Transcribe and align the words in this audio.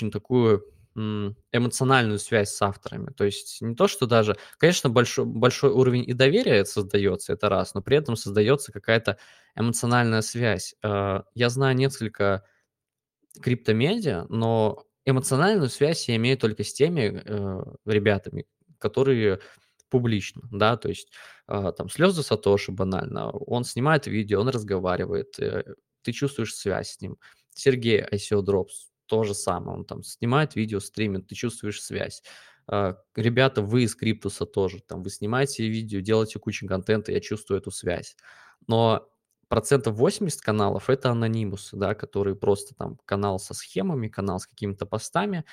очень 0.00 0.10
такую 0.10 0.64
эмоциональную 1.52 2.18
связь 2.18 2.50
с 2.50 2.60
авторами. 2.60 3.12
То 3.16 3.24
есть 3.24 3.62
не 3.62 3.76
то, 3.76 3.86
что 3.86 4.06
даже, 4.06 4.36
конечно, 4.58 4.90
большой, 4.90 5.24
большой 5.24 5.70
уровень 5.70 6.04
и 6.04 6.12
доверия 6.14 6.64
создается, 6.64 7.32
это 7.32 7.48
раз, 7.48 7.74
но 7.74 7.80
при 7.80 7.96
этом 7.96 8.16
создается 8.16 8.72
какая-то 8.72 9.16
эмоциональная 9.54 10.20
связь. 10.20 10.74
Э, 10.82 11.22
Я 11.34 11.48
знаю 11.48 11.76
несколько 11.76 12.44
криптомедиа, 13.40 14.26
но 14.28 14.84
эмоциональную 15.04 15.68
связь 15.70 16.08
я 16.08 16.16
имею 16.16 16.36
только 16.38 16.64
с 16.64 16.72
теми 16.74 17.22
э, 17.24 17.62
ребятами, 17.86 18.46
которые 18.78 19.40
публично, 19.90 20.42
да, 20.52 20.76
то 20.76 20.88
есть 20.88 21.10
а, 21.48 21.72
там 21.72 21.88
слезы 21.88 22.22
Сатоши 22.22 22.70
банально, 22.72 23.30
он 23.32 23.64
снимает 23.64 24.06
видео, 24.06 24.40
он 24.40 24.48
разговаривает, 24.48 25.38
э, 25.40 25.64
ты 26.02 26.12
чувствуешь 26.12 26.54
связь 26.54 26.92
с 26.92 27.00
ним. 27.00 27.16
Сергей 27.54 28.02
ICO 28.02 28.42
Drops 28.44 28.89
то 29.10 29.24
же 29.24 29.34
самое, 29.34 29.76
он 29.78 29.84
там 29.84 30.04
снимает 30.04 30.54
видео, 30.54 30.78
стримит, 30.80 31.26
ты 31.26 31.34
чувствуешь 31.34 31.82
связь. 31.82 32.22
А, 32.68 32.96
ребята, 33.16 33.60
вы 33.62 33.82
из 33.82 33.96
Криптуса 33.96 34.46
тоже, 34.46 34.80
там, 34.86 35.02
вы 35.02 35.10
снимаете 35.10 35.68
видео, 35.68 36.00
делаете 36.00 36.38
кучу 36.38 36.66
контента, 36.68 37.10
я 37.12 37.20
чувствую 37.20 37.58
эту 37.60 37.72
связь. 37.72 38.16
Но 38.68 39.08
процентов 39.48 39.96
80 39.96 40.40
каналов 40.42 40.88
это 40.88 41.10
анонимусы, 41.10 41.76
да, 41.76 41.94
которые 41.94 42.36
просто 42.36 42.74
там 42.76 42.98
канал 43.04 43.40
со 43.40 43.52
схемами, 43.52 44.06
канал 44.08 44.38
с 44.38 44.46
какими-то 44.46 44.86
постами. 44.86 45.44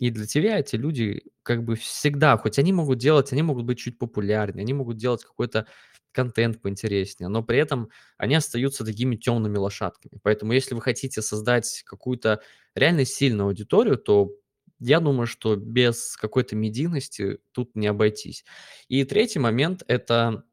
И 0.00 0.10
для 0.10 0.26
тебя 0.26 0.58
эти 0.58 0.74
люди 0.74 1.22
как 1.44 1.64
бы 1.64 1.76
всегда, 1.76 2.36
хоть 2.36 2.58
они 2.58 2.72
могут 2.72 2.98
делать, 2.98 3.32
они 3.32 3.42
могут 3.42 3.64
быть 3.64 3.78
чуть 3.78 3.96
популярнее, 3.98 4.62
они 4.64 4.74
могут 4.74 4.96
делать 4.96 5.24
какой-то 5.24 5.66
контент 6.14 6.62
поинтереснее, 6.62 7.28
но 7.28 7.42
при 7.42 7.58
этом 7.58 7.90
они 8.16 8.36
остаются 8.36 8.84
такими 8.84 9.16
темными 9.16 9.58
лошадками. 9.58 10.18
Поэтому 10.22 10.52
если 10.54 10.74
вы 10.74 10.80
хотите 10.80 11.20
создать 11.22 11.82
какую-то 11.84 12.40
реально 12.74 13.04
сильную 13.04 13.48
аудиторию, 13.48 13.98
то 13.98 14.32
я 14.80 15.00
думаю, 15.00 15.26
что 15.26 15.56
без 15.56 16.16
какой-то 16.16 16.56
медийности 16.56 17.38
тут 17.52 17.76
не 17.76 17.86
обойтись. 17.86 18.44
И 18.88 19.04
третий 19.04 19.38
момент 19.38 19.82
это 19.88 20.44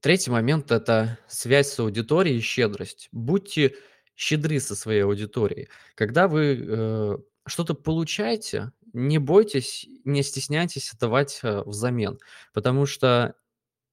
Третий 0.00 0.30
момент- 0.30 0.70
это 0.70 1.18
связь 1.26 1.68
с 1.72 1.80
аудиторией 1.80 2.38
и 2.38 2.40
щедрость. 2.40 3.08
Будьте 3.12 3.74
щедры 4.14 4.60
со 4.60 4.76
своей 4.76 5.00
аудиторией. 5.02 5.68
Когда 5.94 6.28
вы, 6.28 6.58
э, 6.60 7.18
что-то 7.46 7.74
получаете, 7.74 8.72
не 8.92 9.18
бойтесь, 9.18 9.86
не 10.04 10.22
стесняйтесь 10.22 10.92
отдавать, 10.92 11.40
э, 11.42 11.62
взамен, 11.66 12.18
потому 12.52 12.86
что 12.86 13.34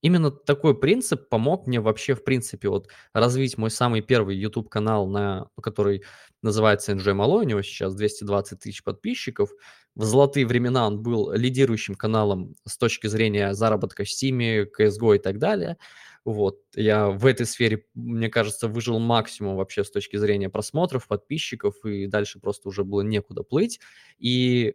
Именно 0.04 0.30
такой 0.30 0.78
принцип 0.78 1.30
помог 1.30 1.66
мне 1.66 1.80
вообще, 1.80 2.14
в 2.14 2.24
принципе, 2.24 2.68
вот 2.68 2.88
развить 3.14 3.56
мой 3.56 3.70
самый 3.70 4.02
первый 4.02 4.36
YouTube 4.36 4.68
канал, 4.68 5.06
на 5.08 5.48
который 5.62 6.02
называется 6.42 6.92
Enjoy 6.92 7.14
Malo. 7.16 7.38
У 7.38 7.42
него 7.42 7.62
сейчас 7.62 7.94
220 7.94 8.58
тысяч 8.58 8.84
подписчиков. 8.84 9.48
В 9.94 10.04
золотые 10.04 10.44
времена 10.46 10.86
он 10.86 11.02
был 11.02 11.32
лидирующим 11.32 11.94
каналом 11.94 12.54
с 12.66 12.76
точки 12.76 13.06
зрения 13.06 13.54
заработка 13.54 14.04
в 14.04 14.08
Steam, 14.08 14.66
CSGO 14.78 15.16
и 15.16 15.18
так 15.18 15.38
далее. 15.38 15.78
Вот. 16.26 16.58
Я 16.74 17.08
в 17.08 17.24
этой 17.24 17.46
сфере, 17.46 17.86
мне 17.94 18.28
кажется, 18.28 18.68
выжил 18.68 18.98
максимум 18.98 19.56
вообще 19.56 19.84
с 19.84 19.90
точки 19.90 20.18
зрения 20.18 20.50
просмотров, 20.50 21.08
подписчиков, 21.08 21.82
и 21.86 22.08
дальше 22.08 22.40
просто 22.40 22.68
уже 22.68 22.84
было 22.84 23.00
некуда 23.00 23.42
плыть. 23.42 23.80
И 24.18 24.74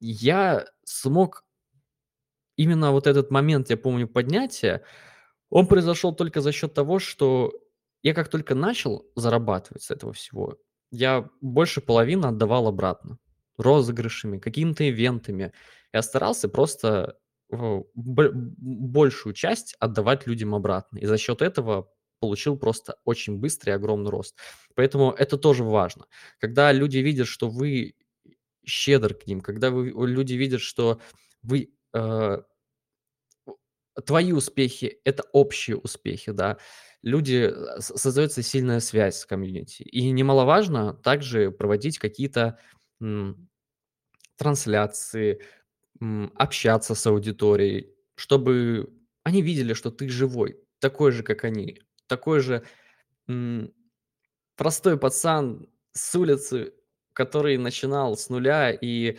я 0.00 0.64
смог 0.84 1.44
именно 2.56 2.92
вот 2.92 3.06
этот 3.06 3.30
момент, 3.30 3.70
я 3.70 3.76
помню, 3.76 4.08
поднятия, 4.08 4.82
он 5.50 5.66
произошел 5.66 6.14
только 6.14 6.40
за 6.40 6.52
счет 6.52 6.74
того, 6.74 6.98
что 6.98 7.52
я 8.02 8.14
как 8.14 8.28
только 8.28 8.54
начал 8.54 9.06
зарабатывать 9.16 9.82
с 9.82 9.90
этого 9.90 10.12
всего, 10.12 10.58
я 10.90 11.28
больше 11.40 11.80
половины 11.80 12.26
отдавал 12.26 12.68
обратно. 12.68 13.18
Розыгрышами, 13.56 14.38
какими-то 14.38 14.88
ивентами. 14.88 15.52
Я 15.92 16.02
старался 16.02 16.48
просто 16.48 17.18
б- 17.50 18.30
большую 18.34 19.32
часть 19.34 19.76
отдавать 19.78 20.26
людям 20.26 20.54
обратно. 20.54 20.98
И 20.98 21.06
за 21.06 21.18
счет 21.18 21.42
этого 21.42 21.90
получил 22.20 22.56
просто 22.56 22.96
очень 23.04 23.38
быстрый 23.38 23.70
и 23.70 23.74
огромный 23.74 24.10
рост. 24.10 24.36
Поэтому 24.74 25.12
это 25.12 25.36
тоже 25.36 25.62
важно. 25.64 26.06
Когда 26.38 26.72
люди 26.72 26.98
видят, 26.98 27.26
что 27.26 27.48
вы 27.48 27.94
щедр 28.64 29.14
к 29.14 29.26
ним, 29.26 29.40
когда 29.40 29.70
вы, 29.70 29.92
люди 30.06 30.34
видят, 30.34 30.60
что 30.60 31.00
вы 31.42 31.74
э, 31.94 32.42
твои 34.06 34.32
успехи- 34.32 35.00
это 35.04 35.24
общие 35.32 35.76
успехи, 35.76 36.32
да. 36.32 36.58
Люди, 37.02 37.50
э, 37.52 37.80
создается 37.80 38.42
сильная 38.42 38.80
связь 38.80 39.18
с 39.18 39.26
комьюнити. 39.26 39.82
И 39.84 40.10
немаловажно 40.10 40.94
также 40.94 41.50
проводить 41.50 41.98
какие-то, 41.98 42.58
трансляции, 44.36 45.40
общаться 46.36 46.94
с 46.94 47.06
аудиторией, 47.06 47.90
чтобы 48.16 48.92
они 49.22 49.42
видели, 49.42 49.74
что 49.74 49.90
ты 49.90 50.08
живой, 50.08 50.58
такой 50.80 51.12
же, 51.12 51.22
как 51.22 51.44
они, 51.44 51.80
такой 52.08 52.40
же, 52.40 52.64
простой 54.56 54.98
пацан 54.98 55.68
с 55.92 56.14
улицы, 56.16 56.74
который 57.12 57.56
начинал 57.58 58.16
с 58.16 58.28
нуля 58.28 58.72
и 58.72 59.18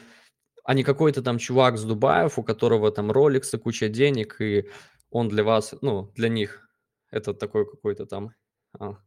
а 0.66 0.74
не 0.74 0.84
какой-то 0.84 1.22
там 1.22 1.38
чувак 1.38 1.78
с 1.78 1.84
Дубаев, 1.84 2.40
у 2.40 2.44
которого 2.44 2.92
там 2.92 3.12
роликсы, 3.12 3.58
куча 3.58 3.88
денег, 3.88 4.42
и 4.42 4.70
он 5.12 5.30
для 5.30 5.44
вас, 5.44 5.76
ну, 5.82 6.12
для 6.16 6.28
них 6.28 6.68
это 7.12 7.34
такой 7.34 7.70
какой-то 7.70 8.06
там, 8.08 8.32
а, 8.80 8.98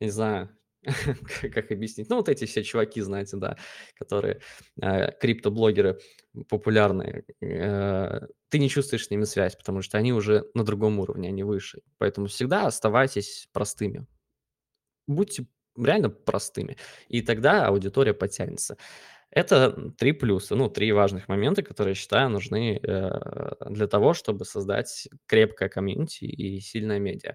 я 0.00 0.06
не 0.06 0.10
знаю, 0.10 0.50
как 1.54 1.70
объяснить. 1.70 2.10
Ну, 2.10 2.16
вот 2.16 2.28
эти 2.28 2.44
все 2.44 2.62
чуваки, 2.64 3.00
знаете, 3.00 3.36
да, 3.36 3.56
которые 3.94 4.40
э, 4.80 5.12
криптоблогеры 5.12 6.00
популярные. 6.48 7.24
э, 7.40 8.20
ты 8.48 8.58
не 8.58 8.68
чувствуешь 8.68 9.06
с 9.06 9.10
ними 9.10 9.24
связь, 9.24 9.56
потому 9.56 9.82
что 9.82 9.98
они 9.98 10.12
уже 10.12 10.44
на 10.54 10.64
другом 10.64 10.98
уровне, 10.98 11.28
они 11.28 11.44
выше. 11.44 11.82
Поэтому 11.98 12.26
всегда 12.26 12.66
оставайтесь 12.66 13.48
простыми. 13.52 14.06
Будьте 15.06 15.46
реально 15.76 16.10
простыми, 16.10 16.76
и 17.08 17.22
тогда 17.22 17.66
аудитория 17.66 18.14
подтянется. 18.14 18.76
Это 19.36 19.92
3 19.98 20.12
плюса, 20.12 20.54
ну, 20.56 20.70
3 20.70 20.92
важных 20.92 21.28
момента, 21.28 21.62
которые, 21.62 21.90
я 21.92 21.94
считаю, 21.94 22.30
нужны, 22.30 22.80
э, 22.82 23.10
для 23.68 23.86
того, 23.86 24.14
чтобы 24.14 24.46
создать 24.46 25.08
крепкое 25.26 25.68
комьюнити 25.68 26.24
и 26.24 26.58
сильное 26.60 26.98
медиа. 26.98 27.34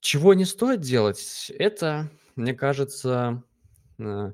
Чего 0.00 0.34
не 0.34 0.44
стоит 0.44 0.80
делать, 0.80 1.50
это, 1.58 2.10
мне 2.36 2.54
кажется, 2.54 3.42
э, 3.98 4.32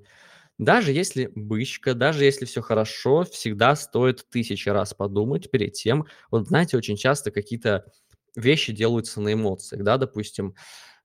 даже 0.59 0.93
если 0.93 1.31
бычка, 1.35 1.95
даже 1.95 2.25
если 2.25 2.47
все 2.47 2.63
хорошо, 2.63 3.25
всегда 3.25 3.77
стоит 3.77 4.27
тысячи 4.31 4.69
раз 4.69 4.95
подумать 4.95 5.51
перед 5.51 5.75
тем. 5.75 6.07
Вот 6.31 6.49
знаете, 6.49 6.77
очень 6.77 6.97
часто 6.97 7.31
какие-то 7.31 7.87
вещи 8.37 8.73
делаются 8.73 9.21
на 9.21 9.33
эмоциях, 9.35 9.85
да, 9.85 9.99
допустим, 9.99 10.55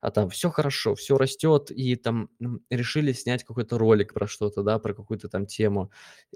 а 0.00 0.10
там 0.10 0.30
все 0.30 0.50
хорошо, 0.50 0.94
все 0.94 1.18
растет, 1.18 1.70
и 1.70 1.96
там 1.96 2.30
решили 2.70 3.12
снять 3.12 3.44
какой-то 3.44 3.78
ролик 3.78 4.14
про 4.14 4.26
что-то, 4.26 4.62
да, 4.62 4.78
про 4.78 4.94
какую-то 4.94 5.28
там 5.28 5.46
тему, 5.46 5.90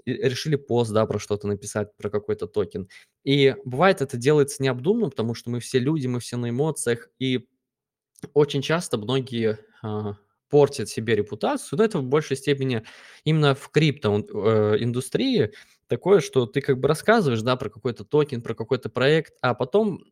и 0.05 0.13
решили 0.13 0.55
пост, 0.55 0.91
да, 0.91 1.05
про 1.05 1.19
что-то 1.19 1.47
написать, 1.47 1.95
про 1.97 2.09
какой-то 2.09 2.47
токен. 2.47 2.89
И 3.23 3.55
бывает 3.65 4.01
это 4.01 4.17
делается 4.17 4.61
необдуманно, 4.61 5.09
потому 5.09 5.33
что 5.33 5.49
мы 5.49 5.59
все 5.59 5.79
люди, 5.79 6.07
мы 6.07 6.19
все 6.19 6.37
на 6.37 6.49
эмоциях, 6.49 7.09
и 7.19 7.47
очень 8.33 8.61
часто 8.61 8.97
многие 8.97 9.59
а, 9.81 10.15
портят 10.49 10.87
себе 10.87 11.15
репутацию, 11.15 11.79
но 11.79 11.85
это 11.85 11.97
в 11.99 12.03
большей 12.03 12.37
степени 12.37 12.83
именно 13.23 13.55
в 13.55 13.69
крипто 13.69 14.19
э, 14.19 15.49
такое, 15.87 16.19
что 16.19 16.45
ты 16.45 16.61
как 16.61 16.79
бы 16.79 16.87
рассказываешь, 16.87 17.41
да, 17.41 17.55
про 17.55 17.69
какой-то 17.69 18.03
токен, 18.03 18.41
про 18.41 18.53
какой-то 18.53 18.89
проект, 18.89 19.33
а 19.41 19.53
потом 19.55 20.03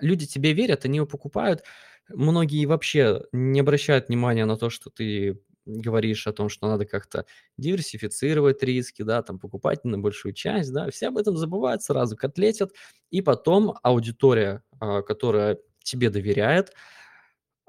люди 0.00 0.26
тебе 0.26 0.52
верят, 0.52 0.84
они 0.84 0.96
его 0.96 1.06
покупают. 1.06 1.62
Многие 2.08 2.66
вообще 2.66 3.22
не 3.32 3.60
обращают 3.60 4.08
внимания 4.08 4.44
на 4.44 4.56
то, 4.56 4.70
что 4.70 4.90
ты 4.90 5.40
говоришь 5.64 6.26
о 6.26 6.32
том, 6.32 6.48
что 6.48 6.66
надо 6.68 6.84
как-то 6.86 7.24
диверсифицировать 7.56 8.62
риски, 8.62 9.02
да, 9.02 9.22
там 9.22 9.38
покупать 9.38 9.84
на 9.84 9.98
большую 9.98 10.32
часть, 10.34 10.72
да, 10.72 10.90
все 10.90 11.08
об 11.08 11.18
этом 11.18 11.36
забывают 11.36 11.82
сразу, 11.82 12.16
котлетят, 12.16 12.72
и 13.10 13.22
потом 13.22 13.74
аудитория, 13.82 14.62
а, 14.80 15.02
которая 15.02 15.58
тебе 15.84 16.10
доверяет, 16.10 16.72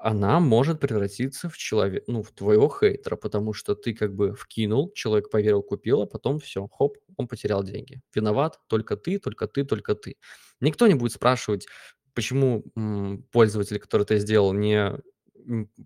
она 0.03 0.39
может 0.39 0.79
превратиться 0.81 1.49
в 1.49 1.57
человека, 1.57 2.05
ну, 2.07 2.23
в 2.23 2.31
твоего 2.31 2.69
хейтера, 2.69 3.15
потому 3.15 3.53
что 3.53 3.75
ты 3.75 3.93
как 3.93 4.13
бы 4.15 4.33
вкинул, 4.35 4.91
человек 4.93 5.29
поверил, 5.31 5.63
купил, 5.63 6.01
а 6.03 6.07
потом 6.07 6.39
все, 6.39 6.67
хоп, 6.67 6.97
он 7.17 7.27
потерял 7.27 7.63
деньги. 7.63 8.01
Виноват 8.13 8.59
только 8.67 8.97
ты, 8.97 9.19
только 9.19 9.47
ты, 9.47 9.63
только 9.65 9.95
ты. 9.95 10.17
Никто 10.61 10.87
не 10.87 10.95
будет 10.95 11.13
спрашивать, 11.13 11.67
почему 12.13 12.65
м, 12.75 13.23
пользователь, 13.31 13.79
который 13.79 14.03
это 14.03 14.17
сделал, 14.17 14.53
не 14.53 14.93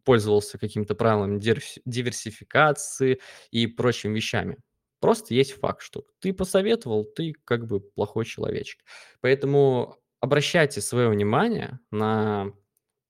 пользовался 0.04 0.58
какими-то 0.58 0.96
правилами 0.96 1.40
диверси- 1.40 1.82
диверсификации 1.86 3.20
и 3.52 3.68
прочими 3.68 4.16
вещами. 4.16 4.58
Просто 5.00 5.34
есть 5.34 5.54
факт, 5.54 5.82
что 5.82 6.06
ты 6.20 6.34
посоветовал, 6.34 7.06
ты 7.06 7.34
как 7.46 7.66
бы 7.68 7.80
плохой 7.80 8.26
человечек. 8.26 8.82
Поэтому 9.22 9.98
обращайте 10.20 10.82
свое 10.82 11.10
внимание 11.10 11.80
на 11.92 12.52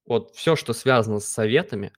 вот 0.08 0.34
все, 0.36 0.56
что 0.56 0.74
связано 0.74 1.20
с 1.20 1.26
советами, 1.26 1.94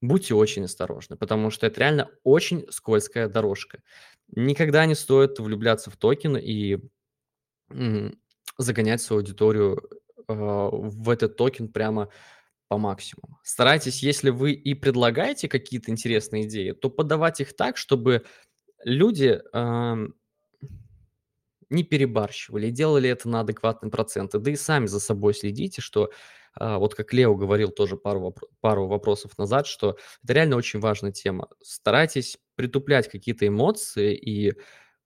будьте 0.00 0.34
очень 0.34 0.64
осторожны, 0.64 1.16
потому 1.16 1.50
что 1.50 1.66
это 1.66 1.80
реально 1.80 2.10
очень 2.24 2.66
скользкая 2.70 3.28
дорожка. 3.28 3.82
Никогда 4.34 4.86
не 4.86 4.94
стоит 4.94 5.38
влюбляться 5.38 5.90
в 5.90 5.96
токен 5.96 6.36
и 6.36 6.78
загонять 8.58 9.00
свою 9.00 9.20
аудиторию 9.20 9.82
а, 10.28 10.68
в 10.70 11.10
этот 11.10 11.36
токен 11.36 11.68
прямо 11.68 12.08
по 12.68 12.78
максимуму. 12.78 13.38
Старайтесь, 13.42 14.02
если 14.02 14.30
вы 14.30 14.52
и 14.52 14.74
предлагаете 14.74 15.48
какие-то 15.48 15.90
интересные 15.90 16.46
идеи, 16.46 16.72
то 16.72 16.88
подавать 16.90 17.40
их 17.40 17.54
так, 17.54 17.76
чтобы 17.76 18.24
люди 18.84 19.40
ам, 19.52 20.14
не 21.70 21.84
перебарщивали, 21.84 22.70
делали 22.70 23.08
это 23.10 23.28
на 23.28 23.40
адекватные 23.40 23.90
проценты. 23.90 24.38
Да 24.38 24.50
и 24.50 24.56
сами 24.56 24.86
за 24.86 25.00
собой 25.00 25.34
следите, 25.34 25.82
что 25.82 26.10
вот 26.58 26.94
как 26.94 27.12
Лео 27.12 27.34
говорил 27.34 27.70
тоже 27.70 27.96
пару, 27.96 28.34
пару 28.60 28.86
вопросов 28.86 29.36
назад, 29.38 29.66
что 29.66 29.96
это 30.22 30.32
реально 30.32 30.56
очень 30.56 30.80
важная 30.80 31.12
тема. 31.12 31.48
Старайтесь 31.62 32.38
притуплять 32.56 33.08
какие-то 33.08 33.46
эмоции 33.46 34.14
и 34.14 34.52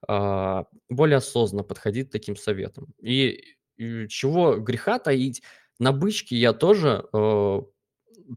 а, 0.07 0.65
более 0.89 1.17
осознанно 1.17 1.65
подходить 1.65 2.09
к 2.09 2.13
таким 2.13 2.37
советам. 2.37 2.95
И, 3.01 3.57
и 3.77 4.07
чего 4.09 4.57
греха 4.57 4.99
таить, 4.99 5.43
на 5.79 5.93
бычке 5.93 6.37
я 6.37 6.53
тоже 6.53 7.09
э, 7.13 7.61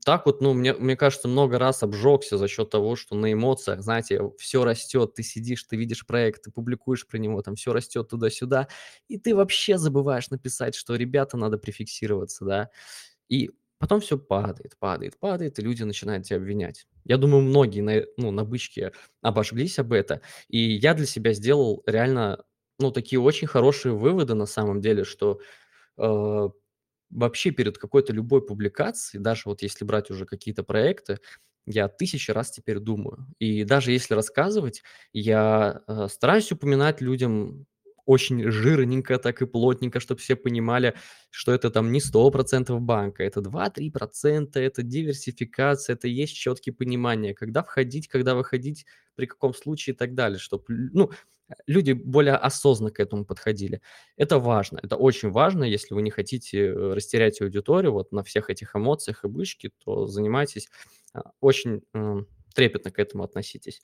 так 0.06 0.26
вот, 0.26 0.42
ну, 0.42 0.54
мне, 0.54 0.74
мне 0.74 0.96
кажется, 0.96 1.28
много 1.28 1.60
раз 1.60 1.84
обжегся 1.84 2.38
за 2.38 2.48
счет 2.48 2.70
того, 2.70 2.96
что 2.96 3.16
на 3.16 3.32
эмоциях, 3.34 3.82
знаете, 3.82 4.22
все 4.40 4.64
растет, 4.64 5.14
ты 5.16 5.24
сидишь, 5.24 5.64
ты 5.64 5.76
видишь 5.78 6.06
проект, 6.06 6.44
ты 6.44 6.52
публикуешь 6.52 7.08
про 7.08 7.18
него, 7.18 7.42
там 7.42 7.56
все 7.56 7.74
растет 7.74 8.08
туда-сюда, 8.10 8.68
и 9.08 9.18
ты 9.18 9.36
вообще 9.36 9.78
забываешь 9.78 10.30
написать, 10.30 10.76
что 10.76 10.96
ребята 10.96 11.38
надо 11.38 11.58
префиксироваться, 11.58 12.46
да, 12.46 12.70
и 13.30 13.52
потом 13.80 14.02
все 14.02 14.18
падает, 14.18 14.78
падает, 14.80 15.20
падает, 15.20 15.60
и 15.60 15.64
люди 15.64 15.84
начинают 15.84 16.26
тебя 16.26 16.38
обвинять. 16.38 16.88
Я 17.06 17.18
думаю, 17.18 17.44
многие 17.44 17.82
на, 17.82 18.04
ну, 18.18 18.32
на 18.32 18.46
бычке 18.46 18.94
обожглись 19.22 19.80
об 19.80 19.94
это, 19.94 20.22
и 20.50 20.60
я 20.60 20.94
для 20.94 21.06
себя 21.06 21.34
сделал 21.34 21.84
реально, 21.88 22.44
ну, 22.80 22.92
такие 22.92 23.20
очень 23.20 23.48
хорошие 23.48 23.94
выводы 23.94 24.36
на 24.36 24.46
самом 24.46 24.82
деле, 24.82 25.04
что 25.04 25.40
э, 25.98 26.50
вообще 27.12 27.52
перед 27.52 27.78
какой-то 27.78 28.14
любой 28.14 28.46
публикацией, 28.46 29.22
даже 29.24 29.44
вот 29.46 29.62
если 29.64 29.86
брать 29.86 30.12
уже 30.12 30.26
какие-то 30.26 30.64
проекты, 30.64 31.20
я 31.68 31.88
тысячи 31.88 32.32
раз 32.32 32.52
теперь 32.52 32.80
думаю. 32.80 33.28
И 33.40 33.64
даже 33.64 33.92
если 33.92 34.16
рассказывать, 34.16 34.82
я 35.14 35.82
э, 35.88 36.08
стараюсь 36.10 36.52
упоминать 36.52 37.02
людям 37.02 37.66
очень 38.06 38.50
жирненько, 38.52 39.18
так 39.20 39.42
и 39.42 39.46
плотненько, 39.46 40.00
чтобы 40.00 40.20
все 40.22 40.36
понимали, 40.36 40.96
что 41.30 41.52
это 41.54 41.70
там 41.70 41.92
не 41.92 42.00
100% 42.00 42.80
банка, 42.82 43.24
это 43.24 43.42
2-3%, 43.42 44.62
это 44.62 44.84
диверсификация, 44.84 45.94
это 45.96 46.08
есть 46.08 46.36
четкие 46.36 46.74
понимания, 46.74 47.34
когда 47.34 47.64
входить, 47.64 48.08
когда 48.08 48.36
выходить, 48.36 48.86
при 49.16 49.26
каком 49.26 49.54
случае 49.54 49.94
и 49.94 49.98
так 49.98 50.16
далее, 50.16 50.40
чтобы, 50.40 50.64
ну, 50.70 51.12
люди 51.68 51.92
более 51.94 52.36
осознанно 52.36 52.92
к 52.92 53.00
этому 53.00 53.26
подходили. 53.26 53.82
Это 54.18 54.40
важно, 54.40 54.80
это 54.82 54.96
очень 54.96 55.32
важно, 55.32 55.64
если 55.64 55.94
вы 55.94 56.02
не 56.02 56.12
хотите 56.12 56.68
э, 56.68 56.94
растерять 56.94 57.42
аудиторию 57.42 57.92
вот 57.94 58.12
на 58.12 58.24
всех 58.24 58.50
этих 58.50 58.76
эмоциях 58.76 59.24
и 59.26 59.28
бычке, 59.28 59.72
то 59.84 60.08
занимайтесь, 60.08 60.70
а, 61.14 61.32
очень 61.42 61.82
м, 61.94 62.28
трепетно 62.56 62.92
к 62.92 63.00
этому 63.00 63.24
относитесь. 63.24 63.82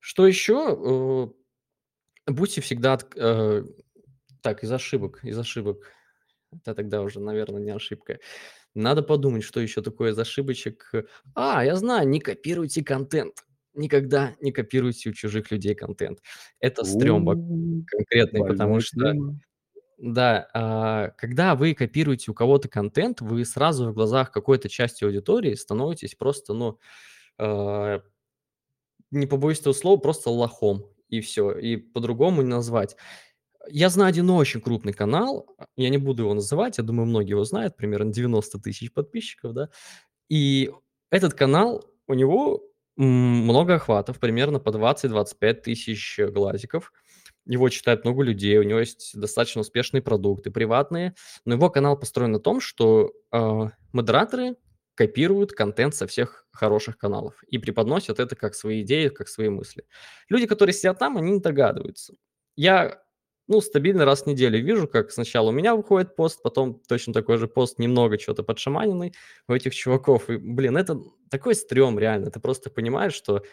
Что 0.00 0.26
еще? 0.26 1.32
Будьте 2.28 2.60
всегда... 2.60 2.94
отк- 2.94 3.16
э, 3.16 3.64
Так, 4.42 4.62
из 4.64 4.72
ошибок, 4.72 5.20
из 5.24 5.38
ошибок. 5.38 5.92
Это 6.52 6.74
тогда 6.74 7.02
уже, 7.02 7.20
наверное, 7.20 7.60
не 7.60 7.70
ошибка. 7.72 8.18
Надо 8.74 9.02
подумать, 9.02 9.44
что 9.44 9.60
еще 9.60 9.82
такое 9.82 10.12
из 10.12 10.18
ошибочек. 10.18 10.92
А, 11.34 11.64
я 11.64 11.76
знаю, 11.76 12.08
не 12.08 12.20
копируйте 12.20 12.84
контент. 12.84 13.44
Никогда 13.74 14.34
не 14.40 14.52
копируйте 14.52 15.10
у 15.10 15.12
чужих 15.14 15.50
людей 15.52 15.74
контент. 15.74 16.20
Это 16.60 16.84
стрём 16.84 17.24
вообще 17.26 17.42
У, 17.42 17.84
конкретный, 17.86 18.40
потому 18.44 18.80
что, 18.80 19.14
да, 19.98 20.48
а, 20.54 21.10
когда 21.18 21.54
вы 21.56 21.74
копируете 21.74 22.30
у 22.30 22.34
кого-то 22.34 22.68
контент, 22.68 23.20
вы 23.20 23.44
сразу 23.44 23.90
в 23.90 23.94
глазах 23.94 24.30
какой-то 24.32 24.68
части 24.68 25.04
аудитории 25.04 25.54
становитесь 25.54 26.14
просто, 26.14 26.54
ну, 26.54 26.78
а, 27.38 28.02
не 29.10 29.26
побоюсь 29.26 29.60
этого 29.60 29.72
слова, 29.72 29.98
просто 29.98 30.30
лохом, 30.30 30.84
и 31.08 31.20
все, 31.20 31.52
и 31.52 31.76
по-другому 31.76 32.42
не 32.42 32.48
назвать. 32.48 32.96
Я 33.70 33.90
знаю 33.90 34.08
один 34.10 34.30
очень 34.30 34.60
крупный 34.60 34.92
канал, 34.92 35.46
а, 35.58 35.66
я 35.76 35.88
не 35.90 35.98
буду 35.98 36.22
его 36.22 36.34
называть, 36.34 36.78
я 36.78 36.84
думаю, 36.84 37.06
многие 37.06 37.30
его 37.30 37.44
знают, 37.44 37.76
примерно 37.76 38.12
90 38.12 38.58
тысяч 38.60 38.92
подписчиков, 38.92 39.52
да. 39.52 39.68
И 40.28 40.70
этот 41.10 41.34
канал, 41.34 41.84
у 42.06 42.14
него, 42.14 42.62
много 42.96 43.76
охватов, 43.76 44.18
примерно 44.18 44.58
по 44.58 44.70
20-25 44.70 45.54
тысяч 45.54 46.18
э, 46.18 46.28
глазиков. 46.28 46.92
Его 47.46 47.68
читает 47.68 48.04
много 48.04 48.22
людей, 48.22 48.58
у 48.58 48.62
него 48.62 48.80
есть 48.80 49.18
достаточно 49.18 49.60
успешные 49.62 50.02
продукты, 50.02 50.50
приватные. 50.50 51.14
Но 51.44 51.54
его 51.54 51.70
канал 51.70 51.98
построен 51.98 52.32
на 52.32 52.40
том, 52.40 52.60
что, 52.60 53.12
а, 53.30 53.70
модераторы 53.92 54.56
копируют 54.98 55.52
контент 55.52 55.94
со 55.94 56.08
всех 56.08 56.44
хороших 56.50 56.98
каналов 56.98 57.40
и 57.46 57.56
преподносят 57.58 58.18
это 58.18 58.34
как 58.34 58.56
свои 58.56 58.82
идеи, 58.82 59.08
как 59.08 59.28
свои 59.28 59.48
мысли. 59.48 59.84
Люди, 60.28 60.46
которые 60.46 60.74
сидят 60.74 60.98
там, 60.98 61.16
они 61.16 61.30
не 61.30 61.40
догадываются. 61.40 62.14
Я, 62.56 63.00
ну, 63.46 63.60
стабильно 63.60 64.04
раз 64.04 64.22
в 64.24 64.26
неделю 64.26 64.60
вижу, 64.60 64.88
как 64.88 65.12
сначала 65.12 65.50
у 65.50 65.52
меня 65.52 65.76
выходит 65.76 66.16
пост, 66.16 66.42
потом 66.42 66.82
точно 66.88 67.12
такой 67.12 67.38
же 67.38 67.46
пост, 67.46 67.78
немного 67.78 68.18
чего-то 68.18 68.42
подшаманенный 68.42 69.14
у 69.46 69.52
этих 69.52 69.72
чуваков. 69.72 70.28
И, 70.30 70.36
блин, 70.36 70.76
это 70.76 71.00
такой 71.30 71.54
стрём 71.54 71.96
реально. 71.96 72.32
Ты 72.32 72.40
просто 72.40 72.68
понимаешь, 72.68 73.14
что 73.14 73.44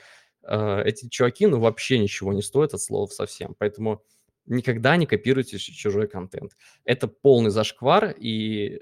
э, 0.41 0.81
эти 0.83 1.07
чуваки, 1.09 1.45
ну, 1.45 1.59
вообще 1.59 2.00
ничего 2.00 2.33
не 2.33 2.41
стоят 2.41 2.74
от 2.74 2.81
слов 2.81 3.13
совсем. 3.13 3.56
Поэтому 3.59 4.03
никогда 4.48 4.98
не 4.98 5.06
копируйте 5.06 5.59
чужой 5.59 6.07
контент. 6.07 6.53
Это 6.86 7.07
полный 7.07 7.51
зашквар, 7.51 8.15
и 8.18 8.80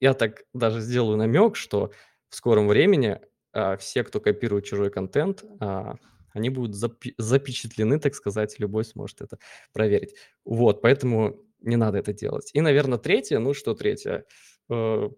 я 0.00 0.14
так 0.14 0.44
даже 0.54 0.80
сделаю 0.80 1.16
намек, 1.16 1.56
что 1.56 1.92
в 2.28 2.34
скором 2.36 2.68
времени 2.68 3.20
а, 3.52 3.76
все, 3.76 4.04
кто 4.04 4.20
копирует 4.20 4.64
чужой 4.64 4.90
контент, 4.90 5.44
а, 5.60 5.96
они 6.32 6.50
будут 6.50 6.76
запи- 6.76 7.14
запечатлены, 7.18 7.98
так 7.98 8.14
сказать, 8.14 8.58
любой 8.58 8.84
сможет 8.84 9.22
это 9.22 9.38
проверить. 9.72 10.14
Вот, 10.44 10.82
поэтому 10.82 11.42
не 11.60 11.76
надо 11.76 11.98
это 11.98 12.12
делать. 12.12 12.50
И, 12.52 12.60
наверное, 12.60 12.98
третье, 12.98 13.38
ну 13.38 13.54
что 13.54 13.74
третье? 13.74 14.24
Э, 14.70 15.08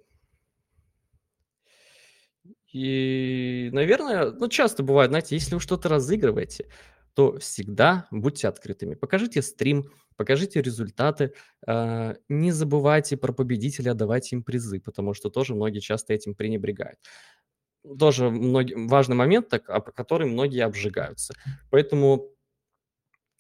И, 2.73 3.69
наверное, 3.73 4.31
ну, 4.31 4.49
часто 4.49 4.83
бывает, 4.83 5.11
знаете, 5.11 5.35
если 5.35 5.55
вы 5.55 5.61
что-то 5.61 5.88
разыгрываете, 5.88 6.69
то 7.15 7.39
всегда 7.39 8.07
будьте 8.11 8.49
открытыми. 8.49 8.95
Покажите 8.95 9.43
стрим, 9.43 9.90
покажите 10.17 10.62
результаты. 10.62 11.35
а, 11.67 12.14
Не 12.29 12.52
забывайте 12.52 13.17
про 13.17 13.33
победителя, 13.33 13.95
давайте 13.95 14.37
им 14.37 14.43
призы, 14.43 14.81
потому 14.81 15.14
что 15.14 15.31
тоже 15.31 15.55
многие 15.55 15.81
часто 15.81 16.14
этим 16.14 16.35
пренебрегают. 16.35 16.99
Тоже 17.99 18.31
многие, 18.31 18.75
важный 18.88 19.17
момент, 19.17 19.49
так, 19.49 19.69
об 19.71 19.90
который 19.93 20.29
многие 20.29 20.64
обжигаются. 20.64 21.35
Поэтому 21.71 22.35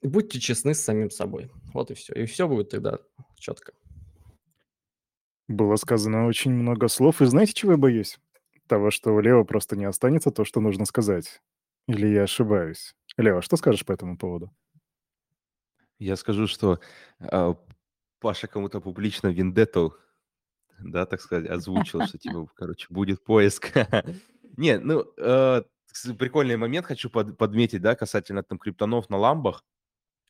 будьте 0.02 0.40
честны 0.40 0.74
с 0.74 0.80
самим 0.80 1.10
собой. 1.10 1.50
Вот 1.74 1.90
и 1.90 1.94
все. 1.94 2.14
И 2.14 2.26
все 2.26 2.48
будет 2.48 2.70
тогда 2.70 2.98
четко. 3.36 3.72
Было 5.48 5.76
сказано 5.76 6.26
очень 6.26 6.52
много 6.52 6.88
слов, 6.88 7.20
и 7.20 7.26
знаете, 7.26 7.52
чего 7.52 7.72
я 7.72 7.78
боюсь? 7.78 8.18
Того, 8.68 8.90
что 8.90 9.12
у 9.12 9.20
Лео 9.20 9.44
просто 9.44 9.76
не 9.76 9.84
останется 9.84 10.30
то, 10.30 10.44
что 10.44 10.60
нужно 10.60 10.84
сказать. 10.86 11.40
Или 11.88 12.06
я 12.06 12.22
ошибаюсь? 12.22 12.94
Лео, 13.20 13.40
что 13.40 13.56
скажешь 13.56 13.84
по 13.84 13.92
этому 13.92 14.16
поводу? 14.16 14.50
Я 15.98 16.16
скажу, 16.16 16.46
что, 16.46 16.80
а, 17.20 17.56
Паша 18.20 18.46
кому-то 18.46 18.80
публично 18.80 19.28
вендетту, 19.28 19.96
да, 20.78 21.06
так 21.06 21.20
сказать, 21.20 21.48
озвучил, 21.50 22.06
что, 22.06 22.18
типа, 22.18 22.46
короче, 22.54 22.86
будет 22.90 23.22
поиск. 23.24 23.70
Не, 24.56 24.78
ну, 24.78 25.04
э, 25.16 25.62
с 25.86 26.12
прикольный 26.14 26.56
момент 26.56 26.86
хочу 26.86 27.10
под 27.10 27.36
подметить, 27.38 27.82
да, 27.82 27.94
касательно 27.94 28.42
там 28.42 28.58
криптонов 28.58 29.10
на 29.10 29.16
ламбах. 29.16 29.64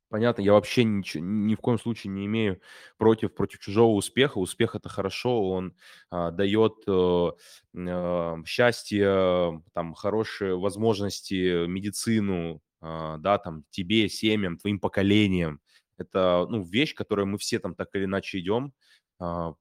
Понятно, 0.09 0.43
я 0.43 0.53
вообще 0.55 0.83
ниче 0.85 1.21
ни 1.21 1.55
в 1.55 1.61
коем 1.61 1.79
случае 1.79 2.13
не 2.13 2.27
имею 2.27 2.61
против 2.99 3.33
против 3.35 3.61
чужого 3.61 3.95
успеха. 3.95 4.39
Успех- 4.39 4.75
это 4.75 4.89
хорошо, 4.89 5.49
он, 5.51 5.77
а, 6.11 6.33
дает, 6.33 6.75
э, 6.89 7.31
а, 7.77 8.37
счастье, 8.45 9.63
там, 9.73 9.95
хорошие 9.95 10.59
возможности, 10.59 11.67
медицину, 11.67 12.57
а, 12.57 12.70
да, 12.81 13.39
там, 13.39 13.65
тебе, 13.71 14.09
семьям, 14.09 14.57
твоим 14.57 14.81
поколениям. 14.81 15.61
Это, 15.99 16.47
ну, 16.49 16.63
вещь, 16.63 16.95
к 16.95 16.99
которой 16.99 17.27
мы 17.27 17.37
все 17.39 17.59
там 17.59 17.75
так 17.75 17.89
или 17.95 18.05
иначе 18.05 18.39
идем. 18.39 18.73
А, 19.19 19.55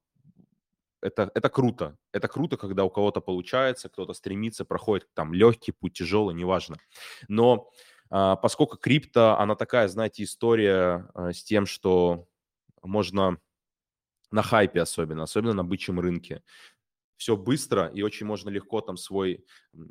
это 1.02 1.32
это 1.34 1.50
круто. 1.50 1.98
Это 2.12 2.28
круто, 2.28 2.58
когда 2.58 2.84
у 2.84 2.90
кого-то 2.90 3.22
получается, 3.22 3.90
кто-то 3.90 4.14
стремится, 4.14 4.66
проходит 4.66 5.08
там 5.14 5.34
легкий 5.34 5.72
путь, 5.72 5.94
тяжелый, 5.94 6.34
неважно. 6.34 6.78
Но 7.28 7.70
а, 8.10 8.36
поскольку 8.36 8.78
крипто, 8.78 9.38
она 9.38 9.56
такая, 9.56 9.88
знаете, 9.88 10.24
история 10.24 11.10
а, 11.14 11.32
с 11.32 11.44
тем, 11.44 11.66
что 11.66 12.28
можно 12.82 13.38
на 14.32 14.44
хайпе 14.44 14.82
особенно, 14.82 15.24
особенно 15.24 15.54
на 15.54 15.64
бычьем 15.64 16.00
рынке. 16.00 16.44
Все 17.20 17.36
быстро, 17.36 17.88
и 17.88 18.02
очень 18.02 18.26
можно 18.26 18.50
легко 18.50 18.80
там 18.80 18.96
свой, 18.96 19.44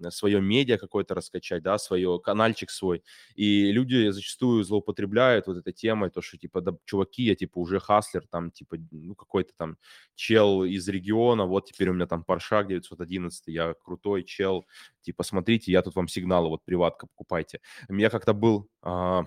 свое 0.08 0.40
медиа 0.40 0.78
какое-то 0.78 1.14
раскачать, 1.14 1.62
да, 1.62 1.76
свое 1.76 2.18
канальчик 2.18 2.70
свой. 2.70 3.04
И 3.34 3.70
люди 3.70 4.08
зачастую 4.08 4.64
злоупотребляют 4.64 5.46
вот 5.46 5.58
этой 5.58 5.74
темой, 5.74 6.08
то, 6.08 6.22
что, 6.22 6.38
типа, 6.38 6.62
да, 6.62 6.72
чуваки, 6.86 7.24
я, 7.24 7.34
типа, 7.34 7.58
уже 7.58 7.80
хаслер, 7.80 8.26
там, 8.26 8.50
типа, 8.50 8.78
ну, 8.90 9.14
какой-то 9.14 9.52
там 9.58 9.76
чел 10.14 10.64
из 10.64 10.88
региона, 10.88 11.44
вот 11.44 11.66
теперь 11.66 11.90
у 11.90 11.92
меня 11.92 12.06
там 12.06 12.24
Porsche 12.26 12.66
911, 12.66 13.48
я 13.48 13.74
крутой 13.84 14.24
чел, 14.24 14.66
типа, 15.02 15.22
смотрите, 15.22 15.70
я 15.70 15.82
тут 15.82 15.96
вам 15.96 16.08
сигналы, 16.08 16.48
вот 16.48 16.64
приватка 16.64 17.08
покупайте. 17.08 17.60
Я 17.90 18.08
как-то 18.08 18.32
был... 18.32 18.70
А, 18.80 19.26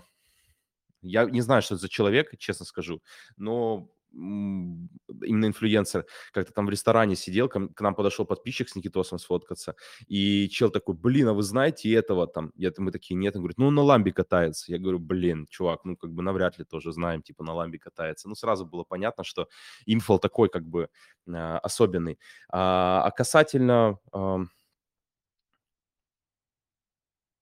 я 1.04 1.26
не 1.26 1.42
знаю, 1.42 1.62
что 1.62 1.76
это 1.76 1.82
за 1.84 1.90
человек, 1.90 2.36
честно 2.40 2.66
скажу, 2.66 3.04
но 3.38 3.92
именно 4.14 5.46
инфлюенсер, 5.46 6.06
как-то 6.32 6.54
там 6.54 6.66
в 6.66 6.70
ресторане 6.70 7.16
сидел, 7.16 7.48
к, 7.50 7.60
нам 7.80 7.96
подошел 7.96 8.26
подписчик 8.26 8.70
с 8.70 8.76
Никитосом 8.76 9.20
сфоткаться, 9.20 9.76
и 10.08 10.50
чел 10.50 10.70
такой, 10.70 10.96
блин, 10.96 11.30
а 11.30 11.34
вы 11.34 11.44
знаете 11.44 11.92
этого 11.94 12.28
там? 12.28 12.52
Я, 12.56 12.72
мы 12.78 12.92
такие, 12.92 13.16
нет. 13.16 13.36
Он 13.36 13.42
говорит, 13.42 13.58
ну, 13.58 13.72
на 13.72 13.82
ламбе 13.82 14.12
катается. 14.12 14.72
Я 14.72 14.80
говорю, 14.80 15.00
блин, 15.00 15.48
чувак, 15.50 15.86
ну, 15.86 15.96
как 15.96 16.12
бы 16.12 16.24
навряд 16.24 16.58
ли 16.60 16.66
тоже 16.66 16.92
знаем, 16.92 17.22
типа, 17.22 17.44
на 17.44 17.54
ламбе 17.54 17.80
катается. 17.80 18.28
Ну, 18.28 18.36
сразу 18.36 18.66
было 18.66 18.84
понятно, 18.84 19.24
что 19.24 19.48
инфол 19.86 20.20
такой, 20.20 20.50
как 20.50 20.66
бы, 20.66 20.90
э, 21.28 21.58
особенный. 21.64 22.20
А, 22.50 23.04
а 23.06 23.12
касательно... 23.12 24.00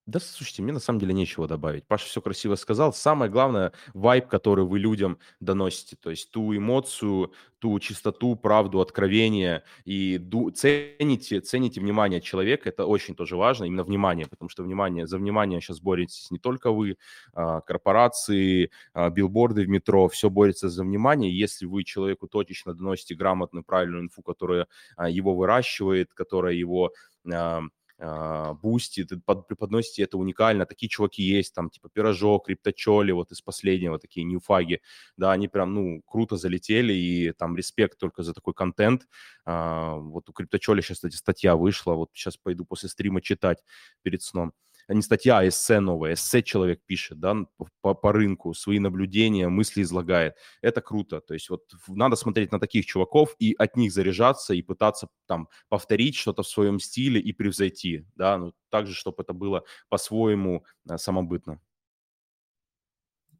Да, 0.10 0.20
слушайте, 0.20 0.64
мне 0.64 0.74
на 0.74 0.80
самом 0.80 0.98
деле 1.00 1.14
нечего 1.14 1.48
добавить. 1.48 1.86
Паша 1.86 2.08
все 2.08 2.20
красиво 2.20 2.56
сказал. 2.56 2.94
Самое 2.94 3.30
главное, 3.30 3.74
вайб, 3.94 4.28
который 4.28 4.66
вы 4.66 4.80
людям 4.80 5.20
доносите, 5.40 5.98
то 6.02 6.10
есть 6.10 6.32
ту 6.32 6.56
эмоцию, 6.58 7.32
ту 7.60 7.80
чистоту, 7.80 8.36
правду, 8.36 8.82
откровение, 8.82 9.64
и 9.86 10.18
ду- 10.18 10.50
цените, 10.50 11.42
цените 11.42 11.80
внимание 11.80 12.22
человека, 12.22 12.70
это 12.70 12.86
очень 12.88 13.14
тоже 13.14 13.36
важно, 13.36 13.66
именно 13.66 13.84
внимание, 13.84 14.26
потому 14.26 14.50
что 14.50 14.64
внимание, 14.64 15.06
за 15.06 15.20
внимание 15.20 15.62
сейчас 15.62 15.80
боретесь 15.80 16.32
не 16.32 16.40
только 16.40 16.72
вы, 16.72 16.98
а, 17.34 17.62
корпорации, 17.62 18.72
а, 18.94 19.12
билборды 19.12 19.64
в 19.64 19.70
метро, 19.70 20.08
все 20.08 20.32
борется 20.32 20.70
за 20.70 20.84
внимание. 20.84 21.38
Если 21.38 21.68
вы 21.68 21.84
человеку 21.84 22.28
точечно 22.28 22.74
доносите 22.74 23.14
грамотную, 23.14 23.64
правильную 23.64 24.04
инфу, 24.06 24.24
которая 24.24 24.66
а, 24.98 25.08
его 25.08 25.36
выращивает, 25.36 26.14
которая 26.16 26.56
его 26.56 26.94
а, 27.32 27.62
бустит, 28.00 29.10
преподносите 29.26 30.04
это 30.04 30.18
уникально. 30.18 30.66
Такие 30.66 30.90
чуваки 30.90 31.22
есть, 31.22 31.54
там, 31.54 31.70
типа 31.70 31.90
Пирожок, 31.90 32.46
Крипточоли, 32.46 33.12
вот 33.12 33.32
из 33.32 33.42
последнего, 33.42 34.00
такие 34.00 34.26
ньюфаги, 34.26 34.82
да, 35.18 35.32
они 35.32 35.48
прям, 35.48 35.74
ну, 35.74 36.02
круто 36.06 36.38
залетели, 36.38 36.94
и 36.94 37.32
там 37.34 37.58
респект 37.58 38.00
только 38.00 38.24
за 38.24 38.34
такой 38.34 38.54
контент. 38.54 39.08
А, 39.46 39.96
вот 39.96 40.30
у 40.30 40.34
Крипточоли 40.34 40.82
сейчас, 40.82 40.98
кстати, 40.98 41.16
статья 41.16 41.56
вышла, 41.56 41.94
вот 41.94 42.10
сейчас 42.14 42.38
пойду 42.38 42.66
после 42.66 42.90
стрима 42.90 43.22
читать 43.22 43.64
перед 44.02 44.22
сном 44.22 44.54
не 44.94 45.02
статья, 45.02 45.40
а 45.40 45.48
эссе 45.48 45.80
новое. 45.80 46.14
Эссе 46.14 46.42
человек 46.42 46.82
пишет, 46.86 47.20
да, 47.20 47.36
по, 47.82 47.94
по 47.94 48.12
рынку, 48.12 48.54
свои 48.54 48.80
наблюдения, 48.80 49.48
мысли 49.50 49.82
излагает. 49.82 50.36
Это 50.62 50.82
круто. 50.82 51.22
То 51.22 51.34
есть 51.34 51.50
вот 51.50 51.72
надо 51.88 52.16
смотреть 52.16 52.52
на 52.52 52.60
таких 52.60 52.86
чуваков 52.86 53.36
и 53.40 53.56
от 53.58 53.76
них 53.76 53.92
заряжаться 53.92 54.54
и 54.54 54.62
пытаться 54.62 55.08
там 55.28 55.50
повторить 55.70 56.16
что-то 56.16 56.44
в 56.44 56.48
своем 56.48 56.80
стиле 56.80 57.20
и 57.20 57.34
превзойти, 57.34 58.06
да, 58.16 58.38
ну, 58.38 58.54
так 58.70 58.88
же, 58.88 58.94
чтобы 58.94 59.24
это 59.24 59.34
было 59.34 59.64
по-своему 59.90 60.66
а, 60.88 60.98
самобытно. 60.98 61.62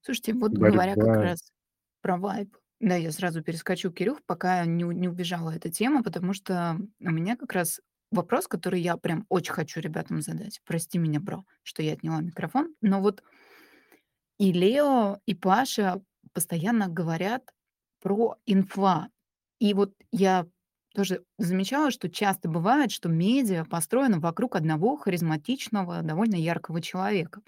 Слушайте, 0.02 0.34
вот 0.34 0.52
говоря 0.54 0.96
как 0.96 1.18
раз 1.18 1.52
про 2.02 2.18
вайб, 2.18 2.56
да, 2.80 2.96
я 2.96 3.12
сразу 3.12 3.44
перескочу, 3.44 3.92
Кирюх, 3.92 4.24
пока 4.26 4.66
не, 4.66 4.84
не 4.84 5.10
убежала 5.10 5.52
эта 5.52 5.70
тема, 5.70 6.02
потому 6.02 6.34
что 6.34 6.78
у 7.00 7.10
меня 7.10 7.36
как 7.36 7.52
раз 7.52 7.82
вопрос, 8.12 8.48
который 8.48 8.82
я 8.82 8.98
прям 8.98 9.26
очень 9.30 9.54
хочу 9.54 9.80
ребятам 9.80 10.22
задать. 10.22 10.62
Прости 10.66 10.98
меня, 10.98 11.20
бро, 11.20 11.44
что 11.64 11.84
я 11.84 11.94
отняла 11.94 12.22
микрофон. 12.22 12.76
Но 12.82 13.02
вот 13.02 13.24
и 14.38 14.52
Лео, 14.54 15.20
и 15.26 15.36
Паша 15.36 16.02
постоянно 16.34 16.88
говорят 16.88 17.44
про 18.02 18.38
инфа. 18.46 19.10
И 19.60 19.74
вот 19.74 19.94
я 20.12 20.48
тоже 20.96 21.24
замечала, 21.38 21.92
что 21.92 22.10
часто 22.10 22.50
бывает, 22.50 22.92
что 22.92 23.10
медиа 23.10 23.66
построено 23.66 24.20
вокруг 24.20 24.56
одного 24.56 24.98
харизматичного, 24.98 26.02
довольно 26.02 26.36
яркого 26.36 26.82
человека. 26.82 27.42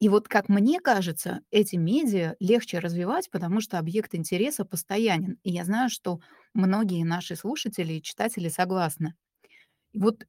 И 0.00 0.08
вот, 0.08 0.28
как 0.28 0.48
мне 0.48 0.80
кажется, 0.80 1.40
эти 1.50 1.76
медиа 1.76 2.36
легче 2.40 2.78
развивать, 2.80 3.30
потому 3.30 3.60
что 3.60 3.78
объект 3.78 4.14
интереса 4.14 4.64
постоянен. 4.64 5.38
И 5.44 5.50
я 5.52 5.64
знаю, 5.64 5.90
что 5.90 6.20
многие 6.54 7.04
наши 7.04 7.36
слушатели 7.36 7.94
и 7.94 8.02
читатели 8.02 8.48
согласны. 8.48 9.14
И 9.92 9.98
вот 10.00 10.24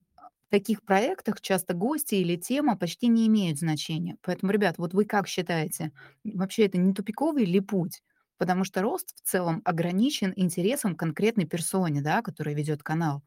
в 0.47 0.51
таких 0.51 0.83
проектах 0.83 1.41
часто 1.41 1.73
гости 1.73 2.15
или 2.15 2.35
тема 2.35 2.77
почти 2.77 3.07
не 3.07 3.27
имеют 3.27 3.59
значения. 3.59 4.17
Поэтому, 4.21 4.51
ребят, 4.51 4.77
вот 4.77 4.93
вы 4.93 5.05
как 5.05 5.27
считаете, 5.27 5.91
вообще 6.23 6.65
это 6.65 6.77
не 6.77 6.93
тупиковый 6.93 7.45
ли 7.45 7.59
путь? 7.61 8.03
Потому 8.37 8.63
что 8.65 8.81
рост 8.81 9.15
в 9.15 9.21
целом 9.29 9.61
ограничен 9.65 10.33
интересом 10.35 10.95
конкретной 10.95 11.45
персоне, 11.45 12.01
да, 12.01 12.21
которая 12.21 12.55
ведет 12.55 12.83
канал. 12.83 13.23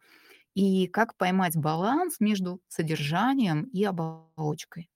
И 0.55 0.89
как 0.89 1.17
поймать 1.17 1.57
баланс 1.57 2.21
между 2.21 2.61
содержанием 2.69 3.65
и 3.65 3.85
оболочкой? 3.85 4.91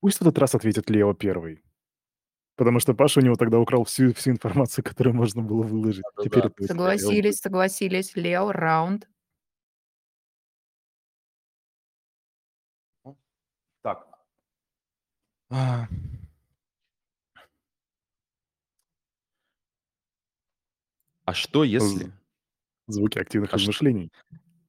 Пусть 0.00 0.18
в 0.18 0.22
этот 0.22 0.38
раз 0.38 0.54
ответит 0.54 0.88
Лео 0.90 1.12
первый. 1.14 1.62
Потому 2.56 2.80
что 2.80 2.94
Паша 2.94 3.20
у 3.20 3.22
него 3.22 3.36
тогда 3.36 3.58
украл 3.58 3.84
всю, 3.84 4.12
всю 4.14 4.30
информацию, 4.30 4.84
которую 4.84 5.14
можно 5.14 5.42
было 5.42 5.62
выложить. 5.62 6.02
Да-да-да. 6.16 6.24
Теперь 6.24 6.46
это 6.46 6.66
Согласились, 6.66 7.38
согласились. 7.38 8.16
Лео, 8.16 8.52
раунд. 8.52 9.08
Так. 13.82 14.06
А. 15.50 15.86
А 21.24 21.32
что 21.34 21.64
если... 21.64 22.12
Звуки 22.86 23.18
активных 23.18 23.50
А 23.52 23.58
что- 23.58 23.68
размышлений. 23.70 24.10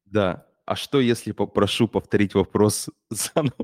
Да. 0.06 0.46
А 0.66 0.76
что 0.76 1.00
если 1.00 1.32
попрошу 1.32 1.88
повторить 1.88 2.36
вопрос 2.36 2.90
заново? 3.10 3.56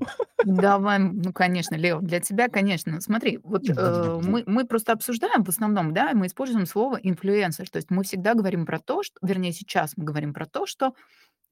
Давай, 0.44 1.00
ну, 1.00 1.32
конечно, 1.32 1.76
Лео, 1.76 2.00
для 2.02 2.20
тебя, 2.20 2.50
конечно. 2.50 3.00
Смотри, 3.02 3.40
вот 3.44 3.70
э, 3.70 4.20
мы, 4.24 4.44
мы 4.48 4.66
просто 4.66 4.94
обсуждаем 4.94 5.44
в 5.44 5.50
основном, 5.50 5.94
да, 5.94 6.14
мы 6.14 6.28
используем 6.28 6.66
слово 6.66 6.98
инфлюенсер. 7.02 7.70
То 7.70 7.78
есть 7.78 7.92
мы 7.92 8.04
всегда 8.04 8.34
говорим 8.34 8.66
про 8.66 8.80
то, 8.80 9.04
что, 9.04 9.16
вернее, 9.22 9.52
сейчас 9.54 9.94
мы 9.96 10.06
говорим 10.06 10.34
про 10.34 10.46
то, 10.48 10.66
что 10.66 10.94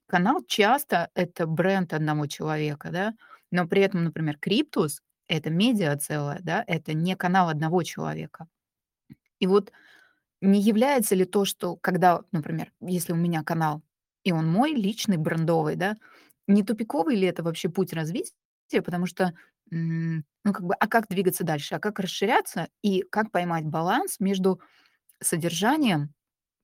канал 0.08 0.44
часто 0.48 1.10
это 1.14 1.46
бренд 1.46 1.94
одного 1.94 2.26
человека, 2.28 2.90
да, 2.92 3.14
но 3.52 3.68
при 3.68 3.82
этом, 3.82 4.04
например, 4.04 4.38
Криптус— 4.40 5.02
это 5.28 5.50
медиа 5.50 5.96
целое, 5.98 6.40
да, 6.42 6.64
это 6.68 6.94
не 6.94 7.16
канал 7.16 7.50
одного 7.50 7.84
человека. 7.84 8.48
И 9.40 9.48
вот 9.48 9.72
не 10.42 10.62
является 10.62 11.16
ли 11.16 11.26
то, 11.26 11.46
что 11.46 11.76
когда, 11.76 12.22
например, 12.32 12.72
если 12.82 13.14
у 13.14 13.16
меня 13.16 13.44
канал, 13.44 13.82
и 14.26 14.34
он 14.34 14.48
мой 14.52 14.74
личный, 14.74 15.18
брендовый, 15.18 15.78
да, 15.78 15.96
не 16.48 16.64
тупиковый 16.64 17.18
ли 17.18 17.28
это 17.28 17.44
вообще 17.44 17.70
путь 17.70 17.94
развития? 17.94 18.34
Потому 18.86 19.08
что, 19.08 19.34
ну, 19.72 20.24
как 20.46 20.64
бы, 20.64 20.76
а 20.76 20.88
как 20.88 21.08
двигаться 21.10 21.46
дальше? 21.46 21.76
А 21.76 21.80
как 21.80 22.00
расширяться? 22.00 22.70
И 22.84 23.04
как 23.04 23.32
поймать 23.32 23.66
баланс 23.66 24.20
между 24.20 24.62
содержанием 25.22 26.14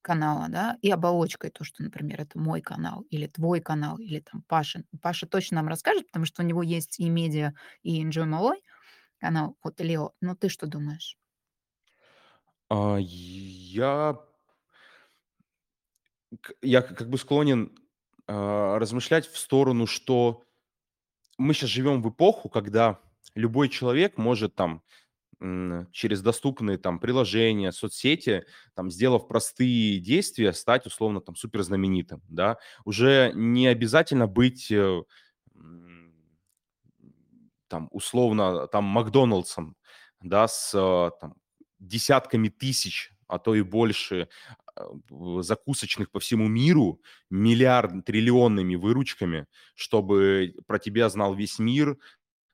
канала, 0.04 0.48
да, 0.50 0.78
и 0.82 0.92
оболочкой, 0.92 1.52
то, 1.52 1.64
что, 1.64 1.84
например, 1.84 2.22
это 2.22 2.40
мой 2.40 2.62
канал 2.62 3.04
или 3.10 3.28
твой 3.28 3.62
канал, 3.62 3.98
или 4.00 4.20
там 4.22 4.44
Паша. 4.48 4.84
Паша 5.02 5.28
точно 5.28 5.58
нам 5.58 5.68
расскажет, 5.70 6.08
потому 6.08 6.26
что 6.26 6.44
у 6.44 6.46
него 6.46 6.64
есть 6.64 7.00
и 7.00 7.10
медиа, 7.10 7.54
и 7.84 8.04
Enjoy 8.04 8.26
Малой 8.26 8.64
канал. 9.20 9.58
Вот, 9.64 9.82
Лео, 9.82 10.14
ну 10.22 10.36
ты 10.36 10.50
что 10.50 10.68
думаешь? 10.68 11.18
А, 12.70 12.98
я 13.00 14.18
я 16.62 16.82
как 16.82 17.10
бы 17.10 17.18
склонен 17.18 17.78
а, 18.28 18.80
размышлять 18.80 19.28
в 19.28 19.38
сторону, 19.38 19.88
что 19.88 20.44
мы 21.38 21.54
сейчас 21.54 21.70
живем 21.70 22.02
в 22.02 22.10
эпоху, 22.10 22.50
когда 22.50 23.00
любой 23.36 23.70
человек 23.70 24.18
может 24.18 24.56
там 24.56 24.84
через 25.92 26.22
доступные 26.22 26.78
там 26.78 27.00
приложения, 27.00 27.72
соцсети, 27.72 28.46
там, 28.76 28.92
сделав 28.92 29.28
простые 29.28 30.00
действия, 30.00 30.54
стать 30.54 30.86
условно 30.86 31.20
там 31.20 31.36
супер 31.36 31.64
знаменитым, 31.64 32.22
да. 32.30 32.58
Уже 32.86 33.32
не 33.34 33.66
обязательно 33.66 34.28
быть 34.28 34.72
э, 34.72 35.02
там 37.68 37.88
условно 37.90 38.68
там 38.68 38.84
Макдоналдсом, 38.84 39.76
да, 40.22 40.48
с 40.48 40.76
э, 40.76 41.10
там, 41.20 41.34
десятками 41.80 42.50
тысяч, 42.50 43.12
а 43.32 43.40
то 43.40 43.56
и 43.56 43.62
больше 43.62 44.28
э, 44.76 44.82
закусочных 45.40 46.12
по 46.12 46.20
всему 46.20 46.48
миру, 46.48 47.02
миллиард, 47.30 48.06
триллионными 48.06 48.76
выручками, 48.76 49.48
чтобы 49.74 50.54
про 50.68 50.80
тебя 50.80 51.10
знал 51.10 51.34
весь 51.34 51.60
мир, 51.60 51.98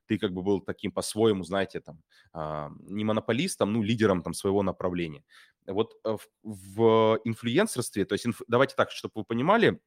ты 0.06 0.18
как 0.18 0.32
бы 0.32 0.42
был 0.42 0.60
таким 0.60 0.92
по-своему, 0.92 1.42
знаете, 1.44 1.80
там, 1.80 2.00
а, 2.32 2.70
не 2.80 3.04
монополистом, 3.04 3.72
ну, 3.72 3.82
лидером 3.82 4.22
там 4.22 4.34
своего 4.34 4.62
направления. 4.62 5.24
вот 5.66 5.94
э, 6.04 6.16
в, 6.16 6.26
в 6.42 7.20
инфлюенсерстве, 7.24 8.04
то 8.04 8.14
есть 8.14 8.26
инф, 8.26 8.40
давайте 8.48 8.74
так, 8.76 8.90
чтобы 8.90 9.12
вы 9.16 9.24
понимали, 9.24 9.80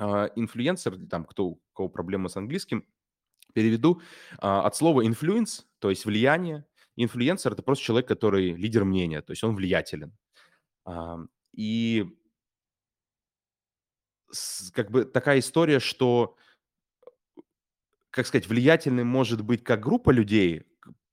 э, 0.00 0.28
инфлюенсер, 0.34 0.98
там, 1.08 1.24
кто, 1.24 1.46
у 1.46 1.60
кого 1.72 1.88
проблемы 1.88 2.28
с 2.28 2.36
английским, 2.36 2.84
переведу 3.54 4.02
от 4.38 4.76
слова 4.76 5.02
influence, 5.02 5.62
то 5.78 5.88
есть 5.88 6.04
влияние. 6.04 6.66
Инфлюенсер– 6.96 7.52
это 7.54 7.62
просто 7.62 7.84
человек, 7.84 8.08
который 8.08 8.52
лидер 8.52 8.84
мнения, 8.84 9.22
то 9.22 9.32
есть 9.32 9.44
он 9.44 9.54
влиятелен. 9.54 10.16
Э, 10.86 11.18
и 11.52 12.06
как 14.72 14.90
бы 14.90 15.04
такая 15.04 15.38
история, 15.38 15.80
что, 15.80 16.36
как 18.10 18.26
сказать, 18.26 18.48
влиятельным 18.48 19.06
может 19.06 19.42
быть 19.42 19.62
как 19.64 19.80
группа 19.80 20.10
людей, 20.10 20.64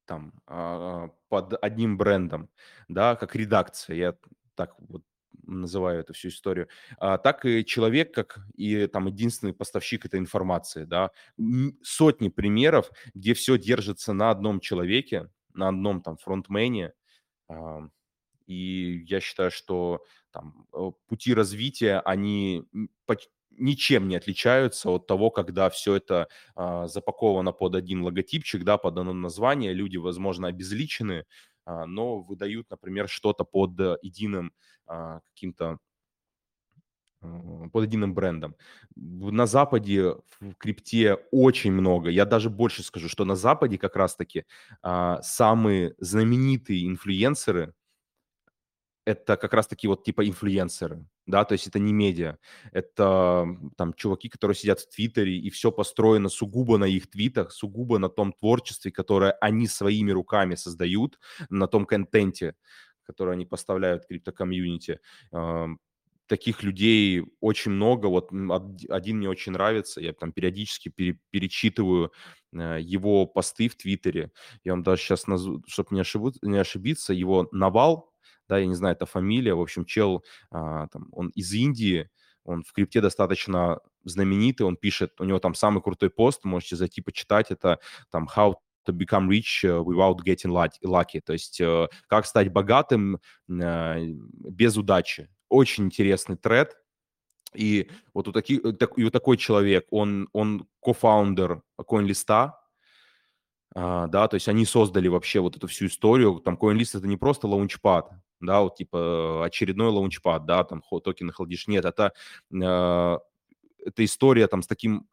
там, 0.06 0.32
а, 0.46 1.10
под 1.28 1.54
одним 1.62 1.96
брендом, 1.96 2.50
да, 2.88 3.16
как 3.16 3.34
редакция, 3.36 3.96
я 3.96 4.14
так 4.54 4.74
вот 4.78 5.02
называю 5.46 6.00
эту 6.00 6.14
всю 6.14 6.28
историю, 6.28 6.68
а, 6.98 7.18
так 7.18 7.44
и 7.44 7.64
человек, 7.64 8.14
как 8.14 8.38
и 8.54 8.86
там 8.86 9.06
единственный 9.06 9.52
поставщик 9.52 10.06
этой 10.06 10.18
информации, 10.20 10.84
да. 10.84 11.10
Сотни 11.82 12.28
примеров, 12.28 12.90
где 13.14 13.34
все 13.34 13.58
держится 13.58 14.12
на 14.12 14.30
одном 14.30 14.60
человеке, 14.60 15.28
на 15.54 15.68
одном 15.68 16.02
там 16.02 16.16
фронтмене, 16.16 16.92
и 18.46 19.04
я 19.06 19.20
считаю, 19.20 19.50
что 19.50 20.02
там 20.30 20.66
э, 20.72 20.90
пути 21.08 21.32
развития, 21.34 22.00
они 22.00 22.64
ничем 23.56 24.08
не 24.08 24.16
отличаются 24.16 24.90
от 24.90 25.06
того, 25.06 25.30
когда 25.30 25.70
все 25.70 25.94
это 25.94 26.28
а, 26.56 26.88
запаковано 26.88 27.52
под 27.52 27.76
один 27.76 28.02
логотипчик, 28.02 28.64
да, 28.64 28.78
под 28.78 28.98
одно 28.98 29.12
название, 29.12 29.72
люди, 29.72 29.96
возможно, 29.96 30.48
обезличены, 30.48 31.24
а, 31.64 31.86
но 31.86 32.20
выдают, 32.20 32.68
например, 32.70 33.08
что-то 33.08 33.44
под 33.44 33.78
единым 34.02 34.52
а, 34.86 35.20
каким-то 35.34 35.78
под 37.72 37.84
единым 37.84 38.14
брендом. 38.14 38.56
На 38.96 39.46
Западе 39.46 40.16
в 40.40 40.54
крипте 40.58 41.14
очень 41.30 41.72
много. 41.72 42.10
Я 42.10 42.24
даже 42.24 42.50
больше 42.50 42.82
скажу, 42.82 43.08
что 43.08 43.24
на 43.24 43.36
Западе 43.36 43.78
как 43.78 43.96
раз-таки 43.96 44.44
а, 44.82 45.20
самые 45.22 45.94
знаменитые 45.98 46.86
инфлюенсеры 46.86 47.74
это 49.06 49.36
как 49.36 49.52
раз-таки 49.52 49.86
вот 49.86 50.04
типа 50.04 50.26
инфлюенсеры, 50.26 51.06
да, 51.26 51.44
то 51.44 51.52
есть 51.52 51.66
это 51.66 51.78
не 51.78 51.92
медиа, 51.92 52.38
это 52.72 53.46
там 53.76 53.92
чуваки, 53.94 54.28
которые 54.28 54.56
сидят 54.56 54.80
в 54.80 54.88
Твиттере, 54.88 55.36
и 55.36 55.50
все 55.50 55.70
построено 55.70 56.28
сугубо 56.28 56.78
на 56.78 56.84
их 56.84 57.10
твитах, 57.10 57.52
сугубо 57.52 57.98
на 57.98 58.08
том 58.08 58.32
творчестве, 58.32 58.90
которое 58.90 59.32
они 59.32 59.66
своими 59.66 60.10
руками 60.10 60.54
создают, 60.54 61.18
на 61.50 61.66
том 61.66 61.84
контенте, 61.84 62.54
который 63.02 63.34
они 63.34 63.44
поставляют 63.44 64.06
крипто-комьюнити. 64.06 65.00
Таких 66.26 66.62
людей 66.62 67.22
очень 67.40 67.72
много. 67.72 68.06
Вот 68.06 68.30
один 68.88 69.18
мне 69.18 69.28
очень 69.28 69.52
нравится. 69.52 70.00
Я 70.00 70.12
там 70.14 70.32
периодически 70.32 70.88
пере, 70.88 71.18
перечитываю 71.30 72.12
э, 72.52 72.78
его 72.80 73.26
посты 73.26 73.68
в 73.68 73.76
Твиттере. 73.76 74.30
Я 74.64 74.72
вам 74.72 74.82
даже 74.82 75.02
сейчас 75.02 75.26
назову, 75.26 75.62
чтобы 75.66 75.88
не, 75.92 76.00
ошибу, 76.00 76.32
не 76.42 76.56
ошибиться, 76.56 77.12
его 77.12 77.48
Навал, 77.52 78.10
да, 78.48 78.58
я 78.58 78.66
не 78.66 78.74
знаю, 78.74 78.94
это 78.94 79.06
фамилия, 79.06 79.54
в 79.54 79.60
общем, 79.60 79.84
чел, 79.84 80.24
а, 80.50 80.86
там, 80.88 81.08
он 81.12 81.28
из 81.30 81.52
Индии, 81.52 82.10
он 82.44 82.62
в 82.62 82.72
крипте 82.72 83.00
достаточно 83.00 83.80
знаменитый, 84.04 84.66
он 84.66 84.76
пишет, 84.76 85.20
у 85.20 85.24
него 85.24 85.38
там 85.38 85.54
самый 85.54 85.82
крутой 85.82 86.10
пост, 86.10 86.44
можете 86.44 86.76
зайти 86.76 87.00
почитать, 87.00 87.50
это 87.50 87.78
там 88.10 88.28
how 88.34 88.54
to 88.86 88.92
become 88.92 89.28
rich 89.28 89.64
without 89.64 90.18
getting 90.24 90.52
lucky, 90.84 91.20
то 91.20 91.32
есть 91.32 91.60
э, 91.60 91.88
как 92.06 92.26
стать 92.26 92.52
богатым 92.52 93.18
э, 93.48 94.04
без 94.06 94.76
удачи. 94.76 95.28
Очень 95.48 95.84
интересный 95.84 96.36
тред, 96.36 96.76
и 97.54 97.90
вот 98.12 98.28
у, 98.28 98.32
таких, 98.32 98.60
и 98.64 99.04
у 99.04 99.10
такой 99.10 99.36
человек, 99.36 99.86
он, 99.90 100.28
он 100.32 100.66
кофаундер 100.80 101.62
CoinList, 101.80 102.52
а, 103.76 104.06
да, 104.06 104.28
то 104.28 104.34
есть 104.34 104.48
они 104.48 104.64
создали 104.64 105.08
вообще 105.08 105.40
вот 105.40 105.56
эту 105.56 105.66
всю 105.66 105.86
историю, 105.86 106.40
там 106.40 106.56
CoinList 106.56 106.98
это 106.98 107.06
не 107.06 107.16
просто 107.16 107.46
лаунчпад, 107.46 108.10
да, 108.40 108.62
вот 108.62 108.76
типа 108.76 109.44
очередной 109.44 109.88
лаунчпад, 109.88 110.46
да, 110.46 110.64
там 110.64 110.82
токены 110.82 111.32
холдишь, 111.32 111.66
нет, 111.68 111.84
это, 111.84 112.12
э, 112.52 113.18
это 113.86 114.04
история 114.04 114.46
там 114.48 114.62
с 114.62 114.66
таким 114.66 115.06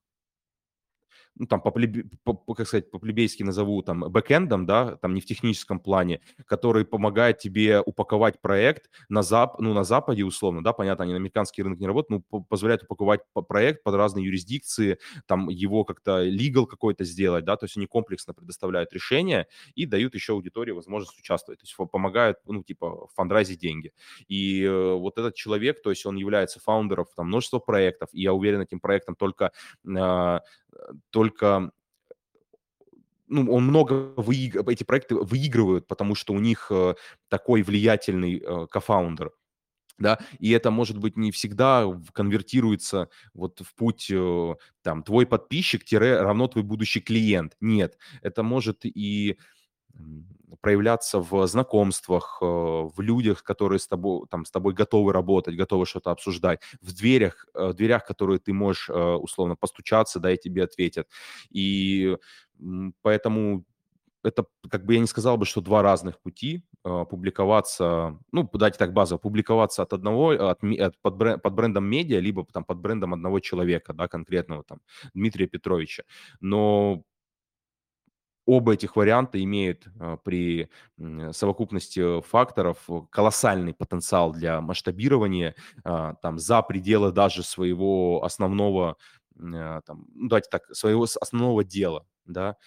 ну, 1.36 1.46
там, 1.48 1.62
по, 1.62 1.72
по, 1.72 2.54
как 2.54 2.68
сказать, 2.68 2.92
по-плебейски 2.92 3.44
назову, 3.44 3.82
там, 3.82 4.02
бэкэндом, 4.02 4.66
да, 4.66 4.98
там, 4.98 5.14
не 5.14 5.22
в 5.22 5.26
техническом 5.26 5.80
плане, 5.80 6.22
который 6.46 6.86
помогает 6.86 7.40
тебе 7.40 7.82
упаковать 7.82 8.42
проект 8.42 8.90
на, 9.10 9.24
зап, 9.24 9.60
ну, 9.60 9.74
на 9.74 9.84
Западе, 9.84 10.24
условно, 10.24 10.64
да, 10.64 10.74
понятно, 10.74 11.04
они 11.04 11.14
на 11.14 11.20
американский 11.20 11.64
рынок 11.64 11.80
не 11.80 11.88
работают, 11.88 12.26
но 12.32 12.42
позволяет 12.42 12.84
упаковать 12.84 13.22
проект 13.48 13.84
под 13.84 13.96
разные 13.96 14.26
юрисдикции, 14.26 15.00
там, 15.26 15.50
его 15.50 15.84
как-то 15.84 16.26
legal 16.28 16.66
какой-то 16.66 17.04
сделать, 17.06 17.46
да, 17.46 17.56
то 17.56 17.66
есть 17.66 17.78
они 17.78 17.88
комплексно 17.88 18.34
предоставляют 18.34 18.94
решения 18.94 19.48
и 19.76 19.86
дают 19.86 20.16
еще 20.16 20.34
аудитории 20.34 20.72
возможность 20.72 21.18
участвовать, 21.20 21.60
то 21.60 21.66
есть 21.66 21.76
помогают, 21.92 22.38
ну, 22.46 22.64
типа, 22.64 23.08
фандрайзить 23.16 23.60
деньги. 23.60 23.94
И 24.28 24.64
э, 24.64 24.94
вот 24.94 25.18
этот 25.18 25.36
человек, 25.36 25.82
то 25.82 25.90
есть 25.90 26.06
он 26.06 26.18
является 26.18 26.60
фаундером, 26.60 27.06
там, 27.16 27.28
множества 27.28 27.60
проектов, 27.60 28.10
и 28.14 28.22
я 28.22 28.34
уверен, 28.34 28.62
этим 28.62 28.80
проектом 28.80 29.16
только 29.16 29.52
э, 29.86 30.40
только 31.10 31.72
ну, 33.32 33.52
он 33.52 33.64
много 33.66 34.14
выиг... 34.18 34.56
эти 34.68 34.84
проекты 34.84 35.16
выигрывают, 35.16 35.88
потому 35.88 36.16
что 36.16 36.34
у 36.34 36.40
них 36.40 36.68
э, 36.70 36.96
такой 37.30 37.64
влиятельный 37.64 38.40
э, 38.40 38.68
кофаундер. 38.70 39.32
Да, 39.98 40.20
и 40.40 40.52
это, 40.52 40.72
может 40.72 40.98
быть, 40.98 41.16
не 41.16 41.32
всегда 41.32 41.86
конвертируется 42.14 43.10
вот 43.34 43.62
в 43.62 43.74
путь, 43.76 44.10
э, 44.12 44.56
там, 44.82 45.04
твой 45.04 45.26
подписчик 45.26 45.84
равно 45.98 46.48
твой 46.48 46.64
будущий 46.64 47.00
клиент. 47.00 47.56
Нет, 47.62 47.98
это 48.22 48.44
может 48.44 48.80
и 48.84 49.38
проявляться 50.62 51.20
в 51.20 51.48
знакомствах, 51.48 52.38
э, 52.42 52.46
в 52.46 52.94
людях, 53.00 53.44
которые 53.44 53.80
с 53.80 53.88
тобой, 53.88 54.28
там, 54.30 54.46
с 54.46 54.52
тобой 54.52 54.74
готовы 54.74 55.14
работать, 55.14 55.56
готовы 55.56 55.86
что-то 55.86 56.12
обсуждать, 56.12 56.62
в 56.82 56.94
дверях, 56.94 57.46
э, 57.54 57.68
в 57.68 57.74
дверях, 57.74 58.06
которые 58.06 58.40
ты 58.40 58.54
можешь 58.54 58.90
э, 58.90 58.94
условно 58.94 59.56
постучаться, 59.56 60.20
да, 60.20 60.32
и 60.32 60.38
тебе 60.38 60.64
ответят. 60.64 61.08
И 61.50 62.18
поэтому 63.02 63.66
это, 64.24 64.46
как 64.70 64.86
бы 64.86 64.94
я 64.94 65.00
не 65.00 65.08
сказал 65.08 65.38
бы, 65.38 65.46
что 65.46 65.62
два 65.62 65.82
разных 65.82 66.20
пути 66.22 66.64
публиковаться, 66.84 68.20
ну, 68.32 68.48
дайте 68.54 68.78
так 68.78 68.94
базово, 68.94 69.18
публиковаться 69.20 69.82
от 69.82 69.94
одного, 69.94 70.32
от, 70.32 70.64
от, 70.64 71.02
под, 71.02 71.16
бренд, 71.16 71.42
под 71.42 71.54
брендом 71.54 71.86
медиа, 71.86 72.20
либо 72.20 72.46
там 72.46 72.64
под 72.64 72.80
брендом 72.80 73.14
одного 73.14 73.40
человека, 73.40 73.94
да, 73.94 74.08
конкретного 74.08 74.64
там 74.64 74.80
Дмитрия 75.14 75.48
Петровича. 75.48 76.04
Но 76.40 77.04
Оба 78.52 78.74
этих 78.74 78.98
варианта 78.98 79.42
имеют 79.42 79.88
а, 79.98 80.18
при 80.18 80.70
совокупности 81.32 82.20
факторов 82.20 82.86
колоссальный 83.10 83.74
потенциал 83.74 84.34
для 84.34 84.60
масштабирования 84.60 85.56
а, 85.86 86.16
там, 86.16 86.38
за 86.38 86.62
пределы 86.62 87.14
даже 87.14 87.44
своего 87.44 88.22
основного, 88.26 88.98
а, 89.40 89.80
там, 89.84 90.06
ну, 90.14 90.28
давайте 90.28 90.50
так, 90.50 90.64
своего 90.76 91.08
основного 91.22 91.64
дела. 91.64 92.06
Да? 92.26 92.58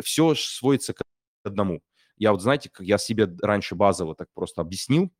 Все 0.00 0.36
сводится 0.36 0.92
к 0.92 1.02
одному. 1.42 1.80
Я 2.16 2.30
вот, 2.30 2.40
знаете, 2.40 2.70
как 2.70 2.86
я 2.86 2.96
себе 2.96 3.28
раньше 3.42 3.74
базово 3.74 4.14
так 4.14 4.28
просто 4.32 4.60
объяснил, 4.60 5.10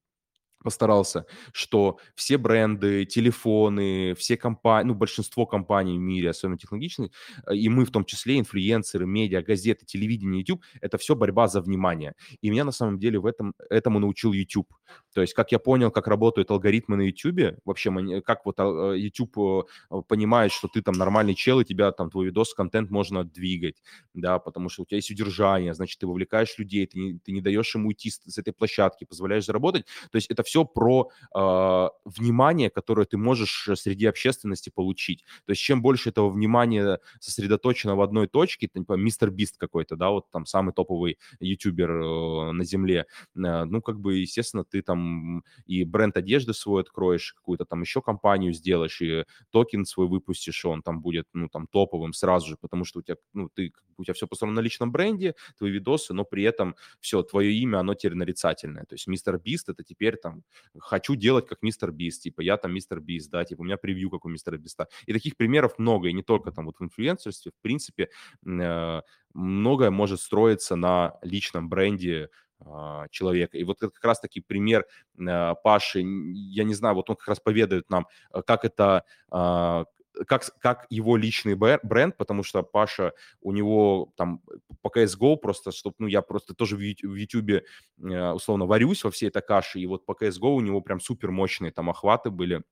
постарался, 0.66 1.26
что 1.52 1.98
все 2.16 2.38
бренды, 2.38 3.04
телефоны, 3.04 4.16
все 4.16 4.36
компании, 4.36 4.88
ну, 4.88 4.94
большинство 4.94 5.46
компаний 5.46 5.96
в 5.96 6.00
мире, 6.00 6.30
особенно 6.30 6.58
технологичные, 6.58 7.10
э, 7.46 7.54
и 7.54 7.68
мы 7.68 7.84
в 7.84 7.92
том 7.92 8.04
числе, 8.04 8.36
инфлюенсеры, 8.40 9.06
медиа, 9.06 9.42
газеты, 9.42 9.86
телевидение, 9.86 10.40
YouTube, 10.40 10.64
это 10.80 10.98
все 10.98 11.14
борьба 11.14 11.46
за 11.46 11.60
внимание. 11.60 12.14
И 12.42 12.50
меня 12.50 12.64
на 12.64 12.72
самом 12.72 12.98
деле 12.98 13.20
в 13.20 13.26
этом, 13.26 13.54
этому 13.70 14.00
научил 14.00 14.32
YouTube. 14.32 14.74
То 15.14 15.20
есть, 15.20 15.34
как 15.34 15.52
я 15.52 15.60
понял, 15.60 15.92
как 15.92 16.08
работают 16.08 16.50
алгоритмы 16.50 16.96
на 16.96 17.02
YouTube, 17.02 17.60
вообще, 17.64 18.20
как 18.22 18.44
вот 18.44 18.56
а, 18.58 18.92
YouTube 18.92 19.38
э, 19.38 20.02
понимает, 20.08 20.50
что 20.50 20.66
ты 20.66 20.82
там 20.82 20.94
нормальный 20.94 21.36
чел, 21.36 21.60
и 21.60 21.64
тебя 21.64 21.92
там 21.92 22.10
твой 22.10 22.26
видос, 22.26 22.54
контент 22.54 22.90
можно 22.90 23.22
двигать, 23.22 23.76
да, 24.14 24.40
потому 24.40 24.68
что 24.68 24.82
у 24.82 24.86
тебя 24.86 24.96
есть 24.96 25.12
удержание, 25.12 25.74
значит, 25.74 26.00
ты 26.00 26.08
вовлекаешь 26.08 26.58
людей, 26.58 26.86
ты 26.86 26.98
не, 26.98 27.18
ты 27.20 27.30
не 27.30 27.40
даешь 27.40 27.72
им 27.76 27.86
уйти 27.86 28.10
с, 28.10 28.20
с 28.26 28.38
этой 28.38 28.52
площадки, 28.52 29.04
позволяешь 29.04 29.44
заработать. 29.44 29.86
То 30.10 30.16
есть 30.16 30.28
это 30.28 30.42
все 30.42 30.55
все 30.56 30.64
про 30.64 31.10
э, 31.34 31.88
внимание, 32.04 32.70
которое 32.70 33.04
ты 33.04 33.18
можешь 33.18 33.68
среди 33.74 34.06
общественности 34.06 34.70
получить. 34.70 35.24
То 35.44 35.50
есть 35.50 35.60
чем 35.60 35.82
больше 35.82 36.08
этого 36.08 36.30
внимания 36.30 36.98
сосредоточено 37.20 37.94
в 37.94 38.00
одной 38.00 38.26
точке, 38.26 38.68
типа 38.68 38.94
мистер 38.94 39.30
Бист 39.30 39.58
какой-то, 39.58 39.96
да, 39.96 40.10
вот 40.10 40.30
там 40.30 40.46
самый 40.46 40.72
топовый 40.72 41.18
ютубер 41.40 41.90
э, 41.90 42.52
на 42.52 42.64
земле, 42.64 43.04
э, 43.34 43.64
ну, 43.64 43.82
как 43.82 44.00
бы, 44.00 44.16
естественно, 44.16 44.64
ты 44.64 44.80
там 44.80 45.44
и 45.66 45.84
бренд 45.84 46.16
одежды 46.16 46.54
свой 46.54 46.82
откроешь, 46.82 47.34
какую-то 47.34 47.66
там 47.66 47.82
еще 47.82 48.00
компанию 48.00 48.54
сделаешь, 48.54 49.02
и 49.02 49.24
токен 49.50 49.84
свой 49.84 50.08
выпустишь, 50.08 50.64
он 50.64 50.80
там 50.80 51.02
будет, 51.02 51.26
ну, 51.34 51.48
там, 51.48 51.66
топовым 51.66 52.14
сразу 52.14 52.48
же, 52.48 52.56
потому 52.58 52.86
что 52.86 53.00
у 53.00 53.02
тебя, 53.02 53.16
ну, 53.34 53.50
ты, 53.52 53.72
у 53.98 54.04
тебя 54.04 54.14
все 54.14 54.26
построено 54.26 54.56
на 54.56 54.60
личном 54.64 54.90
бренде, 54.90 55.34
твои 55.58 55.70
видосы, 55.70 56.14
но 56.14 56.24
при 56.24 56.44
этом 56.44 56.76
все, 57.00 57.22
твое 57.22 57.52
имя, 57.52 57.80
оно 57.80 57.94
теперь 57.94 58.14
нарицательное. 58.14 58.84
То 58.84 58.94
есть 58.94 59.06
мистер 59.06 59.38
Бист 59.38 59.68
это 59.68 59.84
теперь 59.84 60.16
там, 60.16 60.42
хочу 60.78 61.14
делать 61.14 61.46
как 61.46 61.62
мистер 61.62 61.92
Бист, 61.92 62.22
типа, 62.22 62.40
я 62.40 62.56
там 62.56 62.72
мистер 62.72 63.00
Бист, 63.00 63.30
да, 63.30 63.44
типа, 63.44 63.62
у 63.62 63.64
меня 63.64 63.76
превью 63.76 64.10
как 64.10 64.24
у 64.24 64.28
мистера 64.28 64.56
Биста. 64.56 64.88
И 65.06 65.12
таких 65.12 65.36
примеров 65.36 65.78
много, 65.78 66.08
и 66.08 66.12
не 66.12 66.22
только 66.22 66.52
там 66.52 66.66
вот 66.66 66.78
в 66.78 66.84
инфлюенсерстве, 66.84 67.52
в 67.52 67.62
принципе, 67.62 68.08
э, 68.46 69.00
многое 69.34 69.90
может 69.90 70.20
строиться 70.20 70.76
на 70.76 71.18
личном 71.22 71.68
бренде 71.68 72.30
а, 72.58 73.06
человека. 73.10 73.58
И 73.58 73.64
вот 73.64 73.82
это 73.82 73.90
как 73.90 74.04
раз-таки 74.04 74.40
пример 74.40 74.86
а, 75.28 75.54
Паши, 75.56 76.00
я 76.00 76.64
не 76.64 76.74
знаю, 76.74 76.94
вот 76.94 77.10
он 77.10 77.16
как 77.16 77.28
раз 77.28 77.40
поведает 77.40 77.90
нам, 77.90 78.06
э, 78.32 78.40
как 78.46 78.64
это, 78.64 79.04
а, 79.30 79.84
как, 80.26 80.44
как 80.60 80.86
его 80.90 81.16
личный 81.16 81.54
бренд, 81.54 82.16
потому 82.16 82.42
что 82.42 82.62
Паша, 82.62 83.12
у 83.40 83.52
него 83.52 84.12
там 84.16 84.40
по 84.82 84.88
CSGO 84.88 85.36
просто, 85.36 85.72
чтобы, 85.72 85.96
ну, 85.98 86.06
я 86.06 86.22
просто 86.22 86.54
тоже 86.54 86.76
в 86.76 86.80
YouTube 86.80 87.62
условно 87.98 88.66
варюсь 88.66 89.04
во 89.04 89.10
всей 89.10 89.28
этой 89.28 89.42
каше, 89.42 89.80
и 89.80 89.86
вот 89.86 90.06
по 90.06 90.12
CSGO 90.12 90.54
у 90.54 90.60
него 90.60 90.80
прям 90.80 91.00
супер 91.00 91.30
мощные 91.30 91.72
там 91.72 91.90
охваты 91.90 92.30
были, 92.30 92.62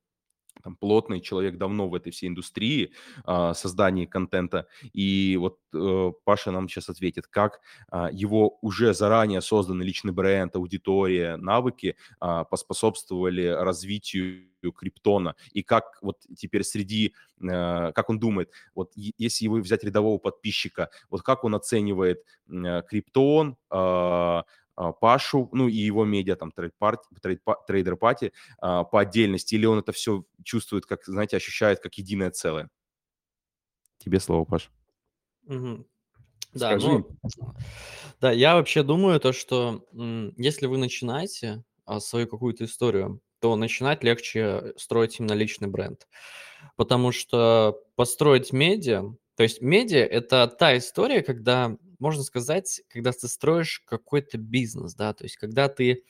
там, 0.64 0.76
плотный 0.76 1.20
человек 1.20 1.58
давно 1.58 1.88
в 1.88 1.94
этой 1.94 2.10
всей 2.10 2.28
индустрии 2.28 2.92
э, 3.26 3.52
создания 3.54 4.06
контента. 4.06 4.66
И 4.94 5.36
вот 5.38 5.58
э, 5.74 6.12
Паша 6.24 6.50
нам 6.50 6.68
сейчас 6.68 6.88
ответит, 6.88 7.26
как 7.26 7.60
э, 7.92 8.08
его 8.12 8.58
уже 8.62 8.94
заранее 8.94 9.42
созданный 9.42 9.84
личный 9.84 10.12
бренд, 10.12 10.56
аудитория, 10.56 11.36
навыки 11.36 11.96
э, 12.20 12.44
поспособствовали 12.50 13.46
развитию 13.46 14.48
криптона 14.72 15.36
и 15.52 15.62
как 15.62 15.98
вот 16.00 16.18
теперь 16.36 16.64
среди, 16.64 17.14
э, 17.42 17.92
как 17.92 18.08
он 18.08 18.18
думает, 18.18 18.50
вот 18.74 18.92
если 18.94 19.46
вы 19.48 19.60
взять 19.60 19.84
рядового 19.84 20.18
подписчика, 20.18 20.90
вот 21.10 21.22
как 21.22 21.44
он 21.44 21.54
оценивает 21.54 22.24
э, 22.48 22.82
криптон, 22.88 23.52
э, 23.52 23.54
а, 23.70 24.44
Пашу, 25.00 25.48
ну 25.52 25.68
и 25.68 25.76
его 25.76 26.04
медиа, 26.04 26.36
там, 26.36 26.52
trade 26.52 26.72
party, 26.78 27.06
trade, 27.22 27.40
trader 27.66 27.96
party 27.96 28.32
а, 28.58 28.84
по 28.84 29.00
отдельности, 29.00 29.54
или 29.54 29.66
он 29.66 29.78
это 29.78 29.92
все 29.92 30.24
чувствует, 30.42 30.86
как, 30.86 31.04
знаете, 31.04 31.36
ощущает 31.36 31.80
как 31.80 31.94
единое 31.94 32.30
целое? 32.30 32.68
Тебе 33.98 34.20
слово, 34.20 34.44
Паш. 34.44 34.70
Угу. 35.46 35.86
Да, 36.54 36.76
ну, 36.76 37.08
да, 38.20 38.30
я 38.30 38.54
вообще 38.54 38.84
думаю 38.84 39.18
то, 39.18 39.32
что 39.32 39.84
если 40.36 40.66
вы 40.66 40.78
начинаете 40.78 41.64
а, 41.84 42.00
свою 42.00 42.28
какую-то 42.28 42.64
историю, 42.64 43.20
то 43.40 43.56
начинать 43.56 44.04
легче 44.04 44.72
строить 44.76 45.18
именно 45.18 45.32
личный 45.32 45.68
бренд. 45.68 46.06
Потому 46.76 47.12
что 47.12 47.80
построить 47.96 48.52
медиа, 48.52 49.02
то 49.36 49.42
есть 49.42 49.60
медиа– 49.60 49.98
это 50.10 50.46
та 50.46 50.78
история, 50.78 51.22
когда 51.22 51.76
можно 52.04 52.22
сказать, 52.22 52.82
когда 52.88 53.12
ты 53.12 53.28
строишь 53.28 53.80
какой-то 53.86 54.36
бизнес, 54.36 54.94
да, 54.94 55.14
то 55.14 55.24
есть 55.24 55.36
когда 55.38 55.70
ты 55.70 56.04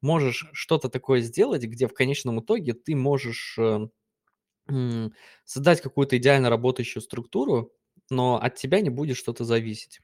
можешь 0.00 0.48
что-то 0.52 0.88
такое 0.88 1.22
сделать, 1.22 1.64
где 1.64 1.88
в 1.88 1.92
конечном 1.92 2.40
итоге 2.40 2.72
ты 2.72 2.94
можешь 2.94 3.58
э, 3.58 3.88
создать 5.44 5.80
какую-то 5.80 6.16
идеально 6.18 6.50
работающую 6.50 7.02
структуру, 7.02 7.72
но 8.10 8.40
от 8.40 8.54
тебя 8.54 8.80
не 8.80 8.90
будет 8.90 9.16
что-то 9.16 9.44
зависеть. 9.44 10.00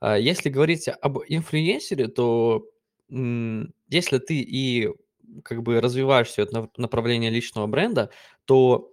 А 0.00 0.18
если 0.18 0.48
говорить 0.48 0.88
об 0.88 1.18
инфлюенсере, 1.28 2.08
то 2.08 2.66
если 3.10 4.18
ты 4.18 4.40
и 4.40 4.88
как 5.44 5.62
бы 5.62 5.82
развиваешь 5.82 6.28
все 6.28 6.44
это 6.44 6.70
направление 6.78 7.30
личного 7.30 7.66
бренда, 7.66 8.10
то 8.46 8.90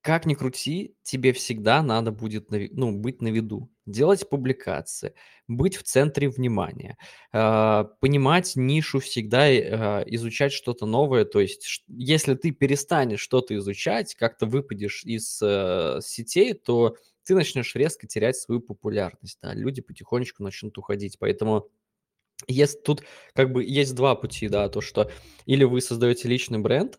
как 0.00 0.24
ни 0.24 0.32
крути, 0.32 0.96
тебе 1.02 1.34
всегда 1.34 1.82
надо 1.82 2.10
будет 2.10 2.48
ну, 2.50 2.98
быть 2.98 3.20
на 3.20 3.28
виду, 3.28 3.70
делать 3.86 4.28
публикации, 4.28 5.14
быть 5.48 5.76
в 5.76 5.82
центре 5.82 6.28
внимания, 6.28 6.96
э, 7.32 7.84
понимать 8.00 8.52
нишу 8.56 9.00
всегда, 9.00 9.48
э, 9.48 10.04
изучать 10.06 10.52
что-то 10.52 10.86
новое. 10.86 11.24
То 11.24 11.40
есть, 11.40 11.84
если 11.88 12.34
ты 12.34 12.50
перестанешь 12.50 13.20
что-то 13.20 13.56
изучать, 13.56 14.14
как-то 14.14 14.46
выпадешь 14.46 15.04
из 15.04 15.40
э, 15.42 16.00
сетей, 16.02 16.54
то 16.54 16.96
ты 17.24 17.34
начнешь 17.34 17.74
резко 17.74 18.06
терять 18.06 18.36
свою 18.36 18.60
популярность. 18.60 19.38
Да? 19.42 19.54
Люди 19.54 19.82
потихонечку 19.82 20.42
начнут 20.42 20.76
уходить. 20.78 21.18
Поэтому 21.18 21.68
есть, 22.46 22.82
тут 22.82 23.02
как 23.34 23.52
бы 23.52 23.64
есть 23.64 23.94
два 23.94 24.14
пути, 24.14 24.48
да, 24.48 24.68
то, 24.68 24.80
что 24.80 25.10
или 25.46 25.64
вы 25.64 25.80
создаете 25.80 26.28
личный 26.28 26.58
бренд, 26.58 26.98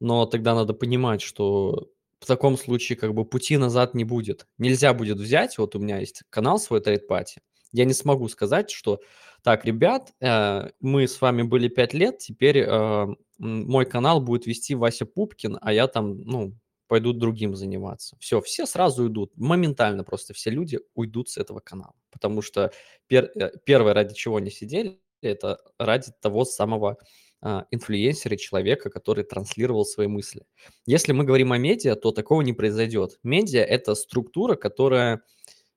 но 0.00 0.26
тогда 0.26 0.54
надо 0.54 0.74
понимать, 0.74 1.22
что 1.22 1.88
в 2.22 2.26
таком 2.26 2.56
случае 2.56 2.96
как 2.96 3.14
бы 3.14 3.24
пути 3.24 3.56
назад 3.56 3.94
не 3.94 4.04
будет. 4.04 4.46
Нельзя 4.56 4.94
будет 4.94 5.18
взять, 5.18 5.58
вот 5.58 5.74
у 5.74 5.80
меня 5.80 5.98
есть 5.98 6.22
канал 6.30 6.58
свой 6.60 6.80
Trade 6.80 7.08
Party, 7.08 7.38
я 7.72 7.84
не 7.84 7.94
смогу 7.94 8.28
сказать, 8.28 8.70
что 8.70 9.00
так, 9.42 9.64
ребят, 9.64 10.12
э, 10.20 10.70
мы 10.80 11.08
с 11.08 11.20
вами 11.20 11.42
были 11.42 11.66
5 11.68 11.94
лет, 11.94 12.18
теперь 12.18 12.58
э, 12.58 13.06
мой 13.38 13.86
канал 13.86 14.20
будет 14.20 14.46
вести 14.46 14.76
Вася 14.76 15.04
Пупкин, 15.04 15.58
а 15.60 15.72
я 15.72 15.88
там, 15.88 16.20
ну, 16.20 16.54
пойду 16.86 17.12
другим 17.12 17.56
заниматься. 17.56 18.16
Все, 18.20 18.40
все 18.40 18.66
сразу 18.66 19.04
уйдут. 19.04 19.32
Моментально 19.36 20.04
просто 20.04 20.32
все 20.34 20.50
люди 20.50 20.78
уйдут 20.94 21.30
с 21.30 21.38
этого 21.38 21.58
канала. 21.58 21.94
Потому 22.10 22.40
что 22.42 22.70
пер, 23.08 23.32
э, 23.34 23.50
первое, 23.64 23.94
ради 23.94 24.14
чего 24.14 24.36
они 24.36 24.50
сидели, 24.50 25.00
это 25.22 25.58
ради 25.78 26.12
того 26.20 26.44
самого 26.44 26.98
а, 27.44 27.66
инфлюенсера, 27.72 28.36
человека, 28.36 28.88
который 28.88 29.24
транслировал 29.24 29.84
свои 29.84 30.06
мысли. 30.06 30.46
Если 30.86 31.12
мы 31.12 31.24
говорим 31.24 31.52
о 31.52 31.58
медиа, 31.58 31.96
то 31.96 32.12
такого 32.12 32.40
не 32.42 32.52
произойдет. 32.52 33.18
Медиа– 33.24 33.62
это 33.68 33.96
структура, 33.96 34.54
которая… 34.54 35.22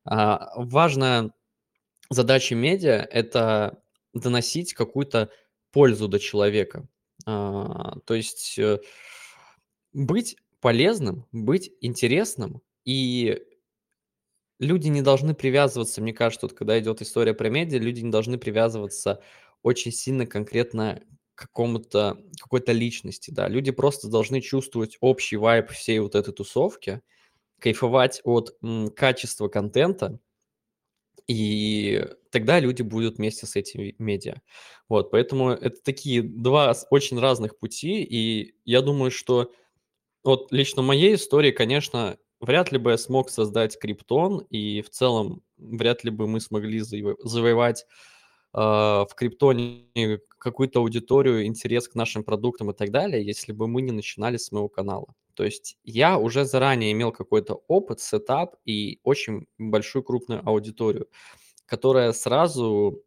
А, 0.04 0.52
важная 0.56 1.32
задача 2.12 2.54
медиа– 2.54 3.08
это 3.12 3.82
доносить 4.14 4.76
какую-то 4.76 5.32
пользу 5.72 6.08
до 6.08 6.20
человека. 6.20 6.88
А, 7.26 7.98
то 8.06 8.14
есть 8.14 8.60
э, 8.60 8.78
быть 9.92 10.38
полезным, 10.62 11.26
быть 11.32 11.72
интересным, 11.82 12.62
и 12.84 13.42
люди 14.60 14.88
не 14.90 15.02
должны 15.02 15.34
привязываться, 15.34 16.00
мне 16.00 16.14
кажется, 16.14 16.46
вот 16.46 16.56
когда 16.56 16.80
идет 16.80 17.02
история 17.02 17.34
про 17.34 17.50
медиа, 17.50 17.80
люди 17.80 18.02
не 18.02 18.12
должны 18.12 18.38
привязываться 18.38 19.24
очень 19.64 19.92
сильно 19.92 20.28
конкретно 20.28 21.02
какому-то, 21.36 22.18
какой-то 22.42 22.72
личности, 22.72 23.32
да. 23.32 23.48
Люди 23.50 23.72
просто 23.72 24.10
должны 24.10 24.42
чувствовать 24.42 24.98
общий 25.02 25.38
вайб 25.38 25.70
всей 25.72 26.00
вот 26.00 26.16
этой 26.16 26.34
тусовки, 26.34 27.02
кайфовать 27.60 28.22
от 28.26 28.56
м, 28.64 28.90
качества 28.92 29.48
контента, 29.50 30.20
и 31.28 32.06
тогда 32.32 32.60
люди 32.60 32.82
будут 32.84 33.18
вместе 33.18 33.48
с 33.48 33.56
этими 33.56 33.96
медиа. 33.98 34.36
Вот, 34.90 35.10
поэтому 35.12 35.50
это 35.52 35.82
такие 35.84 36.22
два 36.22 36.76
очень 36.92 37.20
разных 37.20 37.58
пути, 37.58 38.04
и 38.04 38.56
я 38.66 38.82
думаю, 38.82 39.10
что 39.12 39.52
вот 40.24 40.52
лично 40.52 40.84
в 40.84 40.86
моей 40.86 41.16
истории, 41.16 41.52
конечно, 41.52 42.18
вряд 42.42 42.72
ли 42.72 42.80
бы 42.80 42.92
я 42.92 42.98
смог 42.98 43.30
создать 43.30 43.80
криптон, 43.80 44.40
и 44.52 44.82
в 44.82 44.90
целом 44.92 45.44
вряд 45.58 46.04
ли 46.06 46.12
бы 46.12 46.28
мы 46.28 46.42
смогли 46.42 46.80
заво- 46.82 47.18
завоевать 47.24 47.86
в 48.56 49.10
криптоне 49.16 50.20
какую-то 50.38 50.80
аудиторию, 50.80 51.46
интерес 51.46 51.90
к 51.90 51.96
нашим 51.96 52.24
продуктам 52.24 52.72
и 52.72 52.74
так 52.74 52.90
далее, 52.90 53.26
если 53.26 53.52
бы 53.52 53.68
мы 53.68 53.82
не 53.82 53.92
начинали 53.92 54.38
с 54.38 54.52
моего 54.52 54.70
канала. 54.70 55.14
То 55.34 55.44
есть 55.44 55.78
я 55.84 56.18
уже 56.18 56.46
заранее 56.46 56.94
имел 56.94 57.12
какой-то 57.12 57.62
опыт, 57.68 58.00
сетап 58.00 58.56
и 58.64 59.00
очень 59.04 59.48
большую 59.58 60.04
крупную 60.04 60.42
аудиторию, 60.48 61.10
которая 61.66 62.14
сразу 62.14 63.04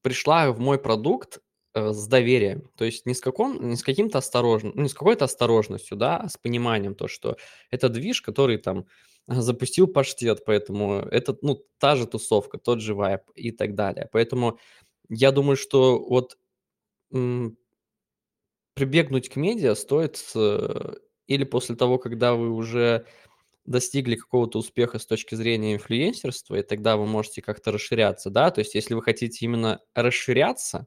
пришла 0.00 0.50
в 0.52 0.58
мой 0.58 0.78
продукт 0.78 1.40
э, 1.74 1.92
с 1.92 2.06
доверием, 2.06 2.70
то 2.76 2.86
есть 2.86 3.04
не 3.04 3.12
с, 3.12 3.20
каком, 3.20 3.68
не 3.68 3.76
с 3.76 3.82
каким-то 3.82 4.16
осторожным, 4.16 4.72
ну, 4.74 4.82
не 4.82 4.88
с 4.88 4.94
какой-то 4.94 5.26
осторожностью, 5.26 5.98
да, 5.98 6.16
а 6.16 6.28
с 6.30 6.38
пониманием 6.38 6.94
то, 6.94 7.06
что 7.06 7.36
это 7.70 7.90
движ, 7.90 8.22
который 8.22 8.56
там 8.56 8.86
запустил 9.28 9.86
паштет, 9.88 10.44
поэтому 10.44 11.00
это, 11.00 11.36
ну, 11.42 11.64
та 11.78 11.96
же 11.96 12.06
тусовка, 12.06 12.58
тот 12.58 12.80
же 12.80 12.94
вайп 12.94 13.22
и 13.34 13.50
так 13.52 13.74
далее. 13.74 14.08
Поэтому 14.12 14.58
я 15.08 15.32
думаю, 15.32 15.56
что 15.56 15.98
вот 15.98 16.38
прибегнуть 18.74 19.28
к 19.28 19.36
медиа 19.36 19.74
стоит 19.74 20.22
э, 20.34 20.94
или 21.26 21.44
после 21.44 21.76
того, 21.76 21.98
когда 21.98 22.34
вы 22.34 22.50
уже 22.50 23.06
достигли 23.64 24.16
какого-то 24.16 24.58
успеха 24.58 24.98
с 24.98 25.06
точки 25.06 25.34
зрения 25.34 25.74
инфлюенсерства, 25.74 26.56
и 26.56 26.62
тогда 26.62 26.96
вы 26.96 27.06
можете 27.06 27.42
как-то 27.42 27.72
расширяться, 27.72 28.30
да, 28.30 28.50
то 28.50 28.60
есть 28.60 28.74
если 28.74 28.94
вы 28.94 29.02
хотите 29.02 29.44
именно 29.44 29.80
расширяться, 29.94 30.86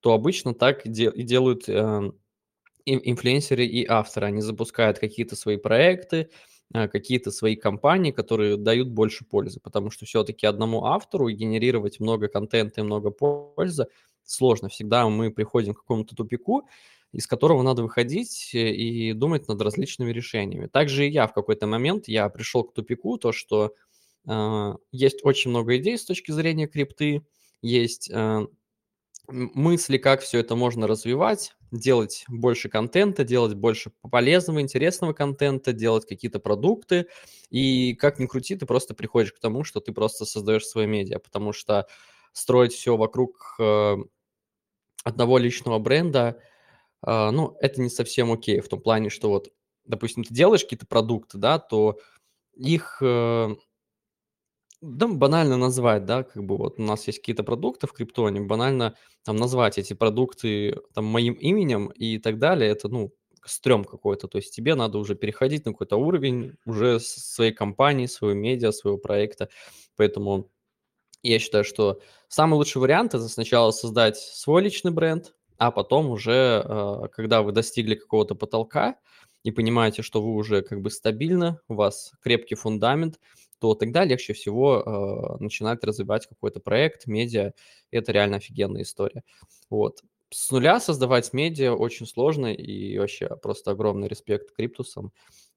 то 0.00 0.12
обычно 0.12 0.54
так 0.54 0.86
и 0.86 0.90
делают 0.90 1.68
э, 1.68 2.12
инфлюенсеры 2.86 3.66
и 3.66 3.86
авторы. 3.86 4.26
Они 4.26 4.42
запускают 4.42 4.98
какие-то 4.98 5.36
свои 5.36 5.56
проекты, 5.56 6.16
э, 6.18 6.26
какие-то 6.72 7.30
свои 7.30 7.56
компании, 7.56 8.10
которые 8.10 8.56
дают 8.56 8.88
больше 8.88 9.24
пользы, 9.24 9.60
потому 9.60 9.90
что 9.90 10.06
все-таки 10.06 10.46
одному 10.46 10.86
автору 10.86 11.30
генерировать 11.30 12.00
много 12.00 12.28
контента 12.28 12.80
и 12.80 12.84
много 12.84 13.10
пользы 13.10 13.86
сложно. 14.24 14.68
Всегда 14.68 15.08
мы 15.08 15.30
приходим 15.30 15.74
к 15.74 15.80
какому-то 15.80 16.16
тупику, 16.16 16.68
из 17.12 17.26
которого 17.26 17.62
надо 17.62 17.82
выходить 17.82 18.50
э, 18.54 18.72
и 18.72 19.12
думать 19.12 19.46
над 19.46 19.60
различными 19.62 20.10
решениями. 20.10 20.66
Также 20.66 21.06
и 21.06 21.10
я 21.10 21.26
в 21.26 21.32
какой-то 21.32 21.66
момент, 21.66 22.08
я 22.08 22.28
пришел 22.28 22.64
к 22.64 22.74
тупику, 22.74 23.18
то, 23.18 23.32
что 23.32 23.74
э, 24.26 24.74
есть 24.90 25.24
очень 25.24 25.50
много 25.50 25.76
идей 25.76 25.96
с 25.96 26.04
точки 26.04 26.32
зрения 26.32 26.66
крипты, 26.66 27.24
есть 27.62 28.10
э, 28.10 28.46
мысли, 29.28 29.98
как 29.98 30.22
все 30.22 30.40
это 30.40 30.56
можно 30.56 30.86
развивать, 30.86 31.54
делать 31.78 32.24
больше 32.28 32.68
контента, 32.68 33.24
делать 33.24 33.54
больше 33.54 33.92
полезного, 34.10 34.60
интересного 34.60 35.12
контента, 35.12 35.72
делать 35.72 36.06
какие-то 36.06 36.38
продукты. 36.38 37.08
И 37.50 37.94
как 37.94 38.18
ни 38.18 38.26
крути, 38.26 38.56
ты 38.56 38.66
просто 38.66 38.94
приходишь 38.94 39.32
к 39.32 39.40
тому, 39.40 39.64
что 39.64 39.80
ты 39.80 39.92
просто 39.92 40.24
создаешь 40.24 40.66
свое 40.66 40.86
медиа, 40.86 41.18
потому 41.18 41.52
что 41.52 41.86
строить 42.32 42.72
все 42.72 42.96
вокруг 42.96 43.56
э, 43.58 43.96
одного 45.04 45.38
личного 45.38 45.78
бренда, 45.78 46.40
э, 47.06 47.30
ну, 47.30 47.56
это 47.60 47.80
не 47.80 47.90
совсем 47.90 48.32
окей, 48.32 48.60
в 48.60 48.68
том 48.68 48.80
плане, 48.80 49.10
что 49.10 49.28
вот, 49.28 49.52
допустим, 49.84 50.24
ты 50.24 50.32
делаешь 50.34 50.62
какие-то 50.62 50.86
продукты, 50.86 51.38
да, 51.38 51.58
то 51.58 51.98
их 52.54 52.98
э, 53.00 53.54
да, 54.84 55.08
банально 55.08 55.56
назвать, 55.56 56.04
да, 56.06 56.22
как 56.24 56.44
бы 56.44 56.56
вот 56.56 56.78
у 56.78 56.82
нас 56.82 57.06
есть 57.06 57.18
какие-то 57.20 57.44
продукты 57.44 57.86
в 57.86 57.92
криптоне, 57.92 58.40
банально 58.42 58.94
там 59.24 59.36
назвать 59.36 59.78
эти 59.78 59.94
продукты 59.94 60.76
там 60.94 61.04
моим 61.06 61.34
именем 61.34 61.88
и 61.88 62.18
так 62.18 62.38
далее, 62.38 62.70
это, 62.70 62.88
ну, 62.88 63.12
стрём 63.46 63.84
какой-то, 63.84 64.28
то 64.28 64.38
есть 64.38 64.54
тебе 64.54 64.74
надо 64.74 64.98
уже 64.98 65.14
переходить 65.16 65.66
на 65.66 65.72
какой-то 65.72 65.96
уровень 65.96 66.54
уже 66.66 67.00
своей 67.00 67.52
компании, 67.52 68.06
своего 68.06 68.38
медиа, 68.38 68.72
своего 68.72 68.98
проекта, 68.98 69.48
поэтому 69.96 70.50
я 71.22 71.38
считаю, 71.38 71.64
что 71.64 72.00
самый 72.28 72.54
лучший 72.56 72.80
вариант 72.82 73.14
это 73.14 73.28
сначала 73.28 73.70
создать 73.72 74.18
свой 74.18 74.62
личный 74.62 74.92
бренд, 74.92 75.34
а 75.58 75.70
потом 75.70 76.10
уже, 76.10 76.62
э, 76.64 77.08
когда 77.12 77.42
вы 77.42 77.52
достигли 77.52 77.94
какого-то 77.96 78.34
потолка 78.34 78.96
и 79.44 79.50
понимаете, 79.52 80.02
что 80.02 80.22
вы 80.22 80.34
уже 80.34 80.62
как 80.62 80.82
бы 80.82 80.90
стабильно, 80.90 81.60
у 81.68 81.74
вас 81.74 82.12
крепкий 82.22 82.54
фундамент, 82.56 83.20
то 83.64 83.74
тогда 83.74 84.04
легче 84.04 84.34
всего 84.34 84.82
э, 84.84 85.42
начинать 85.42 85.82
развивать 85.84 86.26
какой-то 86.26 86.60
проект, 86.60 87.06
медиа. 87.06 87.52
Это 87.90 88.12
реально 88.12 88.36
офигенная 88.36 88.82
история. 88.82 89.22
Вот. 89.70 90.02
С 90.28 90.50
нуля 90.50 90.80
создавать 90.80 91.32
медиа 91.32 91.72
очень 91.72 92.04
сложно, 92.06 92.52
и 92.52 92.98
вообще 92.98 93.34
просто 93.36 93.70
огромный 93.70 94.06
респект 94.06 94.54
криптусам, 94.54 95.14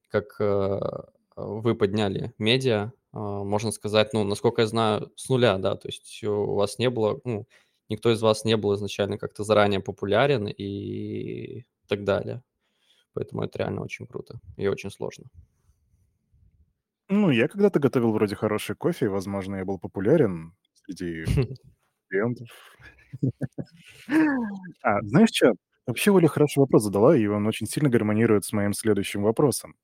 как 0.08 0.40
э, 0.40 0.80
вы 1.36 1.76
подняли 1.76 2.32
медиа, 2.38 2.94
э, 3.12 3.18
можно 3.18 3.72
сказать, 3.74 4.14
ну, 4.14 4.24
насколько 4.24 4.62
я 4.62 4.68
знаю, 4.68 5.12
с 5.18 5.28
нуля, 5.28 5.58
да, 5.58 5.76
то 5.76 5.90
есть 5.90 6.24
у 6.24 6.54
вас 6.54 6.80
не 6.80 6.90
было, 6.90 7.20
ну, 7.26 7.46
никто 7.90 8.10
из 8.10 8.22
вас 8.22 8.46
не 8.46 8.56
был 8.56 8.74
изначально 8.76 9.18
как-то 9.18 9.44
заранее 9.44 9.82
популярен 9.82 10.48
и 10.48 11.66
так 11.90 12.06
далее. 12.06 12.42
Поэтому 13.12 13.44
это 13.44 13.58
реально 13.58 13.82
очень 13.82 14.08
круто 14.08 14.40
и 14.56 14.68
очень 14.68 14.92
сложно. 14.92 15.26
Ну, 17.10 17.30
я 17.32 17.48
когда-то 17.48 17.80
готовил 17.80 18.12
вроде 18.12 18.36
хороший 18.36 18.76
кофе, 18.76 19.06
и, 19.06 19.10
возможно, 19.10 19.56
я 19.56 19.66
был 19.66 19.80
популярен 19.80 20.54
среди 20.86 21.24
клиентов. 22.10 22.50
А, 24.82 25.02
знаешь 25.04 25.30
что? 25.34 25.54
Вообще, 25.86 26.12
Оля 26.12 26.28
хороший 26.28 26.60
вопрос 26.60 26.84
задала, 26.84 27.16
и 27.16 27.26
он 27.28 27.48
очень 27.48 27.68
сильно 27.68 27.90
гармонирует 27.90 28.44
с 28.46 28.52
моим 28.52 28.74
следующим 28.74 29.24
вопросом. 29.24 29.76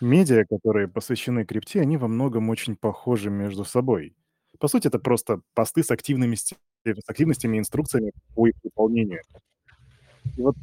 Медиа, 0.00 0.44
которые 0.48 0.88
посвящены 0.88 1.44
крипте, 1.44 1.80
они 1.80 1.96
во 1.96 2.08
многом 2.08 2.48
очень 2.48 2.76
похожи 2.76 3.30
между 3.30 3.64
собой. 3.64 4.14
По 4.58 4.68
сути, 4.68 4.88
это 4.88 4.98
просто 4.98 5.42
посты 5.54 5.82
с 5.82 5.90
активными 5.90 6.34
с 6.36 6.52
активностями 7.06 7.56
и 7.56 7.60
инструкциями 7.60 8.12
по 8.34 8.46
их 8.46 8.54
выполнению. 8.64 9.20
И 10.36 10.40
вот 10.42 10.56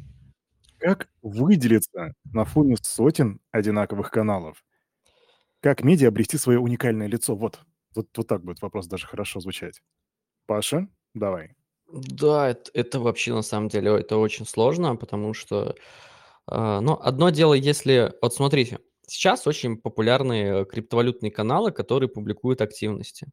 как 0.78 1.08
выделиться 1.22 2.14
на 2.32 2.44
фоне 2.44 2.76
сотен 2.82 3.40
одинаковых 3.52 4.10
каналов? 4.10 4.62
Как 5.60 5.82
медиа 5.82 6.08
обрести 6.08 6.38
свое 6.38 6.58
уникальное 6.58 7.06
лицо? 7.08 7.34
Вот. 7.34 7.60
Вот, 7.94 8.06
вот 8.16 8.26
так 8.26 8.44
будет 8.44 8.62
вопрос 8.62 8.86
даже 8.86 9.06
хорошо 9.06 9.40
звучать. 9.40 9.80
Паша, 10.46 10.88
давай. 11.14 11.54
Да, 11.92 12.50
это, 12.50 12.70
это 12.74 13.00
вообще 13.00 13.32
на 13.34 13.42
самом 13.42 13.68
деле 13.68 13.90
это 13.98 14.18
очень 14.18 14.46
сложно, 14.46 14.94
потому 14.96 15.34
что, 15.34 15.74
э, 16.50 16.80
ну, 16.80 16.98
одно 17.00 17.30
дело, 17.30 17.54
если, 17.54 18.12
вот 18.20 18.34
смотрите, 18.34 18.78
сейчас 19.06 19.46
очень 19.46 19.78
популярные 19.78 20.66
криптовалютные 20.66 21.32
каналы, 21.32 21.72
которые 21.72 22.08
публикуют 22.10 22.60
активности. 22.60 23.28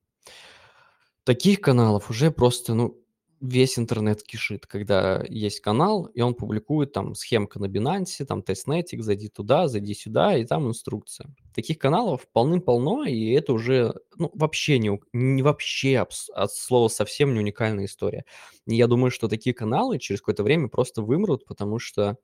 Таких 1.26 1.60
каналов 1.60 2.10
уже 2.10 2.32
просто, 2.32 2.76
ну, 2.76 2.98
весь 3.48 3.78
интернет 3.80 4.24
кишит, 4.24 4.66
когда 4.66 5.24
есть 5.28 5.60
канал, 5.60 6.06
и 6.06 6.22
он 6.22 6.34
публикует 6.34 6.92
там 6.92 7.16
схемка 7.16 7.60
на 7.60 7.66
Binance, 7.66 8.26
там 8.26 8.42
тестнетик, 8.42 9.04
зайди 9.04 9.30
туда, 9.30 9.68
зайди 9.68 9.94
сюда, 9.94 10.38
и 10.38 10.46
там 10.46 10.68
инструкция. 10.68 11.34
Таких 11.54 11.78
каналов 11.78 12.28
полным-полно, 12.32 13.06
и 13.06 13.32
это 13.32 13.54
уже 13.54 13.94
ну, 14.18 14.32
вообще 14.34 14.80
не, 14.80 15.00
не 15.14 15.44
вообще 15.44 16.06
от 16.34 16.52
слова 16.52 16.88
совсем 16.88 17.34
не 17.34 17.40
уникальная 17.40 17.86
история. 17.86 18.26
И 18.68 18.76
я 18.76 18.88
думаю, 18.88 19.12
что 19.12 19.28
такие 19.28 19.54
каналы 19.54 20.00
через 20.00 20.22
какое-то 20.22 20.44
время 20.44 20.68
просто 20.68 21.02
вымрут, 21.02 21.46
потому 21.46 21.80
что 21.80 22.18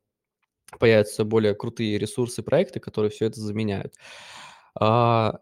появятся 0.80 1.26
более 1.26 1.54
крутые 1.56 1.98
ресурсы, 1.98 2.44
проекты, 2.44 2.80
которые 2.80 3.12
все 3.12 3.26
это 3.26 3.40
заменяют. 3.40 3.96
А, 4.80 5.40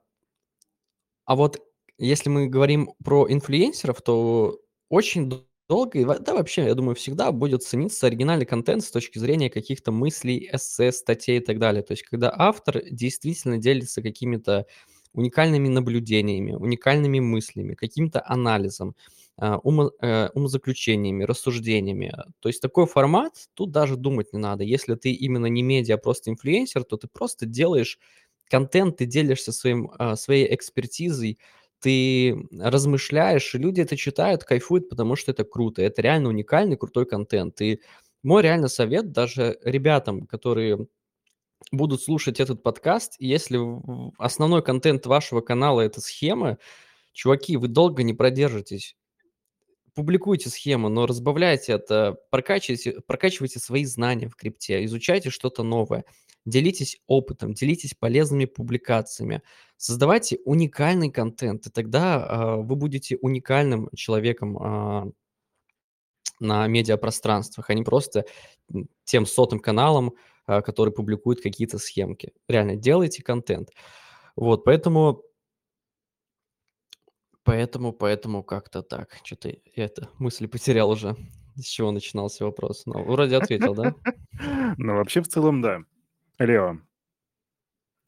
а 1.26 1.36
вот 1.36 1.62
если 1.98 2.30
мы 2.30 2.48
говорим 2.48 2.94
про 3.04 3.32
инфлюенсеров, 3.32 4.02
то 4.02 4.60
очень 4.90 5.48
долго 5.70 6.00
и 6.00 6.06
да, 6.06 6.34
вообще, 6.34 6.66
я 6.66 6.76
думаю, 6.76 6.96
всегда 6.96 7.32
будет 7.32 7.64
цениться 7.64 8.08
оригинальный 8.08 8.46
контент 8.46 8.84
с 8.84 8.92
точки 8.92 9.20
зрения 9.20 9.50
каких-то 9.50 9.92
мыслей, 9.92 10.50
эссе, 10.54 10.92
статей 10.92 11.38
и 11.38 11.42
так 11.42 11.60
далее. 11.60 11.84
То 11.84 11.94
есть 11.94 12.04
когда 12.04 12.34
автор 12.36 12.82
действительно 12.92 13.58
делится 13.60 14.02
какими-то 14.02 14.66
уникальными 15.14 15.68
наблюдениями, 15.70 16.54
уникальными 16.54 17.20
мыслями, 17.20 17.74
каким-то 17.76 18.24
анализом, 18.26 18.96
а, 19.38 19.58
умо, 19.60 19.92
э, 20.02 20.30
умозаключениями, 20.34 21.24
рассуждениями. 21.24 22.14
То 22.40 22.50
есть 22.50 22.62
такой 22.62 22.86
формат, 22.86 23.48
тут 23.54 23.72
даже 23.72 23.96
думать 23.98 24.34
не 24.34 24.40
надо. 24.40 24.64
Если 24.64 24.96
ты 24.96 25.12
именно 25.12 25.46
не 25.48 25.64
медиа, 25.64 25.96
а 25.96 25.98
просто 25.98 26.30
инфлюенсер, 26.32 26.84
то 26.84 26.98
ты 26.98 27.08
просто 27.08 27.46
делаешь 27.46 28.00
контент, 28.50 28.98
ты 28.98 29.06
делишься 29.06 29.52
своим, 29.52 29.92
а, 29.98 30.16
своей 30.16 30.54
экспертизой, 30.54 31.40
ты 31.80 32.36
размышляешь, 32.52 33.54
и 33.56 33.58
люди 33.58 33.82
это 33.82 33.96
читают, 33.96 34.44
кайфуют, 34.44 34.90
потому 34.90 35.16
что 35.16 35.32
это 35.32 35.44
круто. 35.44 35.82
Это 35.82 36.02
реально 36.02 36.30
уникальный, 36.30 36.78
крутой 36.78 37.06
контент. 37.06 37.62
И 37.62 37.82
мой 38.24 38.44
реально 38.44 38.68
совет 38.68 39.12
даже 39.12 39.58
ребятам, 39.64 40.26
которые 40.28 40.88
будут 41.72 42.02
слушать 42.02 42.40
этот 42.40 42.64
подкаст, 42.64 43.16
если 43.20 43.60
основной 44.18 44.64
контент 44.64 45.06
вашего 45.06 45.42
канала 45.42 45.82
это 45.82 46.02
схема, 46.02 46.58
чуваки, 47.14 47.58
вы 47.58 47.68
долго 47.68 48.04
не 48.04 48.14
продержитесь 48.14 48.96
публикуйте 50.00 50.50
схему, 50.50 50.88
но 50.88 51.06
разбавляйте 51.06 51.74
это, 51.74 52.18
прокачивайте, 52.30 53.02
прокачивайте 53.06 53.60
свои 53.60 53.84
знания 53.84 54.30
в 54.30 54.36
крипте, 54.38 54.86
изучайте 54.86 55.30
что-то 55.30 55.62
новое, 55.62 56.06
делитесь 56.50 57.00
опытом, 57.08 57.54
делитесь 57.54 57.94
полезными 57.94 58.46
публикациями, 58.46 59.42
создавайте 59.78 60.40
уникальный 60.46 61.12
контент, 61.12 61.68
и 61.68 61.70
тогда 61.70 62.26
э, 62.26 62.62
вы 62.62 62.76
будете 62.76 63.18
уникальным 63.18 63.90
человеком 63.96 64.58
э, 64.58 65.12
на 66.40 66.68
медиапространствах, 66.68 67.70
а 67.70 67.74
не 67.74 67.84
просто 67.84 68.26
тем 69.04 69.26
сотым 69.26 69.60
каналом, 69.60 70.16
э, 70.48 70.62
который 70.62 70.94
публикует 70.94 71.42
какие-то 71.42 71.78
схемки. 71.78 72.34
Реально, 72.48 72.76
делайте 72.76 73.24
контент. 73.24 73.70
Вот, 74.36 74.64
поэтому 74.64 75.24
Поэтому 77.50 77.94
поэтому 77.94 78.44
как-то 78.44 78.84
так. 78.84 79.18
что 79.24 79.36
то 79.36 79.50
я 79.50 79.86
это 79.86 80.08
мысли 80.20 80.46
потерял 80.46 80.92
уже, 80.92 81.16
с 81.56 81.66
чего 81.66 81.92
начинался 81.92 82.46
вопрос. 82.46 82.86
Но 82.86 83.04
вроде 83.04 83.38
ответил, 83.38 83.74
да? 83.74 83.96
Ну, 84.78 84.96
вообще, 84.96 85.22
в 85.22 85.28
целом, 85.28 85.60
да. 85.62 85.80
Лео, 86.40 86.80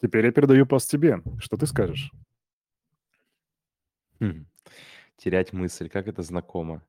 теперь 0.01 0.25
я 0.25 0.31
передаю 0.31 0.65
пост 0.65 0.89
тебе. 0.89 1.21
Что 1.39 1.57
ты 1.57 1.65
скажешь? 1.65 2.11
Хм. 4.19 4.45
Терять 5.17 5.53
мысль, 5.53 5.89
как 5.89 6.07
это 6.07 6.23
знакомо. 6.23 6.83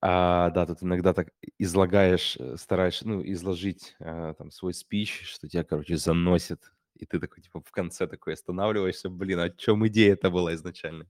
А, 0.00 0.50
да, 0.50 0.66
тут 0.66 0.82
иногда 0.82 1.14
так 1.14 1.30
излагаешь, 1.58 2.36
э, 2.38 2.56
стараешься, 2.58 3.08
ну, 3.08 3.22
изложить 3.24 3.96
а, 4.00 4.34
там 4.34 4.50
свой 4.50 4.74
спич, 4.74 5.22
что 5.24 5.48
тебя, 5.48 5.64
короче, 5.64 5.96
заносит, 5.96 6.72
и 6.96 7.06
ты 7.06 7.18
такой, 7.18 7.42
типа, 7.42 7.62
в 7.62 7.70
конце 7.72 8.06
такой 8.06 8.34
останавливаешься, 8.34 9.08
блин, 9.10 9.40
в 9.40 9.56
чем 9.56 9.86
идея 9.88 10.12
это 10.14 10.30
была 10.30 10.54
изначально? 10.54 11.06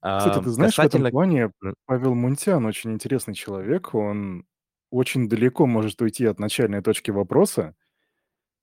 Кстати, 0.00 0.44
ты 0.44 0.50
знаешь, 0.50 0.74
в 0.74 0.78
этом 0.78 0.90
касательно 0.90 1.10
плане 1.10 1.52
Павел 1.86 2.14
Мунтян 2.14 2.64
очень 2.66 2.92
интересный 2.92 3.34
человек. 3.34 3.94
Он 3.94 4.44
очень 4.90 5.28
далеко 5.28 5.66
может 5.66 6.00
уйти 6.02 6.26
от 6.26 6.38
начальной 6.38 6.82
точки 6.82 7.10
вопроса. 7.10 7.74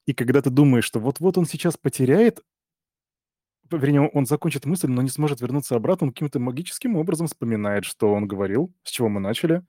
И 0.06 0.14
когда 0.14 0.42
ты 0.42 0.50
думаешь, 0.50 0.86
что 0.86 1.00
вот-вот 1.00 1.38
он 1.38 1.46
сейчас 1.46 1.78
потеряет 1.78 2.42
вернее, 3.78 4.02
он 4.02 4.26
закончит 4.26 4.66
мысль, 4.66 4.88
но 4.88 5.02
не 5.02 5.10
сможет 5.10 5.42
вернуться 5.42 5.76
обратно, 5.76 6.08
он 6.08 6.14
каким-то 6.14 6.40
магическим 6.40 6.96
образом 6.98 7.28
вспоминает, 7.28 7.86
что 7.86 8.12
он 8.12 8.28
говорил, 8.28 8.74
с 8.84 8.92
чего 8.92 9.10
мы 9.10 9.20
начали, 9.20 9.64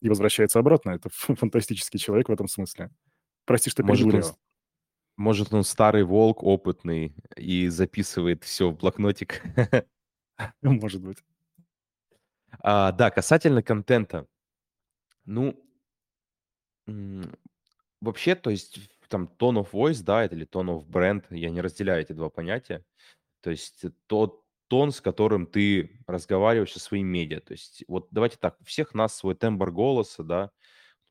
и 0.00 0.08
возвращается 0.08 0.58
обратно. 0.58 0.90
Это 0.90 1.08
фантастический 1.36 1.98
человек 1.98 2.28
в 2.28 2.32
этом 2.32 2.48
смысле. 2.48 2.90
Прости, 3.44 3.70
что 3.70 3.82
может, 3.82 4.06
он 4.06 4.10
перебил. 4.10 4.28
с 4.28 4.38
может, 5.16 5.52
он 5.52 5.62
старый 5.62 6.02
волк, 6.02 6.42
опытный 6.42 7.14
и 7.36 7.68
записывает 7.68 8.42
всё 8.42 8.70
в 8.70 8.76
блокнотик. 8.76 9.42
Может 10.62 11.02
быть. 11.02 11.18
А, 12.58 12.90
да, 12.90 13.12
касательно 13.12 13.62
контента. 13.62 14.26
Ну 15.24 15.56
вообще, 18.00 18.34
то 18.34 18.50
есть 18.50 18.93
там 19.14 19.30
tone 19.38 19.62
of 19.62 19.70
voice, 19.70 20.02
да, 20.02 20.24
это 20.24 20.34
или 20.34 20.44
tone 20.44 20.76
of 20.76 20.88
brand, 20.88 21.24
я 21.30 21.50
не 21.50 21.60
разделяю 21.60 22.02
эти 22.02 22.12
2 22.12 22.30
понятия. 22.30 22.84
То 23.42 23.50
есть 23.50 23.84
тот 24.08 24.42
тон, 24.66 24.90
с 24.90 25.00
которым 25.00 25.46
ты 25.46 26.00
разговариваешь 26.08 26.72
со 26.72 26.80
своим 26.80 27.06
медиа. 27.06 27.40
То 27.40 27.52
есть 27.52 27.84
вот 27.86 28.08
давайте 28.10 28.38
так, 28.38 28.60
у 28.60 28.64
всех 28.64 28.92
нас 28.92 29.16
свой 29.16 29.36
тембр 29.36 29.70
голоса, 29.70 30.24
да. 30.24 30.50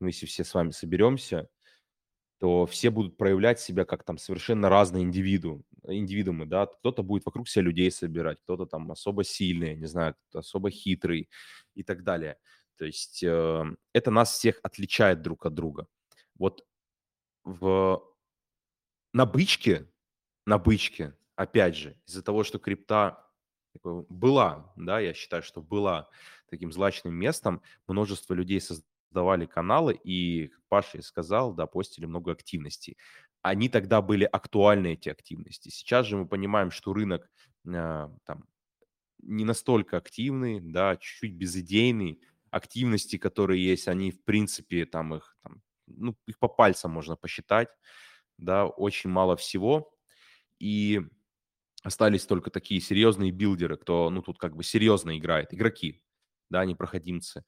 Мы 0.00 0.10
если 0.10 0.26
все 0.26 0.44
с 0.44 0.52
вами 0.52 0.70
соберемся, 0.72 1.48
то 2.40 2.66
все 2.66 2.90
будут 2.90 3.16
проявлять 3.16 3.58
себя 3.58 3.86
как 3.86 4.04
там 4.04 4.18
совершенно 4.18 4.68
разные 4.68 5.04
индивиду 5.04 5.64
индивидуумы, 5.88 6.44
да. 6.44 6.66
Кто-то 6.66 7.02
будет 7.02 7.24
вокруг 7.24 7.48
себя 7.48 7.62
людей 7.62 7.90
собирать, 7.90 8.38
кто-то 8.42 8.66
там 8.66 8.90
особо 8.92 9.24
сильный, 9.24 9.76
не 9.76 9.86
знаю, 9.86 10.14
кто-то 10.14 10.40
особо 10.40 10.70
хитрый 10.70 11.30
и 11.74 11.82
так 11.82 12.04
далее. 12.04 12.36
То 12.76 12.84
есть, 12.84 13.22
э, 13.22 13.64
это 13.94 14.10
нас 14.10 14.32
всех 14.34 14.60
отличает 14.62 15.22
друг 15.22 15.46
от 15.46 15.54
друга. 15.54 15.86
Вот 16.36 16.66
в 17.44 18.02
на 19.12 19.26
бычке 19.26 19.88
на 20.46 20.58
бычке, 20.58 21.16
опять 21.36 21.76
же, 21.76 21.96
из-за 22.06 22.22
того, 22.22 22.44
что 22.44 22.58
крипта 22.58 23.26
была, 23.82 24.72
да, 24.76 25.00
я 25.00 25.14
считаю, 25.14 25.42
что 25.42 25.60
была 25.62 26.08
таким 26.48 26.72
злачным 26.72 27.14
местом, 27.14 27.62
множество 27.88 28.34
людей 28.34 28.60
создавали 28.60 29.46
каналы 29.46 29.98
и, 30.04 30.52
Паша 30.68 30.98
и 30.98 31.02
сказал, 31.02 31.52
да, 31.54 31.66
постили 31.66 32.06
много 32.06 32.32
активностей. 32.32 32.96
Они 33.42 33.68
тогда 33.68 34.00
были 34.00 34.24
актуальны, 34.24 34.94
эти 34.94 35.08
активности. 35.08 35.68
Сейчас 35.68 36.06
же 36.06 36.16
мы 36.16 36.26
понимаем, 36.26 36.70
что 36.70 36.92
рынок, 36.92 37.28
а, 37.66 38.10
там 38.24 38.44
не 39.18 39.44
настолько 39.44 39.96
активный, 39.96 40.60
да, 40.60 40.96
чуть-чуть 40.96 41.34
безидейный. 41.34 42.20
Активности, 42.50 43.18
которые 43.18 43.64
есть, 43.64 43.88
они, 43.88 44.12
в 44.12 44.22
принципе, 44.22 44.86
там 44.86 45.14
их 45.14 45.36
там, 45.42 45.62
ну, 45.96 46.16
их 46.26 46.38
по 46.38 46.48
пальцам 46.48 46.92
можно 46.92 47.16
посчитать, 47.16 47.68
да, 48.38 48.66
очень 48.66 49.10
мало 49.10 49.36
всего. 49.36 49.94
И 50.60 51.00
остались 51.82 52.26
только 52.26 52.50
такие 52.50 52.80
серьезные 52.80 53.30
билдеры, 53.32 53.76
кто, 53.76 54.10
ну, 54.10 54.22
тут 54.22 54.38
как 54.38 54.56
бы 54.56 54.64
серьезно 54.64 55.18
играет, 55.18 55.54
игроки, 55.54 56.02
да, 56.50 56.60
а 56.60 56.66
не 56.66 56.74
проходимцы. 56.74 57.44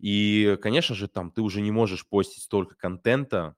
И, 0.00 0.58
конечно 0.62 0.94
же, 0.94 1.08
там 1.08 1.30
ты 1.32 1.42
уже 1.42 1.62
не 1.62 1.72
можешь 1.72 2.08
постить 2.08 2.44
столько 2.44 2.76
контента, 2.76 3.56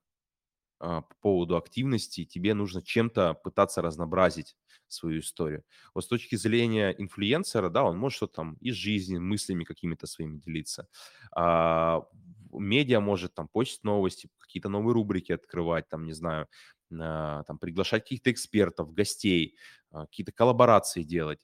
а, 0.79 1.03
по 1.03 1.15
поводу 1.21 1.57
активности, 1.57 2.25
тебе 2.25 2.55
нужно 2.55 2.83
чем-то 2.83 3.35
пытаться 3.35 3.81
разнообразить 3.83 4.57
свою 4.89 5.21
историю. 5.21 5.65
Вот 5.95 6.05
с 6.05 6.09
точки 6.09 6.37
зрения 6.37 6.91
инфлюенсера, 6.91 7.71
да, 7.71 7.83
он 7.85 7.97
может 7.99 8.17
что-то 8.19 8.35
там 8.35 8.55
из 8.61 8.75
жизни, 8.75 9.19
мыслями 9.19 9.65
какими-то 9.65 10.07
своими 10.07 10.39
делиться. 10.39 10.89
А, 11.35 12.03
медиа 12.53 13.01
может 13.01 13.35
там 13.35 13.49
постить 13.49 13.85
новости, 13.85 14.29
какие-то 14.39 14.69
новые 14.69 14.95
рубрики 14.95 15.33
открывать, 15.33 15.89
там, 15.89 16.05
не 16.07 16.13
знаю, 16.13 16.49
там 16.91 17.59
приглашать 17.61 18.03
каких-то 18.05 18.31
экспертов, 18.31 18.93
гостей, 18.93 19.57
а, 19.91 20.07
какие-то 20.07 20.33
коллаборации 20.33 21.03
делать, 21.03 21.41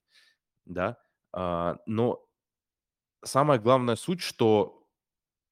да. 0.67 0.99
А, 1.33 1.79
но 1.87 2.25
самая 3.25 3.59
главная 3.59 3.97
суть, 3.97 4.21
что 4.21 4.87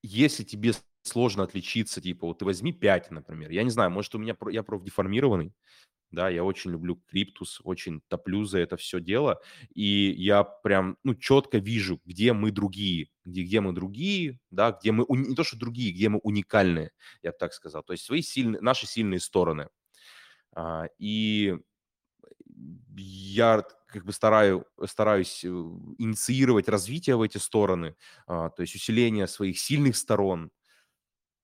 если 0.02 0.44
тебе 0.44 0.72
сложно 1.02 1.44
отличиться, 1.44 2.00
типа 2.00 2.26
вот 2.28 2.38
ты 2.40 2.44
возьми 2.44 2.72
5, 2.72 3.10
например. 3.10 3.50
Я 3.50 3.64
не 3.64 3.70
знаю, 3.70 3.90
может, 3.90 4.14
у 4.14 4.18
меня 4.18 4.36
я 4.50 4.62
профдеформированный, 4.62 5.54
да, 6.12 6.29
я 6.29 6.44
очень 6.44 6.70
люблю 6.73 6.96
криптус, 7.09 7.61
очень 7.64 8.01
топлю 8.09 8.44
за 8.44 8.59
это 8.61 8.77
всё 8.77 9.01
дело, 9.01 9.40
и 9.75 10.12
я 10.16 10.44
прям, 10.44 10.96
ну, 11.05 11.14
четко 11.14 11.59
вижу, 11.59 12.01
где 12.05 12.33
мы 12.33 12.51
другие, 12.53 13.09
где 13.25 13.42
где 13.42 13.61
мы 13.61 13.73
другие, 13.73 14.38
да, 14.51 14.73
где 14.73 14.92
мы 14.92 15.05
не 15.11 15.35
то 15.35 15.44
что 15.44 15.57
другие, 15.59 15.92
где 15.92 16.09
мы 16.09 16.18
уникальные, 16.23 16.90
я 17.23 17.31
б 17.33 17.37
так 17.38 17.53
сказал. 17.55 17.83
То 17.83 17.92
есть 17.94 18.05
свои 18.05 18.23
сильные 18.23 18.61
наши 18.62 18.87
сильные 18.87 19.20
стороны. 19.20 19.68
А, 20.55 20.87
и 20.99 21.57
я 22.96 23.64
как 23.88 24.05
бы 24.07 24.12
стараю 24.12 24.66
стараюсь, 24.87 25.44
э, 25.44 25.49
инициировать 25.49 26.68
развитие 26.68 27.16
в 27.16 27.23
эти 27.23 27.38
стороны, 27.38 27.96
а, 28.27 28.51
то 28.51 28.62
есть 28.62 28.75
усиление 28.77 29.27
своих 29.29 29.59
сильных 29.59 29.96
сторон. 29.96 30.51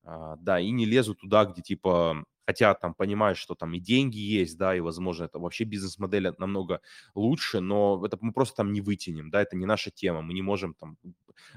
А, 0.04 0.36
да, 0.38 0.60
и 0.60 0.70
не 0.70 0.86
лезу 0.86 1.14
туда, 1.14 1.44
где 1.46 1.62
типа 1.62 2.24
хотя 2.46 2.74
там 2.74 2.94
понимаю, 2.94 3.34
что 3.36 3.54
там 3.54 3.74
и 3.74 3.80
деньги 3.80 4.18
есть, 4.18 4.56
да, 4.58 4.74
и, 4.76 4.80
возможно, 4.80 5.24
это 5.24 5.38
вообще 5.38 5.64
бизнес-модель 5.64 6.32
намного 6.38 6.80
лучше, 7.14 7.60
но 7.60 8.02
это 8.06 8.18
мы 8.20 8.32
просто 8.32 8.56
там 8.56 8.72
не 8.72 8.80
вытянем, 8.80 9.30
да, 9.30 9.42
это 9.42 9.56
не 9.56 9.66
наша 9.66 9.90
тема, 9.90 10.22
мы 10.22 10.34
не 10.34 10.42
можем 10.42 10.74
там, 10.74 10.96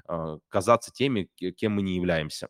а, 0.08 0.40
казаться 0.50 0.92
теми, 0.92 1.30
ке 1.36 1.52
кем 1.52 1.74
мы 1.74 1.82
не 1.84 1.96
являемся. 1.96 2.50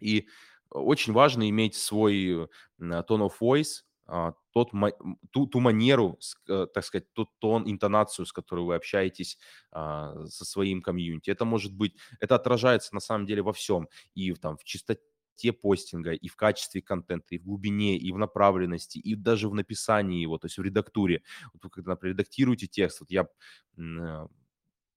И 0.00 0.28
очень 0.70 1.12
важно 1.12 1.48
иметь 1.50 1.74
свой, 1.76 2.48
tone 2.80 3.28
of 3.28 3.32
voice, 3.40 3.84
а, 4.06 4.34
тот 4.52 4.70
ту 5.32 5.46
ту 5.46 5.60
манеру, 5.60 6.18
к 6.44 6.66
так 6.74 6.84
сказать, 6.84 7.12
тот 7.14 7.28
тон, 7.38 7.70
интонацию, 7.70 8.26
с 8.26 8.32
которой 8.32 8.64
вы 8.66 8.74
общаетесь, 8.76 9.38
а, 9.72 10.26
со 10.26 10.44
своим 10.44 10.82
комьюнити. 10.82 11.30
Это 11.30 11.44
может 11.44 11.72
быть 11.74 11.96
это 12.20 12.34
отражается 12.36 12.94
на 12.94 13.00
самом 13.00 13.26
деле 13.26 13.42
во 13.42 13.52
всем: 13.52 13.88
и 14.14 14.32
там 14.34 14.56
в 14.58 14.64
чистоте 14.64 15.02
постинга, 15.52 16.12
и 16.12 16.28
в 16.28 16.36
качестве 16.36 16.82
контента, 16.82 17.34
и 17.34 17.38
в 17.38 17.44
глубине, 17.44 17.96
и 17.96 18.12
в 18.12 18.18
направленности, 18.18 18.98
и 18.98 19.14
даже 19.14 19.48
в 19.48 19.54
написании 19.54 20.20
его, 20.22 20.38
то 20.38 20.46
есть 20.46 20.58
в 20.58 20.62
редактуре. 20.62 21.22
Вот 21.52 21.64
вы 21.64 21.70
когда, 21.70 21.92
например, 21.92 22.14
редактируете 22.14 22.66
текст, 22.66 23.00
вот 23.00 23.10
я, 23.10 23.28
а, 23.78 24.28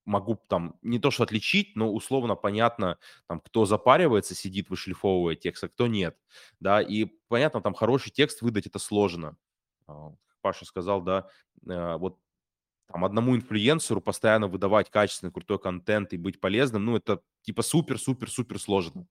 могу 0.06 0.36
там 0.50 0.78
не 0.84 1.00
то 1.00 1.12
что 1.12 1.24
отличить, 1.24 1.76
но 1.76 1.92
условно 1.94 2.36
понятно, 2.36 2.98
там, 3.28 3.40
кто 3.40 3.66
запаривается, 3.66 4.36
сидит, 4.36 4.70
вышлифовывает 4.70 5.40
текст, 5.40 5.64
а 5.64 5.70
кто 5.70 5.88
нет, 5.88 6.18
да. 6.60 6.82
И 6.82 7.06
понятно, 7.28 7.62
там 7.62 7.74
хороший 7.74 8.12
текст 8.12 8.42
выдать- 8.42 8.68
это 8.68 8.80
сложно. 8.80 9.38
А, 9.88 10.12
Паша 10.42 10.66
сказал, 10.66 11.02
да, 11.02 11.30
а, 11.68 11.98
вот 11.98 12.20
там 12.92 13.04
одному 13.06 13.36
инфлюенсеру 13.36 14.02
постоянно 14.02 14.48
выдавать 14.48 14.90
качественный, 14.92 15.32
крутой 15.32 15.60
контент 15.60 16.14
и 16.14 16.18
быть 16.18 16.40
полезным, 16.40 16.86
ну, 16.86 16.96
это 16.98 17.22
типа 17.44 17.62
супер 17.64 18.00
супер 18.00 18.30
супер 18.30 18.60
сложно. 18.60 19.08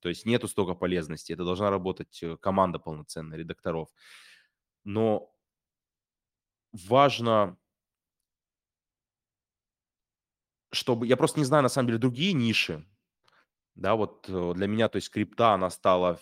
То 0.00 0.08
есть 0.08 0.26
нету 0.26 0.48
столько 0.48 0.74
полезности. 0.74 1.32
Это 1.32 1.44
должна 1.44 1.70
работать, 1.70 2.22
э, 2.22 2.36
команда 2.38 2.78
полноценная 2.78 3.38
редакторов. 3.38 3.88
Но 4.84 5.32
важно 6.72 7.56
чтобы 10.72 11.06
я 11.06 11.16
просто 11.16 11.38
не 11.40 11.44
знаю, 11.46 11.62
на 11.62 11.68
самом 11.68 11.88
деле, 11.88 11.98
другие 11.98 12.32
ниши. 12.32 12.84
Да, 13.74 13.94
вот, 13.96 14.26
э, 14.28 14.52
для 14.54 14.66
меня, 14.66 14.88
то 14.88 14.96
есть 14.96 15.10
крипта, 15.10 15.54
она 15.54 15.70
стала 15.70 16.20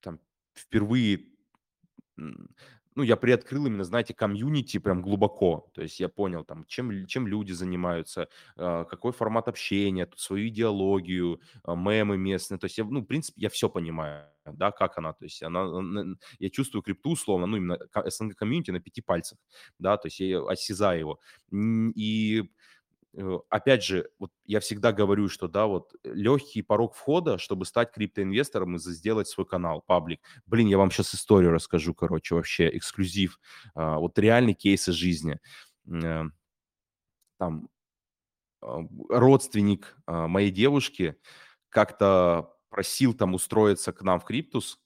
там 0.00 0.20
впервые, 0.54 1.26
ну, 2.96 3.02
я 3.02 3.16
приоткрыл 3.16 3.66
именно, 3.66 3.84
знаете, 3.84 4.14
комьюнити 4.14 4.78
прям 4.78 5.02
глубоко. 5.02 5.70
То 5.74 5.82
есть 5.82 6.00
я 6.00 6.08
понял 6.08 6.44
там, 6.44 6.64
чем 6.66 7.06
чем 7.06 7.26
люди 7.28 7.52
занимаются, 7.52 8.28
а, 8.56 8.84
какой 8.84 9.12
формат 9.12 9.48
общения, 9.48 10.08
свою 10.16 10.48
идеологию, 10.48 11.40
а, 11.64 11.74
мемы 11.76 12.16
местные. 12.18 12.58
То 12.58 12.66
есть 12.66 12.78
я, 12.78 12.84
ну, 12.84 13.00
в 13.00 13.04
принципе, 13.06 13.40
я 13.42 13.48
всё 13.50 13.68
понимаю, 13.68 14.26
да, 14.44 14.70
как 14.72 14.98
она. 14.98 15.12
То 15.12 15.24
есть 15.24 15.42
она, 15.42 15.66
я 16.38 16.50
чувствую 16.50 16.82
крипту 16.82 17.10
условно, 17.12 17.46
ну, 17.46 17.56
именно 17.58 17.78
СНГ 18.06 18.34
комьюнити 18.36 18.70
на 18.72 18.80
5 18.80 19.02
пальцах, 19.02 19.38
да, 19.78 19.96
то 19.96 20.06
есть 20.08 20.20
я 20.20 20.40
осязаю 20.46 20.98
его. 21.00 21.20
И 21.96 22.44
опять 23.48 23.84
же, 23.84 24.10
вот 24.18 24.30
я 24.44 24.60
всегда 24.60 24.92
говорю, 24.92 25.28
что, 25.28 25.48
да, 25.48 25.66
вот 25.66 25.94
легкий 26.04 26.62
порог 26.62 26.94
входа, 26.94 27.38
чтобы 27.38 27.64
стать 27.64 27.92
криптоинвестором 27.92 28.76
и 28.76 28.78
сделать 28.78 29.28
свой 29.28 29.46
канал, 29.46 29.82
паблик. 29.84 30.20
Блин, 30.46 30.68
я 30.68 30.78
вам 30.78 30.90
сейчас 30.90 31.14
историю 31.14 31.52
расскажу, 31.52 31.94
короче, 31.94 32.34
вообще 32.34 32.68
эксклюзив. 32.76 33.40
А, 33.74 33.98
вот 33.98 34.18
реальный 34.18 34.54
кейс 34.54 34.88
из 34.88 34.94
жизни. 34.94 35.38
Э, 35.90 36.24
там, 37.38 37.68
а, 38.60 38.80
родственник, 39.08 39.96
а, 40.06 40.28
моей 40.28 40.50
девушки 40.50 41.16
как-то 41.68 42.54
просил 42.70 43.14
там 43.14 43.34
устроиться 43.34 43.92
к 43.92 44.02
нам 44.02 44.20
в 44.20 44.24
Криптус, 44.24 44.80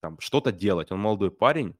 там 0.00 0.18
что-то 0.20 0.52
делать. 0.52 0.92
Он 0.92 1.00
молодой 1.00 1.30
парень, 1.30 1.76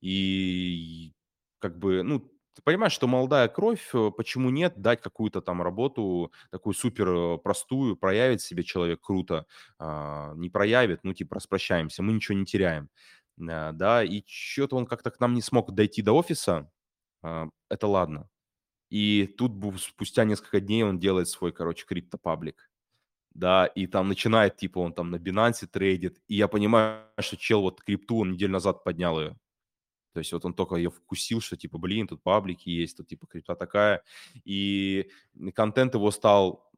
и 0.00 1.14
как 1.60 1.78
бы, 1.78 2.02
ну, 2.02 2.30
ты 2.54 2.62
понимаешь, 2.62 2.92
что 2.92 3.06
молодая 3.08 3.48
кровь, 3.48 3.90
э, 3.94 4.10
почему 4.16 4.50
нет, 4.50 4.74
дать 4.76 5.00
какую-то 5.02 5.40
там 5.42 5.62
работу, 5.62 6.32
такую 6.50 6.74
супер 6.74 7.08
э, 7.08 7.38
простую, 7.38 7.96
проявит 7.96 8.40
себе 8.42 8.62
человек 8.62 9.00
круто, 9.00 9.46
а, 9.78 10.34
не 10.36 10.50
проявит, 10.50 11.00
ну, 11.02 11.14
типа, 11.14 11.36
распрощаемся, 11.36 12.02
мы 12.02 12.12
ничего 12.12 12.38
не 12.38 12.46
теряем. 12.46 12.88
А, 13.40 13.72
да, 13.72 14.04
и 14.04 14.22
что-то 14.26 14.76
он 14.76 14.86
как-то 14.86 15.10
к 15.10 15.20
нам 15.20 15.34
не 15.34 15.42
смог 15.42 15.72
дойти 15.72 16.02
до 16.02 16.12
офиса, 16.12 16.70
а, 17.22 17.48
это 17.68 17.86
ладно. 17.86 18.28
И 18.90 19.26
тут 19.38 19.52
спустя 19.80 20.24
несколько 20.24 20.60
дней 20.60 20.84
он 20.84 20.98
делает 21.00 21.28
свой, 21.28 21.52
короче, 21.52 21.86
криптопаблик. 21.86 22.70
Да, 23.32 23.66
и 23.66 23.86
там 23.88 24.08
начинает, 24.08 24.56
типа, 24.56 24.78
он 24.78 24.92
там 24.94 25.10
на 25.10 25.16
Binance 25.16 25.66
трейдит, 25.66 26.20
и 26.28 26.36
я 26.36 26.48
понимаю, 26.48 27.08
что 27.20 27.36
чел 27.36 27.62
вот 27.62 27.82
крипту, 27.82 28.18
он 28.20 28.32
неделю 28.32 28.52
назад 28.52 28.84
поднял 28.84 29.20
ее. 29.20 29.36
То 30.14 30.20
есть 30.20 30.32
вот 30.32 30.44
он 30.44 30.54
только 30.54 30.76
ее 30.76 30.90
вкусил, 30.90 31.40
что 31.40 31.56
типа, 31.56 31.76
блин, 31.76 32.06
тут 32.06 32.22
паблики 32.22 32.68
есть, 32.70 32.96
тут 32.96 33.08
типа 33.08 33.26
крипта 33.26 33.56
такая. 33.56 34.02
И 34.44 35.10
контент 35.54 35.94
его 35.94 36.10
стал 36.10 36.70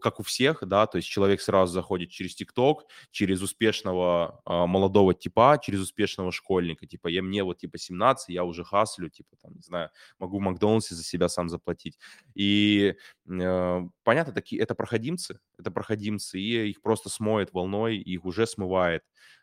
как 0.00 0.18
у 0.18 0.22
всех, 0.22 0.66
да, 0.66 0.86
то 0.86 0.96
есть 0.96 1.06
человек 1.06 1.40
сразу 1.40 1.72
заходит 1.72 2.10
через 2.10 2.34
ТикТок, 2.34 2.86
через 3.10 3.42
успешного 3.42 4.40
а, 4.44 4.66
молодого 4.66 5.14
типа, 5.14 5.60
через 5.62 5.80
успешного 5.80 6.32
школьника, 6.32 6.86
типа, 6.86 7.08
я 7.08 7.22
мне 7.22 7.44
вот 7.44 7.58
типа 7.58 7.78
17, 7.78 8.30
я 8.30 8.44
уже 8.44 8.64
хаслю, 8.64 9.10
типа, 9.10 9.36
там, 9.40 9.54
не 9.54 9.62
знаю, 9.62 9.90
могу 10.18 10.38
в 10.38 10.40
Макдональдсе 10.40 10.94
за 10.94 11.04
себя 11.04 11.28
сам 11.28 11.48
заплатить. 11.48 11.98
И 12.34 12.94
э, 13.28 13.80
понятно, 14.04 14.32
такие, 14.32 14.62
это 14.62 14.74
проходимцы, 14.74 15.38
это 15.58 15.70
проходимцы, 15.70 16.40
и 16.40 16.70
их 16.70 16.80
просто 16.80 17.10
смоет 17.10 17.52
волной, 17.52 17.98
их 17.98 18.24
уже 18.24 18.46
смывает 18.46 19.02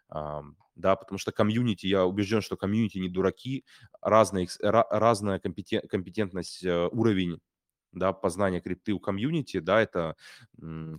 да, 0.10 0.96
потому 0.96 1.18
что 1.18 1.32
комьюнити, 1.32 1.88
я 1.88 2.06
убежден, 2.06 2.42
что 2.42 2.56
комьюнити 2.56 3.00
не 3.00 3.10
дураки, 3.10 3.66
разная, 4.02 4.48
разная 4.62 5.40
компетент, 5.40 5.90
компетентность, 5.90 6.64
э, 6.64 6.88
уровень 6.92 7.40
да, 7.94 8.14
познания 8.14 8.62
крипты 8.62 8.94
у 8.94 9.00
комьюнити, 9.00 9.60
да, 9.60 9.82
это 9.82 10.16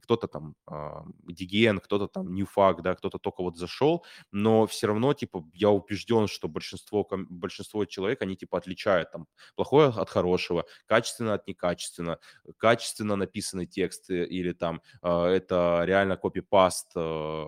кто-то 0.03 0.27
там 0.27 0.55
э, 0.71 1.03
degen, 1.29 1.79
кто-то 1.81 2.09
там 2.09 2.35
ньюфаг, 2.35 2.83
да, 2.83 2.95
кто-то 2.95 3.19
только 3.19 3.43
вот 3.43 3.57
зашел, 3.57 4.05
но 4.33 4.67
все 4.67 4.87
равно, 4.87 5.15
типа, 5.15 5.45
я 5.55 5.71
убежден, 5.71 6.29
что 6.29 6.49
большинство, 6.49 7.07
большинство 7.11 7.85
человек, 7.85 8.23
они, 8.23 8.37
типа, 8.37 8.59
отличают 8.59 9.11
там 9.11 9.27
плохое 9.55 9.89
от 9.89 10.11
хорошего, 10.11 10.65
качественно 10.87 11.35
от 11.35 11.47
некачественно, 11.47 12.19
качественно 12.57 13.17
написанный 13.17 13.67
текст 13.67 14.11
э, 14.11 14.25
или 14.27 14.53
там 14.53 14.83
э, 15.03 15.25
это 15.27 15.83
реально 15.85 16.17
копипаст, 16.17 16.93
э, 16.97 17.47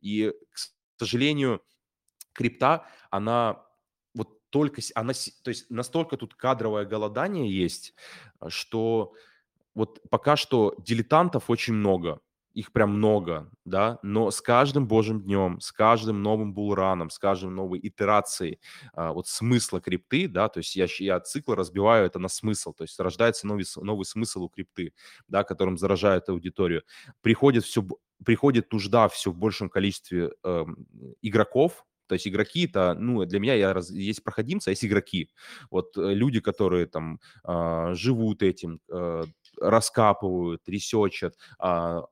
и, 0.00 0.32
к 0.50 0.58
сожалению, 0.98 1.62
крипта, 2.32 2.86
она 3.10 3.64
вот 4.14 4.50
только, 4.50 4.82
она, 4.94 5.12
то 5.42 5.48
есть 5.48 5.70
настолько 5.70 6.16
тут 6.16 6.34
кадровое 6.34 6.84
голодание 6.84 7.50
есть, 7.50 7.94
что 8.48 9.14
вот 9.74 10.00
пока 10.10 10.36
что 10.36 10.74
дилетантов 10.78 11.50
очень 11.50 11.74
много, 11.74 12.20
их 12.54 12.72
прям 12.72 12.96
много, 12.96 13.48
да, 13.64 13.98
но 14.02 14.30
с 14.30 14.40
каждым 14.40 14.88
божьим 14.88 15.22
днем, 15.22 15.60
с 15.60 15.70
каждым 15.70 16.22
новым 16.22 16.52
булраном, 16.52 17.08
с 17.10 17.18
каждым 17.18 17.54
новой 17.54 17.78
итерацией 17.80 18.60
а, 18.92 19.12
вот 19.12 19.28
смысла 19.28 19.80
крипты, 19.80 20.26
да, 20.26 20.48
то 20.48 20.58
есть 20.58 20.74
я, 20.74 20.86
я 20.98 21.20
цикл 21.20 21.54
разбиваю 21.54 22.06
это 22.06 22.18
на 22.18 22.28
смысл, 22.28 22.72
то 22.72 22.82
есть 22.82 22.98
рождается 22.98 23.46
новый, 23.46 23.64
новый 23.76 24.04
смысл 24.04 24.44
у 24.44 24.48
крипты, 24.48 24.92
да, 25.28 25.44
которым 25.44 25.78
заражает 25.78 26.28
аудиторию. 26.28 26.82
Приходит 27.20 27.64
все, 27.64 27.84
приходит 28.24 28.72
нужда 28.72 29.08
все 29.08 29.30
в 29.30 29.36
большем 29.36 29.68
количестве 29.68 30.32
э, 30.44 30.64
игроков, 31.22 31.84
то 32.10 32.14
есть 32.14 32.26
игроки 32.26 32.66
это, 32.66 32.94
ну, 32.94 33.24
для 33.24 33.38
меня 33.38 33.54
я 33.54 33.72
раз, 33.72 33.88
есть 33.90 34.24
проходимцы, 34.24 34.66
а 34.68 34.70
есть 34.70 34.84
игроки. 34.84 35.30
Вот 35.70 35.96
э, 35.96 36.12
люди, 36.12 36.40
которые 36.40 36.86
там 36.86 37.20
э, 37.46 37.94
живут 37.94 38.42
этим, 38.42 38.80
э, 38.88 39.22
раскапывают, 39.60 40.68
ресечат, 40.68 41.36
э, 41.62 42.02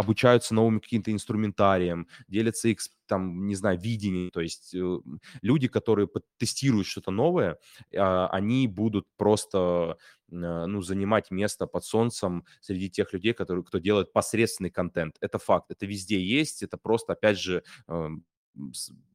обучаются 0.00 0.54
новым 0.54 0.80
каким-то 0.80 1.12
инструментарием, 1.12 2.08
делятся 2.26 2.68
их, 2.68 2.78
там, 3.06 3.46
не 3.46 3.54
знаю, 3.54 3.78
видением. 3.78 4.30
То 4.30 4.40
есть 4.40 4.74
э, 4.74 4.98
люди, 5.42 5.68
которые 5.68 6.08
тестируют 6.38 6.86
что-то 6.86 7.10
новое, 7.10 7.58
э, 7.92 8.26
они 8.30 8.66
будут 8.66 9.06
просто 9.18 9.98
э, 10.30 10.34
ну, 10.66 10.80
занимать 10.80 11.30
место 11.30 11.66
под 11.66 11.84
солнцем 11.84 12.44
среди 12.60 12.88
тех 12.88 13.12
людей, 13.12 13.34
которые, 13.34 13.62
кто 13.62 13.78
делает 13.78 14.12
посредственный 14.12 14.70
контент. 14.70 15.16
Это 15.20 15.38
факт, 15.38 15.70
это 15.70 15.84
везде 15.84 16.18
есть, 16.18 16.62
это 16.62 16.78
просто, 16.78 17.12
опять 17.12 17.38
же, 17.38 17.62
э, 17.88 18.08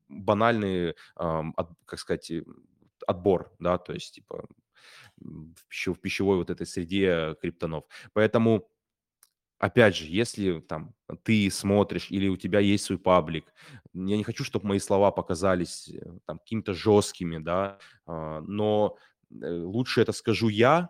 банальный, 0.07 0.93
как 1.15 1.99
сказать, 1.99 2.31
отбор, 3.07 3.51
да, 3.59 3.79
то 3.79 3.91
есть, 3.93 4.13
типа, 4.13 4.47
в 5.17 5.95
пищевой 5.99 6.38
вот 6.38 6.49
этой 6.51 6.67
среде 6.67 7.36
криптонов. 7.41 7.86
Поэтому 8.13 8.69
опять 9.60 9.95
же, 9.95 10.06
если 10.08 10.60
там 10.60 10.93
ты 11.24 11.49
смотришь 11.49 12.08
или 12.10 12.28
у 12.28 12.38
тебя 12.38 12.60
есть 12.60 12.86
свой 12.86 12.99
паблик, 12.99 13.53
я 13.93 14.18
не 14.18 14.24
хочу, 14.24 14.43
чтобы 14.43 14.68
мои 14.68 14.80
слова 14.80 15.12
показались 15.12 15.89
э, 15.89 16.18
там 16.26 16.39
какими-то 16.39 16.74
жесткими, 16.74 17.38
да, 17.38 17.80
а, 18.06 18.41
но 18.41 18.97
э, 19.32 19.62
лучше 19.64 20.01
это 20.01 20.12
скажу 20.12 20.49
я, 20.49 20.89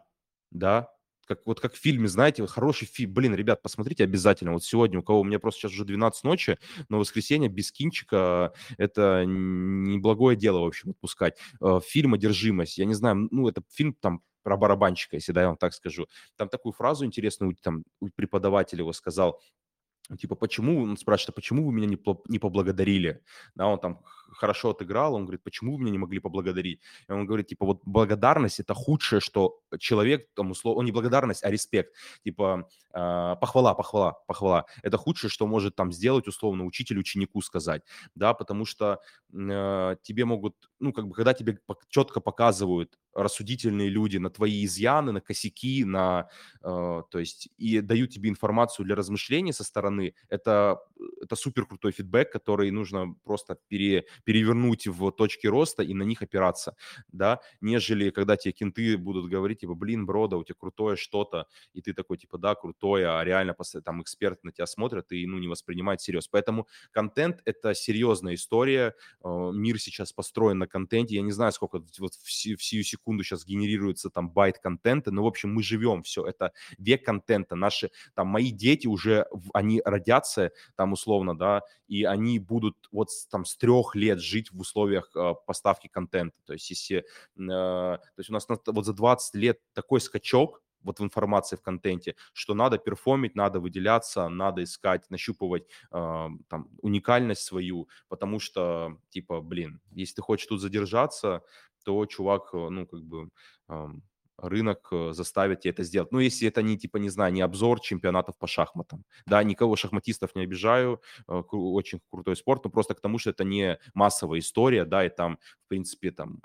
да, 0.52 0.90
как, 1.26 1.46
вот 1.46 1.60
как 1.60 1.74
в 1.74 1.78
фильме, 1.78 2.08
знаете, 2.08 2.46
хороший 2.48 2.88
фильм. 2.88 3.14
Блин, 3.14 3.36
ребят, 3.36 3.62
посмотрите 3.62 4.04
обязательно. 4.04 4.54
Вот 4.54 4.64
сегодня, 4.64 5.00
у 5.00 5.04
кого 5.04 5.22
у 5.22 5.24
меня 5.24 5.40
просто 5.40 5.62
сейчас 5.62 5.72
уже 5.72 5.86
12 5.86 6.24
ночи, 6.24 6.58
но 6.90 7.00
воскресенье 7.00 7.50
без 7.50 7.72
кинчика 7.72 8.54
это 8.78 9.24
неблагое 9.26 10.36
дело, 10.36 10.60
в 10.60 10.68
общем, 10.68 10.92
отпускать. 10.92 11.38
Э, 11.62 11.80
фильм 11.86 12.14
«Одержимость», 12.14 12.78
я 12.78 12.86
не 12.86 12.94
знаю, 12.94 13.28
ну, 13.32 13.48
это 13.48 13.64
фильм 13.72 13.94
там 13.94 14.22
про 14.46 14.58
барабанщика, 14.58 15.16
если 15.16 15.32
да, 15.32 15.42
я 15.42 15.48
вам 15.48 15.58
так 15.58 15.74
скажу. 15.74 16.08
Там 16.38 16.50
такую 16.50 16.72
фразу 16.72 17.04
интересную 17.04 17.56
там 17.56 17.84
у 18.00 18.10
преподавателя 18.10 18.82
его 18.82 18.94
сказал, 18.94 19.42
типа, 20.20 20.36
почему, 20.36 20.84
он 20.84 20.98
спрашивает, 20.98 21.30
а 21.30 21.34
почему 21.34 21.66
вы 21.66 21.74
меня 21.74 21.88
не, 21.88 21.98
не 22.28 22.38
поблагодарили? 22.38 23.24
Да, 23.56 23.66
он 23.66 23.80
там 23.80 24.04
хорошо 24.36 24.72
отыграл, 24.72 25.16
он 25.16 25.24
говорит, 25.24 25.44
почему 25.44 25.76
вы 25.76 25.82
меня 25.82 25.92
не 25.92 25.98
могли 25.98 26.20
поблагодарить? 26.20 26.82
И 27.08 27.12
он 27.12 27.26
говорит, 27.26 27.48
типа, 27.48 27.66
вот 27.66 27.82
благодарность– 27.86 28.60
это 28.62 28.74
худшее, 28.74 29.20
что 29.20 29.60
человек, 29.80 30.28
там, 30.34 30.52
условно, 30.52 30.86
не 30.86 30.92
благодарность, 30.92 31.44
а 31.44 31.52
респект, 31.52 31.94
типа, 32.24 32.68
э, 32.94 33.36
похвала, 33.42 33.74
похвала, 33.74 34.14
похвала. 34.28 34.66
Это 34.84 34.98
худшее, 34.98 35.30
что 35.30 35.48
может 35.48 35.76
там 35.76 35.92
сделать, 35.92 36.28
условно, 36.28 36.66
учитель 36.66 37.00
ученику 37.00 37.42
сказать, 37.42 37.84
да, 38.16 38.34
потому 38.34 38.66
что 38.66 39.00
э, 39.34 39.96
тебе 40.02 40.26
могут, 40.26 40.56
ну, 40.80 40.94
как 40.94 41.08
бы, 41.08 41.16
когда 41.16 41.34
тебе 41.34 41.58
четко 41.90 42.20
показывают 42.20 42.98
рассудительные 43.16 43.90
люди 43.90 44.18
на 44.18 44.30
твои 44.30 44.66
изъяны, 44.66 45.14
на 45.14 45.22
косяки, 45.22 45.86
на, 45.86 46.28
э, 46.62 47.02
то 47.10 47.20
есть, 47.20 47.50
и 47.58 47.80
дают 47.80 48.12
тебе 48.12 48.30
информацию 48.30 48.86
для 48.86 48.96
размышления 48.96 49.54
со 49.54 49.64
стороны, 49.64 50.14
это, 50.28 50.80
это 51.22 51.36
супер 51.36 51.66
крутой 51.66 51.94
фидбэк, 51.94 52.32
который 52.32 52.70
нужно 52.72 53.16
просто 53.24 53.58
пере, 53.68 54.06
перевернуть 54.26 54.88
в 54.88 55.12
точки 55.12 55.48
роста 55.48 55.84
и 55.84 55.94
на 55.94 56.04
них 56.04 56.22
опираться, 56.22 56.76
да, 57.12 57.40
нежели 57.62 58.10
когда 58.10 58.36
тебе 58.36 58.52
кенты 58.52 58.98
будут 58.98 59.30
говорить, 59.30 59.60
типа, 59.60 59.76
блин, 59.76 60.06
брода, 60.06 60.38
у 60.38 60.44
тебя 60.44 60.56
крутое 60.60 60.98
что-то, 60.98 61.48
и 61.74 61.82
ты 61.82 61.94
такой, 61.94 62.18
типа, 62.18 62.38
да, 62.38 62.56
крутое, 62.56 63.08
а 63.08 63.24
реально 63.24 63.56
там 63.84 64.02
эксперты 64.02 64.42
на 64.44 64.52
тебя 64.52 64.66
смотрят 64.66 65.12
и, 65.12 65.26
ну, 65.26 65.38
не 65.38 65.48
воспринимают 65.48 66.02
всерьез. 66.02 66.28
Поэтому 66.28 66.68
контент– 66.92 67.42
это 67.46 67.74
серьезная 67.74 68.34
история, 68.34 68.96
э, 69.24 69.52
мир 69.54 69.80
сейчас 69.80 70.12
построен 70.12 70.58
на 70.58 70.68
контенте, 70.68 71.16
я 71.16 71.22
не 71.22 71.32
знаю, 71.32 71.52
сколько 71.52 71.84
вот 72.00 72.14
в 72.14 72.32
сию 72.32 72.84
секунду 72.84 73.24
сейчас 73.24 73.46
генерируется 73.46 74.10
там 74.10 74.30
байт 74.30 74.60
контента, 74.60 75.12
но, 75.12 75.24
в 75.24 75.28
общем, 75.28 75.54
мы 75.54 75.62
живем, 75.64 76.04
все, 76.04 76.26
это 76.26 76.52
век 76.78 77.06
контента, 77.06 77.56
наши, 77.56 77.92
там, 78.16 78.28
мои 78.28 78.52
дети 78.52 78.88
уже, 78.88 79.28
они 79.54 79.82
родятся, 79.86 80.52
там, 80.76 80.94
условно, 80.94 81.38
да, 81.38 81.62
и 81.88 82.04
они 82.04 82.40
будут 82.40 82.76
вот 82.92 83.10
там 83.30 83.46
с 83.46 83.56
трех 83.56 83.96
лет 83.96 84.05
лет 84.06 84.20
жить 84.20 84.52
в 84.52 84.60
условиях 84.60 85.12
э, 85.16 85.34
поставки 85.46 85.88
контента. 85.88 86.38
То 86.46 86.54
есть 86.54 86.70
если, 86.70 86.98
э, 87.00 87.04
то 87.38 88.02
есть 88.18 88.30
у 88.30 88.34
нас 88.34 88.48
вот 88.48 88.86
за 88.86 88.94
20 88.94 89.36
лет 89.36 89.60
такой 89.74 90.02
скачок 90.02 90.62
вот 90.82 91.00
в 91.00 91.04
информации 91.04 91.56
в 91.56 91.62
контенте, 91.62 92.16
что 92.34 92.54
надо 92.54 92.78
перформить, 92.78 93.36
надо 93.36 93.60
выделяться, 93.60 94.30
надо 94.30 94.64
искать, 94.64 95.10
нащупывать 95.10 95.64
э, 95.92 96.28
там 96.48 96.70
уникальность 96.82 97.42
свою, 97.42 97.90
потому 98.08 98.40
что 98.40 98.98
типа, 99.10 99.42
блин, 99.42 99.82
если 99.92 100.16
ты 100.16 100.22
хочешь 100.22 100.48
тут 100.48 100.62
задержаться, 100.62 101.42
то 101.84 102.06
чувак, 102.06 102.54
ну 102.54 102.88
как 102.88 103.04
бы 103.04 103.30
рынок 104.38 104.88
э, 104.92 105.14
заставит 105.14 105.62
тебя 105.62 105.72
это 105.72 105.84
сделать. 105.84 106.12
Ну, 106.12 106.20
если 106.20 106.48
это 106.48 106.62
не, 106.62 106.78
типа, 106.78 106.98
не 106.98 107.10
знаю, 107.10 107.34
не 107.34 107.42
обзор 107.42 107.80
чемпионатов 107.80 108.38
по 108.38 108.48
шахматам. 108.48 109.04
Да, 109.26 109.44
никого 109.44 109.76
шахматистов 109.76 110.36
не 110.36 110.44
обижаю, 110.44 111.02
э, 111.28 111.34
очень 111.52 112.00
крутой 112.12 112.36
спорт, 112.36 112.64
но 112.64 112.70
просто 112.70 112.96
к 112.96 113.02
тому, 113.02 113.18
что 113.18 113.30
это 113.32 113.44
не 113.44 113.80
массовая 113.94 114.40
история, 114.40 114.86
да, 114.86 115.06
и 115.06 115.10
там, 115.10 115.40
в 115.66 115.68
принципе, 115.70 116.12
там 116.12 116.42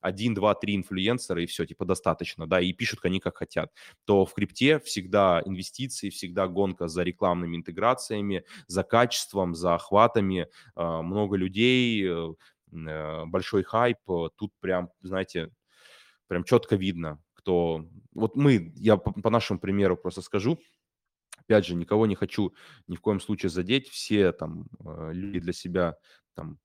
один, 0.00 0.34
два, 0.34 0.54
три 0.54 0.76
инфлюенсера, 0.76 1.42
и 1.42 1.46
все, 1.46 1.66
типа, 1.66 1.84
достаточно, 1.84 2.46
да, 2.46 2.60
и 2.60 2.72
пишут 2.72 3.00
они 3.04 3.18
как 3.18 3.38
хотят, 3.38 3.72
то 4.04 4.24
в 4.24 4.34
крипте 4.34 4.78
всегда 4.78 5.42
инвестиции, 5.44 6.10
всегда 6.10 6.46
гонка 6.46 6.86
за 6.86 7.02
рекламными 7.02 7.56
интеграциями, 7.56 8.44
за 8.68 8.84
качеством, 8.84 9.54
за 9.54 9.74
охватами, 9.74 10.48
э, 10.76 11.00
много 11.02 11.36
людей, 11.36 12.08
большой 12.68 13.62
хайп, 13.62 13.98
тут 14.36 14.52
прям, 14.60 14.90
знаете, 15.00 15.50
прям 16.28 16.44
четко 16.44 16.76
видно, 16.76 17.22
кто... 17.34 17.86
Вот 18.12 18.36
мы, 18.36 18.72
я 18.76 18.96
по, 18.96 19.12
по 19.12 19.30
нашему 19.30 19.58
примеру 19.58 19.96
просто 19.96 20.22
скажу, 20.22 20.58
опять 21.38 21.66
же, 21.66 21.74
никого 21.74 22.06
не 22.06 22.14
хочу 22.14 22.54
ни 22.86 22.96
в 22.96 23.00
коем 23.00 23.20
случае 23.20 23.50
задеть, 23.50 23.88
все 23.88 24.32
там 24.32 24.66
э, 24.84 25.10
люди 25.12 25.40
для 25.40 25.52
себя 25.52 25.96
там 26.34 26.58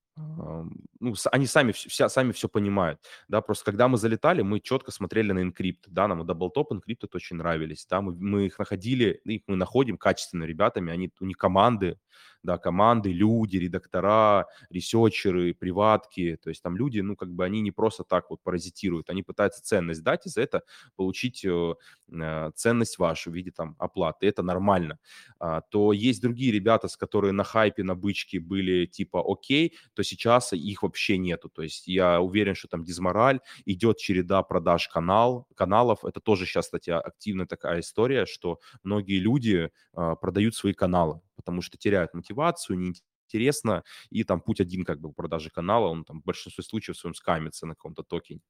ну, 1.00 1.16
они 1.32 1.48
сами, 1.48 1.72
вся, 1.72 2.10
сами 2.10 2.32
все 2.32 2.50
понимают, 2.50 3.00
да, 3.28 3.42
просто 3.42 3.66
когда 3.66 3.88
мы 3.88 3.98
залетали, 3.98 4.42
мы 4.42 4.60
четко 4.60 4.92
смотрели 4.92 5.32
на 5.32 5.42
Incrypted, 5.42 5.86
да, 5.88 6.08
нам 6.08 6.26
DoubleTop, 6.26 6.74
Incrypted 6.74 7.08
очень 7.14 7.38
нравились, 7.38 7.86
да, 7.90 8.02
мы, 8.02 8.14
мы 8.14 8.46
их 8.48 8.60
находили, 8.60 9.22
их 9.24 9.44
мы 9.48 9.56
находим 9.56 9.98
качественными 9.98 10.48
ребятами, 10.48 10.92
они, 10.92 11.12
у 11.20 11.26
них 11.26 11.38
команды, 11.38 11.98
да, 12.44 12.58
команды, 12.58 13.12
люди, 13.12 13.58
редактора, 13.58 14.48
ресерчеры, 14.70 15.54
приватки, 15.54 16.38
то 16.42 16.50
есть 16.50 16.64
там 16.64 16.76
люди, 16.78 17.00
ну, 17.00 17.16
как 17.16 17.32
бы 17.32 17.46
они 17.46 17.62
не 17.62 17.72
просто 17.72 18.04
так 18.04 18.30
вот 18.30 18.42
паразитируют, 18.44 19.10
они 19.10 19.24
пытаются 19.24 19.64
ценность 19.64 20.04
дать 20.04 20.26
и 20.26 20.30
за 20.30 20.42
это 20.42 20.64
получить 20.96 21.46
э, 21.46 21.76
э 22.12 22.52
ценность 22.56 23.00
вашу 23.00 23.32
в 23.32 23.36
виде 23.36 23.52
там 23.52 23.76
оплаты, 23.80 24.28
это 24.28 24.44
нормально. 24.44 24.98
А, 25.40 25.62
то 25.62 25.94
есть 25.94 26.22
другие 26.22 26.52
ребята, 26.52 26.88
с 26.88 26.98
которые 26.98 27.32
на 27.32 27.44
хайпе, 27.44 27.84
на 27.84 27.96
бычке 27.96 28.40
были 28.40 28.86
типа 28.86 29.24
окей, 29.26 29.76
то 29.94 30.04
сейчас 30.04 30.54
их 30.54 30.84
вообще 30.84 31.18
нету, 31.18 31.50
то 31.50 31.62
есть 31.62 31.88
я 31.88 32.22
уверен, 32.22 32.56
что 32.56 32.68
там 32.68 32.84
дизмораль, 32.84 33.40
идет 33.66 33.98
череда 33.98 34.44
продаж 34.44 34.88
канал, 34.88 35.48
каналов, 35.56 36.06
это 36.06 36.20
тоже 36.20 36.46
сейчас, 36.46 36.66
кстати, 36.66 36.90
активная 36.90 37.46
такая 37.46 37.80
история, 37.80 38.26
что 38.26 38.60
многие 38.84 39.20
люди 39.20 39.70
э, 39.94 40.16
продают 40.22 40.56
свои 40.56 40.74
каналы, 40.74 41.22
потому 41.36 41.62
что 41.62 41.78
теряют 41.78 42.14
мотивацию, 42.14 42.78
неинтересно, 42.78 43.84
и 44.10 44.24
там 44.24 44.42
путь 44.42 44.62
один 44.62 44.86
как 44.86 45.00
бы 45.00 45.10
у 45.10 45.14
продажи 45.14 45.50
канала, 45.50 45.88
он 45.88 46.06
там 46.06 46.22
в 46.22 46.26
большинстве 46.26 46.64
случаев 46.64 46.98
в 46.98 47.00
своем 47.00 47.16
скамится 47.16 47.66
на 47.66 47.76
каком-то 47.76 48.04
токене. 48.04 48.42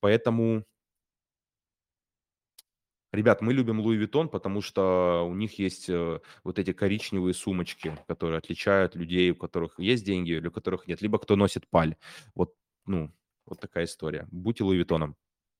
Поэтому 0.00 0.64
Ребят, 3.12 3.40
мы 3.42 3.52
любим 3.52 3.80
Луи 3.80 3.96
Виттон, 3.96 4.28
потому 4.28 4.62
что 4.62 5.26
у 5.28 5.34
них 5.34 5.58
есть 5.58 5.88
э, 5.90 6.20
вот 6.44 6.58
эти 6.60 6.72
коричневые 6.72 7.34
сумочки, 7.34 7.98
которые 8.06 8.38
отличают 8.38 8.94
людей, 8.94 9.32
у 9.32 9.34
которых 9.34 9.80
есть 9.80 10.04
деньги 10.04 10.30
или 10.30 10.46
у 10.46 10.52
которых 10.52 10.86
нет, 10.86 11.02
либо 11.02 11.18
кто 11.18 11.34
носит 11.34 11.68
паль. 11.68 11.96
Вот, 12.36 12.54
ну, 12.86 13.12
вот 13.46 13.60
такая 13.60 13.86
история. 13.86 14.28
Будьте 14.30 14.62
Луи 14.62 14.78
Виттоном. 14.78 15.16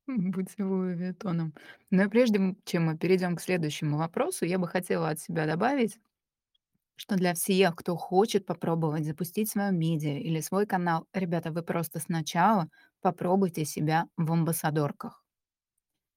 Будьте 0.07 0.63
Луи 0.63 0.95
Виттоном. 0.95 1.53
Но 1.91 2.09
прежде 2.09 2.55
чем 2.65 2.85
мы 2.85 2.97
перейдем 2.97 3.35
к 3.35 3.41
следующему 3.41 3.99
вопросу, 3.99 4.45
я 4.45 4.59
бы 4.59 4.69
хотела 4.69 5.09
от 5.09 5.19
себя 5.19 5.47
добавить, 5.47 5.99
что 7.01 7.17
для 7.17 7.33
всех, 7.33 7.77
кто 7.77 7.97
хочет 7.97 8.45
попробовать 8.45 9.07
запустить 9.07 9.49
свое 9.51 9.73
медиа 9.73 10.19
или 10.19 10.41
свой 10.41 10.67
канал, 10.67 11.07
ребята, 11.15 11.51
вы 11.51 11.63
просто 11.63 11.99
сначала 11.99 12.69
попробуйте 13.01 13.65
себя 13.65 14.05
в 14.19 14.31
амбассадорках. 14.31 15.25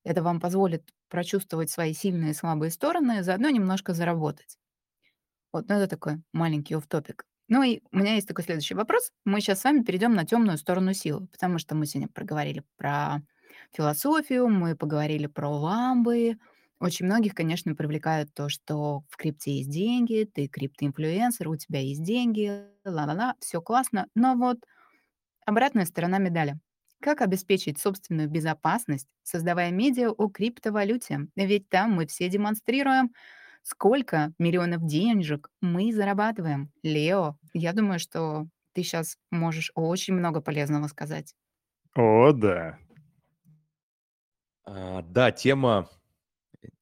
Это 0.04 0.22
вам 0.22 0.42
позволит 0.42 0.84
прочувствовать 1.08 1.70
свои 1.70 1.94
сильные 1.94 2.32
и 2.32 2.34
слабые 2.34 2.70
стороны, 2.70 3.24
заодно 3.24 3.50
немножко 3.50 3.94
заработать. 3.94 4.58
Вот, 5.54 5.70
ну 5.70 5.76
это 5.76 5.88
такой 5.88 6.22
маленький 6.34 6.76
оф-топик. 6.76 7.26
Ну 7.48 7.64
и 7.64 7.80
у 7.94 7.98
меня 8.00 8.16
есть 8.16 8.28
такой 8.28 8.44
следующий 8.44 8.76
вопрос. 8.76 9.12
Мы 9.24 9.40
сейчас 9.40 9.62
с 9.62 9.64
вами 9.64 9.84
перейдем 9.84 10.16
на 10.16 10.26
темную 10.26 10.58
сторону 10.58 10.94
силы, 10.94 11.28
потому 11.28 11.60
что 11.60 11.76
мы 11.76 11.86
сегодня 11.86 12.10
проговорили 12.10 12.66
про 12.76 13.22
философию, 13.72 14.50
мы 14.50 14.76
поговорили 14.76 15.28
про 15.28 15.50
ламбы, 15.50 16.38
очень 16.84 17.06
многих, 17.06 17.34
конечно, 17.34 17.76
привлекает 17.76 18.34
то, 18.34 18.50
что 18.50 19.04
в 19.10 19.18
крипте 19.18 19.58
есть 19.58 19.70
деньги, 19.70 20.30
ты 20.32 20.48
криптоинфлюенсер, 20.48 21.48
у 21.48 21.56
тебя 21.56 21.80
есть 21.80 22.04
деньги, 22.04 22.66
ла-ла-ла, 22.86 23.36
все 23.40 23.62
классно. 23.62 24.08
Но 24.16 24.36
вот 24.36 24.58
обратная 25.46 25.86
сторона 25.86 26.18
медали. 26.20 26.60
Как 27.02 27.22
обеспечить 27.22 27.80
собственную 27.80 28.30
безопасность, 28.30 29.08
создавая 29.24 29.72
медиа 29.72 30.12
о 30.12 30.30
криптовалюте? 30.30 31.28
Ведь 31.36 31.70
там 31.70 31.92
мы 31.94 32.08
все 32.08 32.30
демонстрируем, 32.30 33.12
сколько 33.62 34.34
миллионов 34.40 34.86
денежек 34.86 35.50
мы 35.62 35.94
зарабатываем. 35.94 36.72
Лео, 36.84 37.38
я 37.54 37.74
думаю, 37.74 38.00
что 38.00 38.48
ты 38.74 38.84
сейчас 38.84 39.18
можешь 39.32 39.72
очень 39.76 40.14
много 40.16 40.42
полезного 40.42 40.88
сказать. 40.88 41.34
О, 41.96 42.32
да. 42.34 42.78
А, 44.66 45.02
да, 45.04 45.32
тема 45.32 45.90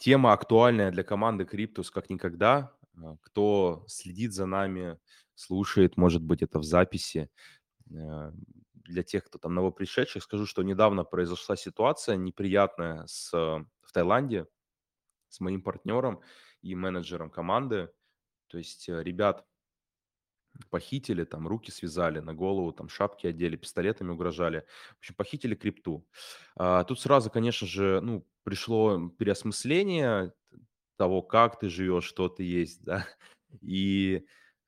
Тема 0.02 0.34
актуальная 0.34 0.89
для 0.89 1.04
команды 1.04 1.45
Криптус 1.45 1.91
как 1.91 2.10
никогда. 2.10 2.76
А, 2.97 3.18
кто 3.22 3.84
следит 3.88 4.34
за 4.34 4.47
нами, 4.47 4.97
слушает, 5.36 5.95
может 5.95 6.24
быть, 6.24 6.41
это 6.41 6.58
в 6.58 6.64
записи. 6.64 7.30
Э, 7.93 8.32
для 8.74 9.04
тех, 9.04 9.26
кто 9.26 9.38
там 9.38 9.54
новопришедших, 9.54 10.24
скажу, 10.24 10.47
что 10.47 10.64
недавно 10.64 11.04
произошла 11.04 11.56
ситуация 11.56 12.16
неприятная 12.16 13.06
с, 13.06 13.32
в 13.32 13.91
Таиланде 13.93 14.47
с 15.30 15.39
моим 15.39 15.62
партнером 15.62 16.22
и 16.64 16.74
менеджером 16.74 17.30
команды. 17.30 17.91
То 18.47 18.58
есть 18.58 18.89
э, 18.89 19.04
ребят 19.04 19.45
похитили, 20.70 21.24
там 21.24 21.47
руки 21.47 21.72
связали, 21.72 22.20
на 22.20 22.34
голову 22.34 22.72
там 22.72 22.89
шапки 22.89 23.28
одели, 23.28 23.56
пистолетами 23.56 24.12
угрожали. 24.12 24.66
В 24.95 24.99
общем, 24.99 25.16
похитили 25.16 25.56
крипту. 25.56 26.06
А, 26.56 26.84
тут 26.84 26.99
сразу, 26.99 27.30
конечно 27.30 27.68
же, 27.68 28.02
ну, 28.02 28.26
пришло 28.43 29.10
переосмысление 29.10 30.34
того, 30.97 31.22
как 31.22 31.60
ты 31.60 31.70
живешь, 31.70 32.06
что 32.06 32.30
ты 32.30 32.43
есть, 32.43 32.84
да. 32.84 33.08
И 33.62 34.26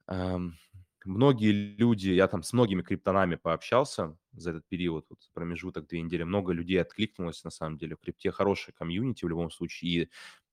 эм, 0.07 0.57
многие 1.05 1.51
люди, 1.51 2.09
я 2.09 2.27
там 2.27 2.43
с 2.43 2.53
многими 2.53 2.81
криптонами 2.81 3.35
пообщался 3.35 4.17
за 4.33 4.51
этот 4.51 4.67
период, 4.67 5.05
вот 5.09 5.19
промежуток 5.33 5.87
две 5.87 6.01
недели, 6.01 6.23
много 6.23 6.53
людей 6.53 6.81
откликнулось, 6.81 7.43
на 7.43 7.51
самом 7.51 7.77
деле, 7.77 7.95
в 7.95 7.99
крипте 7.99 8.31
хорошая 8.31 8.73
комьюнити 8.73 9.25
в 9.25 9.29
любом 9.29 9.51
случае, 9.51 9.91
и 9.91 10.09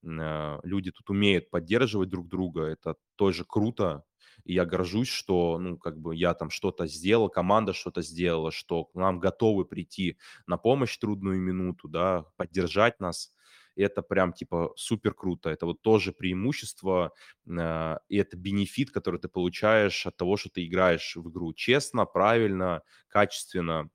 э, 0.07 0.61
люди 0.63 0.91
тут 0.91 1.09
умеют 1.11 1.51
поддерживать 1.51 2.11
друг 2.11 2.29
друга, 2.29 2.65
это 2.65 2.97
тоже 3.17 3.45
круто, 3.45 4.05
и 4.45 4.55
я 4.55 4.65
горжусь, 4.65 5.09
что, 5.09 5.59
ну, 5.59 5.77
как 5.79 5.99
бы 5.99 6.15
я 6.17 6.35
там 6.35 6.51
что-то 6.51 6.87
сделал, 6.87 7.29
команда 7.29 7.73
что-то 7.73 8.03
сделала, 8.03 8.51
что 8.51 8.91
нам 8.95 9.21
готовы 9.21 9.65
прийти 9.65 10.19
на 10.47 10.57
помощь 10.57 10.97
трудную 10.99 11.41
минуту, 11.41 11.89
да, 11.89 12.25
поддержать 12.37 13.01
нас. 13.01 13.33
Это 13.77 14.03
прям, 14.03 14.33
типа, 14.33 14.73
супер 14.77 15.15
круто. 15.15 15.49
Это 15.51 15.67
вот 15.67 15.81
тоже 15.83 16.13
преимущество, 16.13 17.13
э, 17.47 17.97
и 18.09 18.17
это 18.17 18.37
бенефит, 18.37 18.91
который 18.91 19.21
ты 19.21 19.29
получаешь 19.29 20.07
от 20.07 20.17
того, 20.17 20.37
что 20.37 20.51
ты 20.51 20.67
играешь 20.67 21.17
в 21.17 21.29
игру 21.31 21.53
честно, 21.55 22.05
правильно, 22.05 22.83
качественно, 23.09 23.89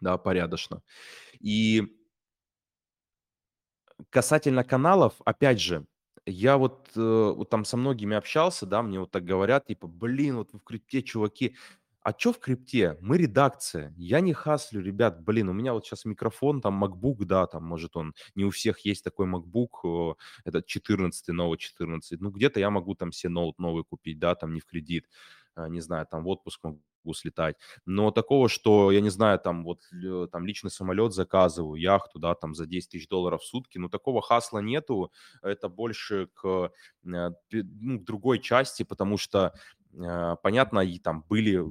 да, 0.00 0.18
порядочно. 0.18 0.82
И 1.40 1.84
касательно 4.10 4.64
каналов, 4.64 5.14
опять 5.24 5.60
же, 5.60 5.86
я 6.26 6.56
вот, 6.58 6.90
э, 6.96 7.00
вот 7.36 7.50
там 7.50 7.64
со 7.64 7.76
многими 7.76 8.16
общался, 8.16 8.66
да, 8.66 8.82
мне 8.82 9.00
вот 9.00 9.10
так 9.10 9.24
говорят, 9.24 9.66
типа, 9.66 9.86
блин, 9.86 10.36
вот 10.38 10.52
вы 10.52 10.58
в 10.58 10.64
крипте, 10.64 11.02
чуваки. 11.02 11.56
А 12.02 12.12
что 12.16 12.32
в 12.32 12.38
крипте? 12.38 12.96
Мы 13.00 13.18
редакция. 13.18 13.92
Я 13.96 14.20
не 14.20 14.32
хаслю, 14.32 14.80
ребят, 14.80 15.22
блин, 15.24 15.48
у 15.48 15.52
меня 15.52 15.72
вот 15.72 15.84
сейчас 15.86 16.04
микрофон, 16.04 16.60
там 16.60 16.82
MacBook, 16.84 17.24
да, 17.24 17.46
там, 17.48 17.64
может, 17.64 17.96
он, 17.96 18.14
не 18.36 18.44
у 18.44 18.50
всех 18.50 18.80
есть 18.80 19.02
такой 19.04 19.26
MacBook, 19.26 20.14
это 20.44 20.62
14 20.62 21.32
новый 21.32 21.58
14. 21.58 22.20
Ну, 22.20 22.30
где-то 22.30 22.60
я 22.60 22.70
могу 22.70 22.94
там 22.94 23.10
себе 23.12 23.30
ноут 23.30 23.58
новый 23.58 23.82
купить, 23.84 24.18
да, 24.20 24.34
там 24.36 24.54
не 24.54 24.60
в 24.60 24.66
кредит, 24.66 25.06
не 25.56 25.80
знаю, 25.80 26.06
там 26.10 26.24
в 26.24 26.28
отпуск 26.28 26.60
могу 26.62 26.80
слетать. 27.14 27.56
Но 27.86 28.10
такого, 28.10 28.48
что, 28.48 28.90
я 28.90 29.00
не 29.00 29.10
знаю, 29.10 29.38
там 29.38 29.64
вот 29.64 29.82
там 30.32 30.46
личный 30.46 30.70
самолет 30.70 31.12
заказываю, 31.12 31.80
яхту, 31.80 32.18
да, 32.18 32.34
там 32.34 32.54
за 32.54 32.66
10 32.66 32.90
тысяч 32.90 33.08
долларов 33.08 33.42
в 33.42 33.46
сутки, 33.46 33.78
ну 33.78 33.88
такого 33.88 34.22
хасла 34.22 34.58
нету, 34.58 35.12
это 35.42 35.68
больше 35.68 36.28
к, 36.34 36.72
э, 37.04 37.30
ну, 37.52 38.00
к 38.00 38.04
другой 38.04 38.40
части, 38.40 38.82
потому 38.82 39.18
что 39.18 39.54
э, 39.92 40.36
понятно, 40.42 40.80
и 40.80 40.98
там 40.98 41.24
были, 41.28 41.62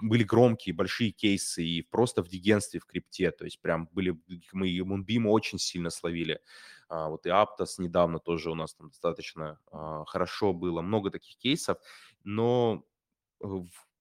были 0.00 0.24
громкие, 0.24 0.74
большие 0.74 1.12
кейсы 1.12 1.64
и 1.64 1.82
просто 1.82 2.22
в 2.22 2.28
дигенстве, 2.28 2.80
в 2.80 2.86
крипте, 2.86 3.30
то 3.30 3.44
есть 3.44 3.60
прям 3.60 3.88
были, 3.92 4.18
мы 4.52 4.68
и 4.68 4.82
Мунбима 4.82 5.28
очень 5.28 5.58
сильно 5.58 5.90
словили, 5.90 6.40
а, 6.88 7.08
вот 7.08 7.24
и 7.24 7.30
Аптос 7.30 7.78
недавно 7.78 8.18
тоже 8.18 8.50
у 8.50 8.56
нас 8.56 8.74
там 8.74 8.88
достаточно 8.88 9.60
а, 9.70 10.04
хорошо 10.06 10.52
было, 10.52 10.82
много 10.82 11.10
таких 11.10 11.36
кейсов, 11.36 11.78
но 12.24 12.84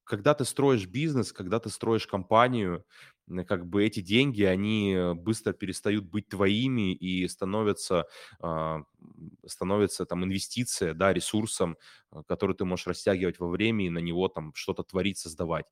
когда 0.03 0.33
ты 0.33 0.43
строишь 0.45 0.87
бизнес, 0.87 1.31
когда 1.31 1.59
ты 1.59 1.69
строишь 1.69 2.07
компанию, 2.07 2.83
как 3.47 3.67
бы 3.67 3.85
эти 3.85 3.99
деньги, 3.99 4.41
они 4.41 4.97
быстро 5.15 5.53
перестают 5.53 6.05
быть 6.05 6.29
твоими 6.29 6.93
и 6.95 7.27
становятся, 7.27 8.07
а, 8.41 8.81
становятся 9.45 10.05
там 10.05 10.23
инвестиция, 10.23 10.95
да, 10.95 11.13
ресурсом, 11.13 11.77
а, 12.11 12.23
который 12.23 12.55
ты 12.55 12.65
можешь 12.65 12.87
растягивать 12.87 13.39
во 13.39 13.49
время 13.49 13.85
и 13.85 13.89
на 13.91 13.99
него 13.99 14.29
там 14.29 14.51
что-то 14.55 14.81
творить, 14.83 15.19
создавать. 15.19 15.65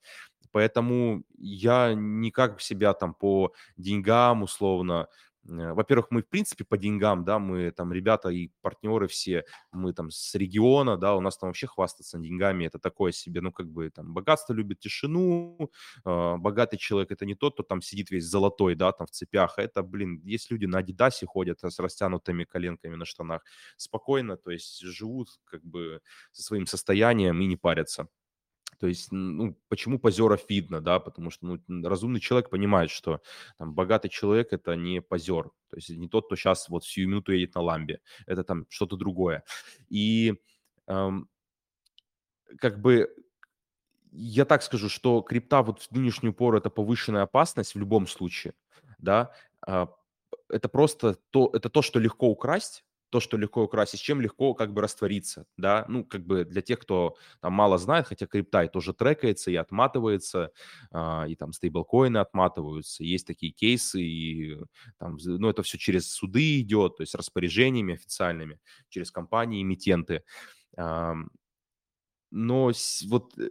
Поэтому 0.51 1.24
я 1.38 1.93
никак 1.95 2.61
себя 2.61 2.93
там 2.93 3.15
по 3.15 3.53
деньгам 3.76 4.43
условно 4.43 5.07
Э, 5.07 5.27
во-первых, 5.48 6.08
мы, 6.12 6.22
в 6.22 6.28
принципе, 6.30 6.66
по 6.66 6.78
деньгам, 6.78 7.24
да, 7.24 7.39
мы 7.39 7.72
там 7.72 7.93
ребята 7.93 8.30
и 8.30 8.50
партнеры 8.62 9.08
все, 9.08 9.45
мы 9.72 9.93
там 9.93 10.12
с 10.12 10.36
региона, 10.36 10.98
да, 10.98 11.16
у 11.16 11.22
нас 11.22 11.38
там 11.38 11.50
вообще 11.50 11.68
хвастаться 11.68 12.18
деньгами, 12.20 12.66
это 12.66 12.80
такое 12.80 13.12
себе, 13.12 13.41
ну, 13.41 13.52
как 13.52 13.70
бы 13.70 13.89
там 13.89 14.14
богатство 14.14 14.54
любит 14.54 14.80
тишину, 14.80 15.72
э, 16.06 16.36
богатый 16.38 16.78
человек 16.78 17.12
это 17.12 17.26
не 17.26 17.36
тот, 17.36 17.54
кто 17.54 17.64
там 17.64 17.82
сидит 17.82 18.12
весь 18.12 18.26
золотой, 18.26 18.76
да, 18.76 18.91
там 18.91 19.08
в 19.08 19.12
цепях, 19.12 19.58
а 19.58 19.62
это, 19.62 19.84
блин, 19.84 20.22
есть 20.24 20.52
люди 20.52 20.66
на 20.66 20.80
Адидасе 20.80 21.26
ходят 21.26 21.64
с 21.64 21.80
растянутыми 21.80 22.43
коленками 22.43 22.95
на 22.95 23.06
штанах, 23.06 23.43
спокойно, 23.78 24.38
то 24.38 24.52
есть 24.52 24.80
живут 24.82 25.30
как 25.45 25.64
бы 25.64 26.02
со 26.32 26.43
своим 26.43 26.66
состоянием 26.68 27.39
и 27.41 27.45
не 27.45 27.56
парятся. 27.58 28.08
То 28.80 28.88
есть, 28.88 29.12
ну, 29.12 29.58
почему 29.70 30.00
позеров 30.00 30.50
видно, 30.50 30.82
да, 30.82 31.00
потому 31.00 31.32
что 31.32 31.60
ну, 31.68 31.88
разумный 31.88 32.20
человек 32.20 32.50
понимает, 32.50 32.92
что 32.92 33.22
там, 33.58 33.74
богатый 33.74 34.10
человек– 34.10 34.50
это 34.52 34.76
не 34.76 35.02
позер, 35.02 35.52
то 35.70 35.76
есть 35.76 35.90
не 35.90 36.08
тот, 36.08 36.26
кто 36.26 36.36
сейчас 36.36 36.70
вот 36.70 36.84
всю 36.84 37.08
минуту 37.08 37.32
едет 37.32 37.56
на 37.56 37.62
ламбе, 37.62 38.02
это 38.28 38.44
там 38.44 38.66
что-то 38.70 38.96
другое. 38.96 39.44
И 39.90 40.36
эм, 40.88 41.28
как 42.60 42.80
бы 42.80 43.10
я 44.12 44.46
так 44.46 44.64
скажу, 44.64 44.90
что 44.90 45.22
крипта 45.22 45.62
вот 45.62 45.82
в 45.82 45.92
нынешнюю 45.92 46.34
пору– 46.34 46.58
это 46.60 46.70
повышенная 46.70 47.24
опасность 47.24 47.76
в 47.76 47.80
любом 47.80 48.08
случае, 48.08 48.54
да, 49.00 49.32
а, 49.66 49.90
это 50.50 50.70
просто 50.70 51.16
то, 51.30 51.50
это 51.54 51.70
то, 51.70 51.82
что 51.82 52.00
легко 52.00 52.28
украсть, 52.28 52.86
то, 53.10 53.20
что 53.20 53.38
легко 53.38 53.64
украсить, 53.64 54.01
чем 54.01 54.22
легко 54.22 54.53
как 54.53 54.74
бы 54.74 54.82
раствориться, 54.82 55.45
да, 55.58 55.86
ну, 55.88 56.03
как 56.03 56.26
бы 56.26 56.45
для 56.45 56.62
тех, 56.62 56.80
кто 56.80 57.16
там 57.41 57.53
мало 57.53 57.78
знает, 57.78 58.08
хотя 58.08 58.28
криптай 58.28 58.68
тоже 58.68 58.93
трекается 58.93 59.51
и 59.51 59.55
отматывается, 59.55 60.51
а, 60.91 61.26
и 61.28 61.36
там 61.36 61.53
стейблкоины 61.53 62.18
отматываются, 62.18 63.03
есть 63.03 63.28
такие 63.28 63.51
кейсы, 63.51 64.01
и 64.01 64.58
там, 64.97 65.18
ну, 65.24 65.49
это 65.49 65.64
все 65.64 65.78
через 65.78 66.12
суды 66.12 66.60
идет, 66.60 66.97
то 66.97 67.03
есть 67.03 67.16
распоряжениями 67.16 67.93
официальными, 67.93 68.60
через 68.89 69.12
компании, 69.12 69.62
эмитенты, 69.62 70.24
а, 70.78 71.16
но 72.30 72.72
вот 73.08 73.38
э, 73.38 73.49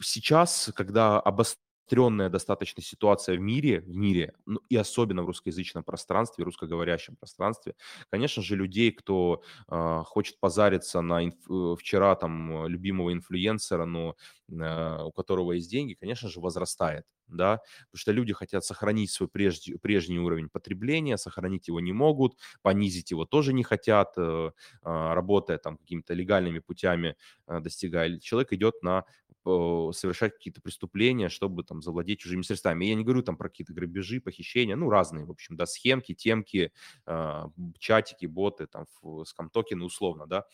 сейчас, 0.00 0.70
когда 0.76 1.18
обос 1.20 1.58
обостренная 1.84 2.28
достаточно 2.30 2.82
ситуация 2.82 3.36
в 3.36 3.40
мире, 3.40 3.80
в 3.80 3.94
мире, 3.94 4.34
ну, 4.46 4.60
и 4.70 4.76
особенно 4.76 5.22
в 5.22 5.26
русскоязычном 5.26 5.84
пространстве, 5.84 6.44
русскоговорящем 6.44 7.16
пространстве. 7.16 7.74
Конечно 8.10 8.42
же, 8.42 8.56
людей, 8.56 8.90
кто 8.92 9.42
э, 9.68 10.02
хочет 10.06 10.40
позариться 10.40 11.00
на 11.02 11.26
инф- 11.28 11.74
э, 11.74 11.76
вчера 11.78 12.14
там 12.16 12.66
любимого 12.66 13.12
инфлюенсера, 13.12 13.84
но 13.84 14.16
э, 14.50 15.02
у 15.04 15.12
которого 15.12 15.52
есть 15.52 15.70
деньги, 15.70 15.94
конечно 15.94 16.28
же, 16.28 16.40
возрастает, 16.40 17.04
да, 17.28 17.58
потому 17.90 17.98
что 17.98 18.12
люди 18.12 18.32
хотят 18.32 18.64
сохранить 18.64 19.10
свой 19.10 19.28
прежде, 19.28 19.76
прежний 19.78 20.18
уровень 20.18 20.48
потребления, 20.48 21.16
сохранить 21.18 21.68
его 21.68 21.80
не 21.80 21.92
могут, 21.92 22.36
понизить 22.62 23.10
его 23.10 23.24
тоже 23.24 23.52
не 23.52 23.62
хотят, 23.62 24.14
э, 24.16 24.50
э, 24.50 25.12
работая 25.14 25.58
там 25.58 25.76
какими-то 25.76 26.14
легальными 26.14 26.58
путями, 26.60 27.16
э, 27.46 27.60
достигая. 27.60 28.18
Человек 28.20 28.52
идет 28.52 28.82
на 28.82 29.04
совершать 29.44 30.34
какие-то 30.34 30.60
преступления, 30.60 31.28
чтобы 31.28 31.64
там 31.64 31.82
завладеть 31.82 32.20
чужими 32.20 32.42
средствами. 32.42 32.86
Я 32.86 32.94
не 32.94 33.04
говорю 33.04 33.22
там 33.22 33.36
про 33.36 33.48
какие-то 33.48 33.72
грабежи, 33.74 34.20
похищения, 34.20 34.76
ну, 34.76 34.90
разные, 34.90 35.24
в 35.26 35.30
общем, 35.30 35.56
да, 35.56 35.66
схемки, 35.66 36.14
темки, 36.14 36.72
э, 37.06 37.42
чатики, 37.78 38.26
боты, 38.26 38.66
там, 38.66 38.86
скам-токены 39.24 39.84
условно, 39.84 40.26
да. 40.26 40.44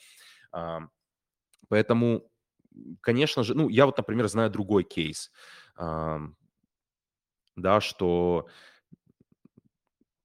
Поэтому, 1.68 2.30
конечно 3.00 3.42
же, 3.44 3.54
ну, 3.54 3.68
я 3.68 3.86
вот, 3.86 3.96
например, 3.98 4.28
знаю 4.28 4.50
другой 4.50 4.84
кейс, 4.84 5.30
да, 7.56 7.80
что 7.80 8.48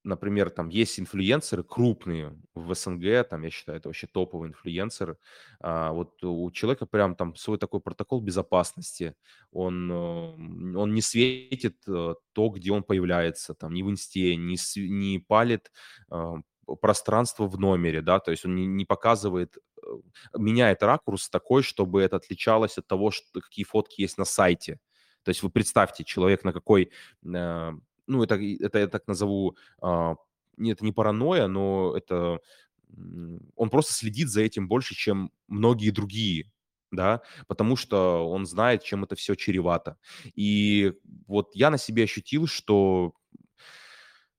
например, 0.06 0.50
там 0.50 0.70
есть 0.70 1.00
инфлюенсеры 1.00 1.64
крупные 1.64 2.38
в 2.54 2.74
СНГ, 2.74 3.28
там, 3.28 3.42
я 3.44 3.50
считаю, 3.50 3.80
это 3.80 3.90
вообще 3.90 4.08
топовый 4.08 4.50
инфлюенсер. 4.50 5.18
А, 5.60 5.92
вот 5.92 6.24
у 6.24 6.50
человека 6.52 6.86
прям 6.86 7.16
там 7.16 7.36
свой 7.36 7.58
такой 7.58 7.82
протокол 7.82 8.22
безопасности. 8.22 9.16
Он, 9.52 9.92
э, 9.92 10.76
он 10.78 10.94
не 10.94 11.02
светит 11.02 11.78
э, 11.88 12.16
то, 12.34 12.50
где 12.50 12.72
он 12.72 12.84
появляется, 12.84 13.56
там, 13.56 13.74
ни 13.74 13.82
в 13.82 13.90
инсте, 13.90 14.36
не, 14.36 14.58
не 14.78 15.20
палит 15.20 15.72
э, 16.12 16.34
пространство 16.82 17.48
в 17.48 17.60
номере, 17.60 18.02
да, 18.02 18.20
то 18.20 18.32
есть 18.32 18.46
он 18.46 18.56
не, 18.56 18.66
не 18.66 18.86
показывает, 18.86 19.58
меняет 20.38 20.84
ракурс 20.84 21.30
такой, 21.30 21.64
чтобы 21.64 22.02
это 22.02 22.16
отличалось 22.16 22.78
от 22.78 22.88
того, 22.88 23.12
что, 23.12 23.42
какие 23.42 23.66
фотки 23.66 24.02
есть 24.02 24.18
на 24.18 24.26
сайте. 24.26 24.80
То 25.24 25.30
есть 25.30 25.42
вы 25.42 25.50
представьте, 25.50 26.04
человек 26.04 26.44
на 26.44 26.54
какой 26.54 26.92
ну, 28.08 28.24
это, 28.24 28.36
это 28.36 28.80
я 28.80 28.88
так 28.88 29.08
назову, 29.08 29.56
а, 29.82 30.16
это 30.58 30.86
не 30.86 30.92
паранойя, 30.92 31.48
но 31.48 31.94
это 31.96 32.40
он 33.56 33.70
просто 33.70 33.94
следит 33.94 34.30
за 34.30 34.42
этим 34.42 34.68
больше, 34.68 34.96
чем 34.96 35.32
многие 35.48 35.90
другие, 35.90 36.52
да, 36.92 37.22
потому 37.48 37.76
что 37.76 38.30
он 38.30 38.46
знает, 38.46 38.84
чем 38.84 39.04
это 39.04 39.16
все 39.16 39.36
чревато. 39.36 39.98
И 40.36 40.94
вот 41.28 41.56
я 41.56 41.70
на 41.70 41.78
себе 41.78 42.04
ощутил, 42.04 42.48
что 42.48 43.14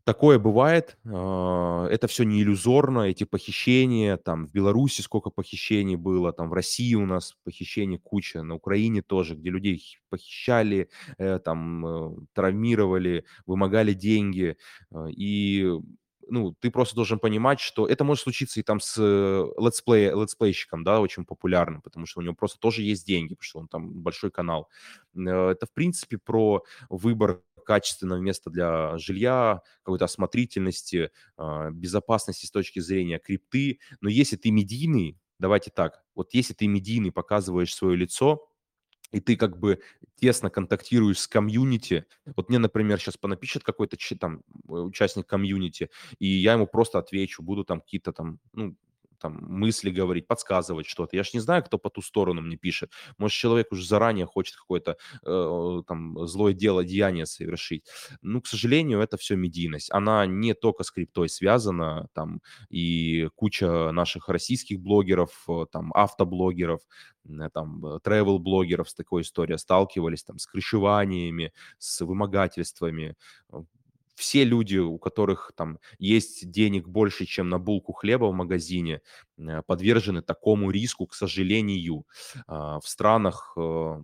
Такое 0.06 0.38
бывает, 0.38 0.96
а, 1.04 1.88
это 1.88 2.06
все 2.06 2.22
не 2.22 2.40
иллюзорно, 2.40 3.00
эти 3.00 3.24
похищения, 3.24 4.16
там 4.16 4.46
в 4.46 4.52
Беларуси 4.52 5.00
сколько 5.00 5.30
похищений 5.30 5.96
было, 5.96 6.32
там 6.32 6.48
в 6.48 6.52
России 6.52 6.94
у 6.94 7.04
нас 7.06 7.34
похищений 7.42 7.98
куча, 7.98 8.44
на 8.44 8.54
Украине 8.54 9.02
тоже, 9.02 9.34
где 9.34 9.50
людей 9.50 9.82
похищали, 10.08 10.90
э, 11.18 11.40
там 11.40 11.84
э, 11.84 12.10
травмировали, 12.34 13.24
вымогали 13.46 13.94
деньги, 13.94 14.56
а, 14.92 15.06
и 15.10 15.68
ну, 16.28 16.54
ты 16.60 16.70
просто 16.70 16.94
должен 16.94 17.18
понимать, 17.18 17.58
что 17.60 17.86
это 17.88 18.04
может 18.04 18.22
случиться 18.24 18.60
и 18.60 18.62
там 18.62 18.78
с 18.80 18.96
летсплей, 19.58 20.10
летсплейщиком, 20.10 20.84
да, 20.84 21.00
очень 21.00 21.24
популярным, 21.24 21.82
потому 21.82 22.06
что 22.06 22.20
у 22.20 22.22
него 22.22 22.34
просто 22.34 22.58
тоже 22.60 22.82
есть 22.82 23.06
деньги, 23.06 23.34
потому 23.34 23.44
что 23.44 23.58
он 23.60 23.68
там 23.68 23.92
большой 23.92 24.30
канал. 24.30 24.68
Э, 25.16 25.50
это, 25.50 25.66
в 25.66 25.72
принципе, 25.72 26.18
про 26.18 26.62
выбор 26.88 27.42
качественного 27.66 28.18
места 28.20 28.50
для 28.50 28.96
жилья, 28.98 29.60
какой-то 29.82 30.06
осмотрительности, 30.06 31.10
а, 31.36 31.70
безопасности 31.70 32.46
с 32.46 32.50
точки 32.50 32.80
зрения 32.80 33.18
крипты. 33.18 33.80
Но 34.00 34.08
если 34.08 34.36
ты 34.36 34.50
медийный, 34.50 35.18
давайте 35.38 35.70
так, 35.70 36.02
вот 36.14 36.32
если 36.32 36.54
ты 36.54 36.66
медийный, 36.66 37.12
показываешь 37.12 37.74
свое 37.74 37.96
лицо, 37.96 38.48
и 39.12 39.20
ты 39.20 39.36
как 39.36 39.58
бы 39.58 39.80
тесно 40.16 40.50
контактируешь 40.50 41.20
с 41.20 41.28
комьюнити. 41.28 42.06
Вот 42.34 42.48
мне, 42.48 42.58
например, 42.58 42.98
сейчас 42.98 43.16
понапишет 43.16 43.62
какой-то 43.62 43.96
там 44.18 44.42
участник 44.66 45.26
комьюнити, 45.26 45.90
и 46.18 46.26
я 46.26 46.54
ему 46.54 46.66
просто 46.66 46.98
отвечу, 46.98 47.42
буду 47.42 47.64
там 47.64 47.80
какие-то 47.80 48.12
там, 48.12 48.40
ну, 48.52 48.76
там, 49.18 49.38
мысли 49.42 49.90
говорить, 49.90 50.26
подсказывать 50.26 50.86
что-то. 50.86 51.16
Я 51.16 51.24
ж 51.24 51.34
не 51.34 51.40
знаю, 51.40 51.62
кто 51.64 51.78
по 51.78 51.90
ту 51.90 52.02
сторону 52.02 52.40
мне 52.42 52.56
пишет. 52.56 52.92
Может, 53.18 53.36
человек 53.36 53.72
уже 53.72 53.86
заранее 53.86 54.26
хочет 54.26 54.56
какое-то 54.56 54.96
э, 55.24 55.82
там 55.86 56.26
злое 56.26 56.52
дело, 56.52 56.84
деяние 56.84 57.26
совершить. 57.26 57.84
Ну, 58.22 58.40
к 58.40 58.46
сожалению, 58.46 59.00
это 59.00 59.16
все 59.16 59.36
медийность. 59.36 59.90
Она 59.92 60.26
не 60.26 60.54
только 60.54 60.84
с 60.84 60.90
криптой 60.90 61.28
связана, 61.28 62.08
там, 62.14 62.40
и 62.68 63.28
куча 63.34 63.92
наших 63.92 64.28
российских 64.28 64.80
блогеров, 64.80 65.44
э, 65.48 65.66
там, 65.70 65.92
автоблогеров, 65.94 66.80
там, 67.52 67.84
travel-блогеров 68.04 68.88
с 68.88 68.94
такой 68.94 69.22
историей 69.22 69.58
сталкивались, 69.58 70.24
там, 70.24 70.38
с 70.38 70.46
крышеваниями, 70.46 71.52
с 71.78 72.00
вымогательствами 72.04 73.16
все 74.16 74.44
люди, 74.44 74.78
у 74.78 74.98
которых 74.98 75.52
там 75.54 75.78
есть 75.98 76.50
денег 76.50 76.88
больше, 76.88 77.26
чем 77.26 77.48
на 77.50 77.58
булку 77.58 77.92
хлеба 77.92 78.24
в 78.26 78.34
магазине, 78.34 79.02
э, 79.38 79.62
подвержены 79.62 80.22
такому 80.22 80.70
риску, 80.70 81.06
к 81.06 81.14
сожалению. 81.14 82.06
А, 82.46 82.80
в 82.80 82.88
странах 82.88 83.52
э, 83.56 84.02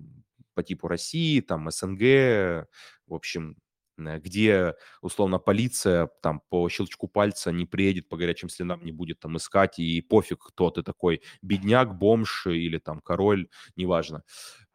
по 0.54 0.62
типу 0.62 0.86
России, 0.88 1.40
там 1.40 1.70
СНГ, 1.70 2.68
в 3.06 3.14
общем, 3.14 3.56
э, 3.98 4.18
где, 4.18 4.74
условно, 5.00 5.38
полиция 5.38 6.10
там 6.22 6.42
по 6.50 6.68
щелчку 6.68 7.08
пальца 7.08 7.50
не 7.50 7.64
приедет 7.64 8.08
по 8.08 8.16
горячим 8.18 8.50
следам, 8.50 8.84
не 8.84 8.92
будет 8.92 9.18
там 9.20 9.38
искать, 9.38 9.78
и 9.78 10.02
пофиг, 10.02 10.44
кто 10.44 10.70
ты 10.70 10.82
такой, 10.82 11.22
бедняк, 11.40 11.96
бомж 11.96 12.46
или 12.48 12.78
там 12.78 13.00
король, 13.00 13.48
неважно. 13.76 14.22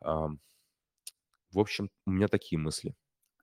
В 0.02 1.60
общем, 1.60 1.90
у 2.06 2.12
меня 2.12 2.28
такие 2.28 2.60
мысли. 2.60 2.96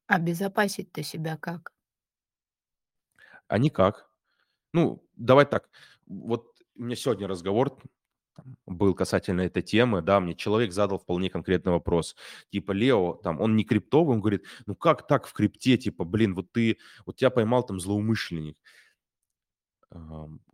Обезопасить-то 0.07 1.03
себя 1.03 1.37
как? 1.37 1.73
А 3.55 3.59
никак. 3.59 4.11
Ну, 4.73 5.07
давай 5.15 5.47
так. 5.47 5.71
Вот 6.07 6.49
у 6.75 6.83
меня 6.83 6.97
сегодня 6.97 7.29
разговор 7.29 7.79
был 8.67 8.95
касательно 8.95 9.43
этой 9.43 9.63
темы, 9.63 10.03
да, 10.03 10.19
мне 10.19 10.35
человек 10.35 10.73
задал 10.73 10.99
вполне 10.99 11.31
конкретный 11.31 11.71
вопрос. 11.71 12.17
Типа, 12.51 12.73
Лео, 12.73 13.15
там, 13.23 13.41
он 13.41 13.55
не 13.55 13.63
криптовый, 13.63 14.17
он 14.17 14.21
говорит, 14.21 14.45
ну 14.67 14.75
как 14.75 15.07
так 15.07 15.29
в 15.29 15.33
крипте, 15.33 15.79
типа, 15.79 16.03
блин, 16.03 16.35
вот 16.35 16.51
ты, 16.51 16.79
вот 17.07 17.15
тебя 17.15 17.31
поймал 17.31 17.65
там 17.65 17.79
злоумышленник. 17.79 18.59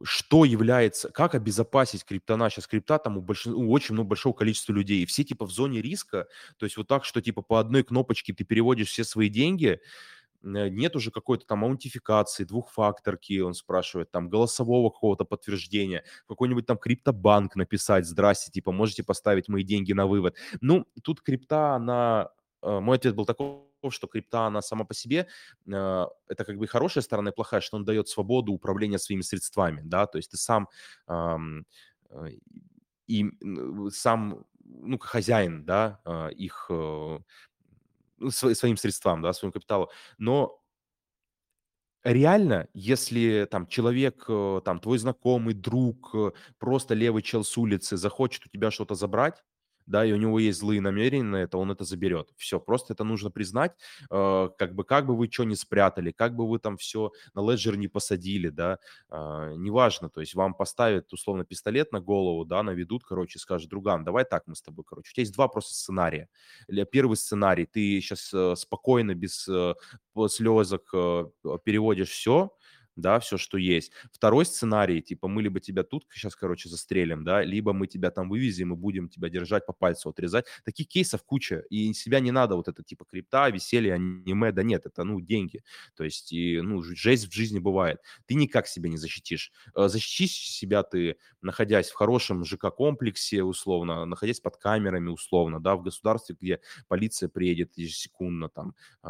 Что 0.02 0.44
является, 0.44 1.08
как 1.08 1.34
обезопасить 1.34 2.04
криптона? 2.04 2.50
Сейчас 2.50 2.66
крипта 2.66 2.98
там 2.98 3.16
у, 3.16 3.22
большин, 3.22 3.54
у 3.54 3.70
очень 3.70 3.94
много 3.94 4.10
большого 4.10 4.34
количества 4.34 4.74
людей. 4.74 5.02
И 5.02 5.06
все 5.06 5.24
типа 5.24 5.46
в 5.46 5.50
зоне 5.50 5.80
риска, 5.80 6.28
то 6.58 6.66
есть 6.66 6.76
вот 6.76 6.86
так, 6.86 7.06
что 7.06 7.22
типа 7.22 7.40
по 7.40 7.60
одной 7.60 7.82
кнопочке 7.82 8.34
ты 8.34 8.44
переводишь 8.44 8.88
все 8.88 9.04
свои 9.04 9.30
деньги, 9.30 9.80
нет 10.42 10.96
уже 10.96 11.10
какой-то 11.10 11.46
там 11.46 11.64
аутентификации, 11.64 12.44
двухфакторки, 12.44 13.40
он 13.40 13.54
спрашивает, 13.54 14.10
там, 14.10 14.28
голосового 14.28 14.90
какого-то 14.90 15.24
подтверждения, 15.24 16.04
какой-нибудь 16.28 16.66
там 16.66 16.78
криптобанк 16.78 17.56
написать, 17.56 18.06
здрасте, 18.06 18.50
типа, 18.50 18.72
можете 18.72 19.02
поставить 19.02 19.48
мои 19.48 19.62
деньги 19.62 19.92
на 19.92 20.06
вывод. 20.06 20.36
Ну, 20.60 20.86
тут 21.02 21.20
крипта, 21.20 21.74
она... 21.74 22.30
Э, 22.62 22.80
мой 22.80 22.96
ответ 22.96 23.14
был 23.14 23.26
такой, 23.26 23.62
что 23.90 24.06
крипта, 24.06 24.46
она 24.46 24.62
сама 24.62 24.84
по 24.84 24.94
себе, 24.94 25.26
э, 25.66 26.06
это 26.28 26.44
как 26.44 26.58
бы 26.58 26.66
хорошая 26.66 27.02
сторона 27.02 27.30
и 27.30 27.34
плохая, 27.34 27.60
что 27.60 27.76
он 27.76 27.84
дает 27.84 28.08
свободу 28.08 28.52
управления 28.52 28.98
своими 28.98 29.22
средствами, 29.22 29.82
да, 29.84 30.06
то 30.06 30.18
есть 30.18 30.30
ты 30.30 30.36
сам 30.36 30.68
э, 31.08 31.36
и 33.06 33.26
сам, 33.90 34.44
ну, 34.64 34.98
хозяин, 34.98 35.64
да, 35.64 36.00
их 36.36 36.70
своим 38.30 38.76
средствам, 38.76 39.22
да, 39.22 39.32
своему 39.32 39.52
капиталу. 39.52 39.90
Но 40.18 40.60
реально, 42.04 42.68
если 42.74 43.46
там 43.50 43.66
человек, 43.66 44.24
э, 44.28 44.60
там 44.64 44.80
твой 44.80 44.98
знакомый, 44.98 45.54
друг, 45.54 46.14
э, 46.14 46.32
просто 46.58 46.94
левый 46.94 47.22
чел 47.22 47.44
с 47.44 47.56
улицы 47.58 47.96
захочет 47.96 48.46
у 48.46 48.48
тебя 48.48 48.70
что-то 48.70 48.94
забрать, 48.94 49.42
да, 49.90 50.04
и 50.04 50.12
у 50.12 50.16
него 50.16 50.38
есть 50.38 50.60
злые 50.60 50.80
намерения 50.80 51.24
на 51.24 51.36
это, 51.36 51.58
он 51.58 51.70
это 51.70 51.84
заберет. 51.84 52.28
Все, 52.36 52.60
просто 52.60 52.92
это 52.92 53.04
нужно 53.04 53.30
признать, 53.30 53.72
э, 54.10 54.48
как 54.58 54.74
бы, 54.74 54.84
как 54.84 55.06
бы 55.06 55.16
вы 55.16 55.28
что 55.30 55.44
не 55.44 55.56
спрятали, 55.56 56.12
как 56.12 56.34
бы 56.36 56.48
вы 56.48 56.58
там 56.58 56.76
все 56.76 57.10
на 57.34 57.40
леджер 57.40 57.76
не 57.76 57.88
посадили, 57.88 58.48
да, 58.48 58.78
э, 59.10 59.54
неважно, 59.56 60.08
то 60.08 60.20
есть 60.20 60.34
вам 60.34 60.54
поставят, 60.54 61.12
условно, 61.12 61.44
пистолет 61.44 61.92
на 61.92 62.00
голову, 62.00 62.44
да, 62.44 62.62
наведут, 62.62 63.04
короче, 63.04 63.38
скажут, 63.38 63.70
друган, 63.70 64.04
давай 64.04 64.24
так 64.24 64.44
мы 64.46 64.54
с 64.54 64.62
тобой, 64.62 64.84
короче, 64.86 65.10
у 65.10 65.12
тебя 65.12 65.22
есть 65.22 65.34
два 65.34 65.48
просто 65.48 65.74
сценария. 65.74 66.28
Первый 66.92 67.16
сценарий, 67.16 67.66
ты 67.66 68.00
сейчас 68.00 68.32
э, 68.32 68.54
спокойно, 68.56 69.14
без 69.14 69.48
э, 69.48 69.74
слезок 70.28 70.88
э, 70.94 71.24
переводишь 71.64 72.10
все, 72.10 72.50
да, 72.96 73.20
все, 73.20 73.38
что 73.38 73.58
есть. 73.58 73.92
Второй 74.12 74.44
сценарий, 74.46 75.02
типа, 75.02 75.28
мы 75.28 75.42
либо 75.42 75.60
тебя 75.60 75.82
тут 75.82 76.06
сейчас, 76.12 76.36
короче, 76.36 76.68
застрелим, 76.68 77.24
да, 77.24 77.42
либо 77.42 77.72
мы 77.72 77.86
тебя 77.86 78.10
там 78.10 78.28
вывезем 78.28 78.72
и 78.74 78.76
будем 78.76 79.08
тебя 79.08 79.28
держать 79.28 79.66
по 79.66 79.72
пальцу 79.72 80.10
отрезать. 80.10 80.46
Таких 80.64 80.88
кейсов 80.88 81.22
куча, 81.24 81.64
и 81.70 81.92
себя 81.94 82.20
не 82.20 82.30
надо 82.32 82.56
вот 82.56 82.68
это, 82.68 82.82
типа, 82.82 83.04
крипта, 83.04 83.48
веселье, 83.50 83.94
аниме, 83.94 84.52
да 84.52 84.62
нет, 84.62 84.86
это, 84.86 85.04
ну, 85.04 85.20
деньги. 85.20 85.62
То 85.96 86.04
есть, 86.04 86.32
и, 86.32 86.60
ну, 86.60 86.82
жесть 86.82 87.28
в 87.28 87.32
жизни 87.32 87.58
бывает. 87.58 88.00
Ты 88.26 88.34
никак 88.34 88.66
себя 88.66 88.88
не 88.88 88.96
защитишь. 88.96 89.52
Э, 89.74 89.88
защитишь 89.88 90.50
себя 90.50 90.82
ты, 90.82 91.16
находясь 91.42 91.90
в 91.90 91.94
хорошем 91.94 92.44
ЖК-комплексе, 92.44 93.42
условно, 93.42 94.04
находясь 94.06 94.40
под 94.40 94.56
камерами, 94.56 95.08
условно, 95.08 95.60
да, 95.60 95.76
в 95.76 95.82
государстве, 95.82 96.36
где 96.38 96.60
полиция 96.88 97.28
приедет 97.28 97.76
ежесекундно, 97.76 98.48
там, 98.48 98.74
э, 99.02 99.08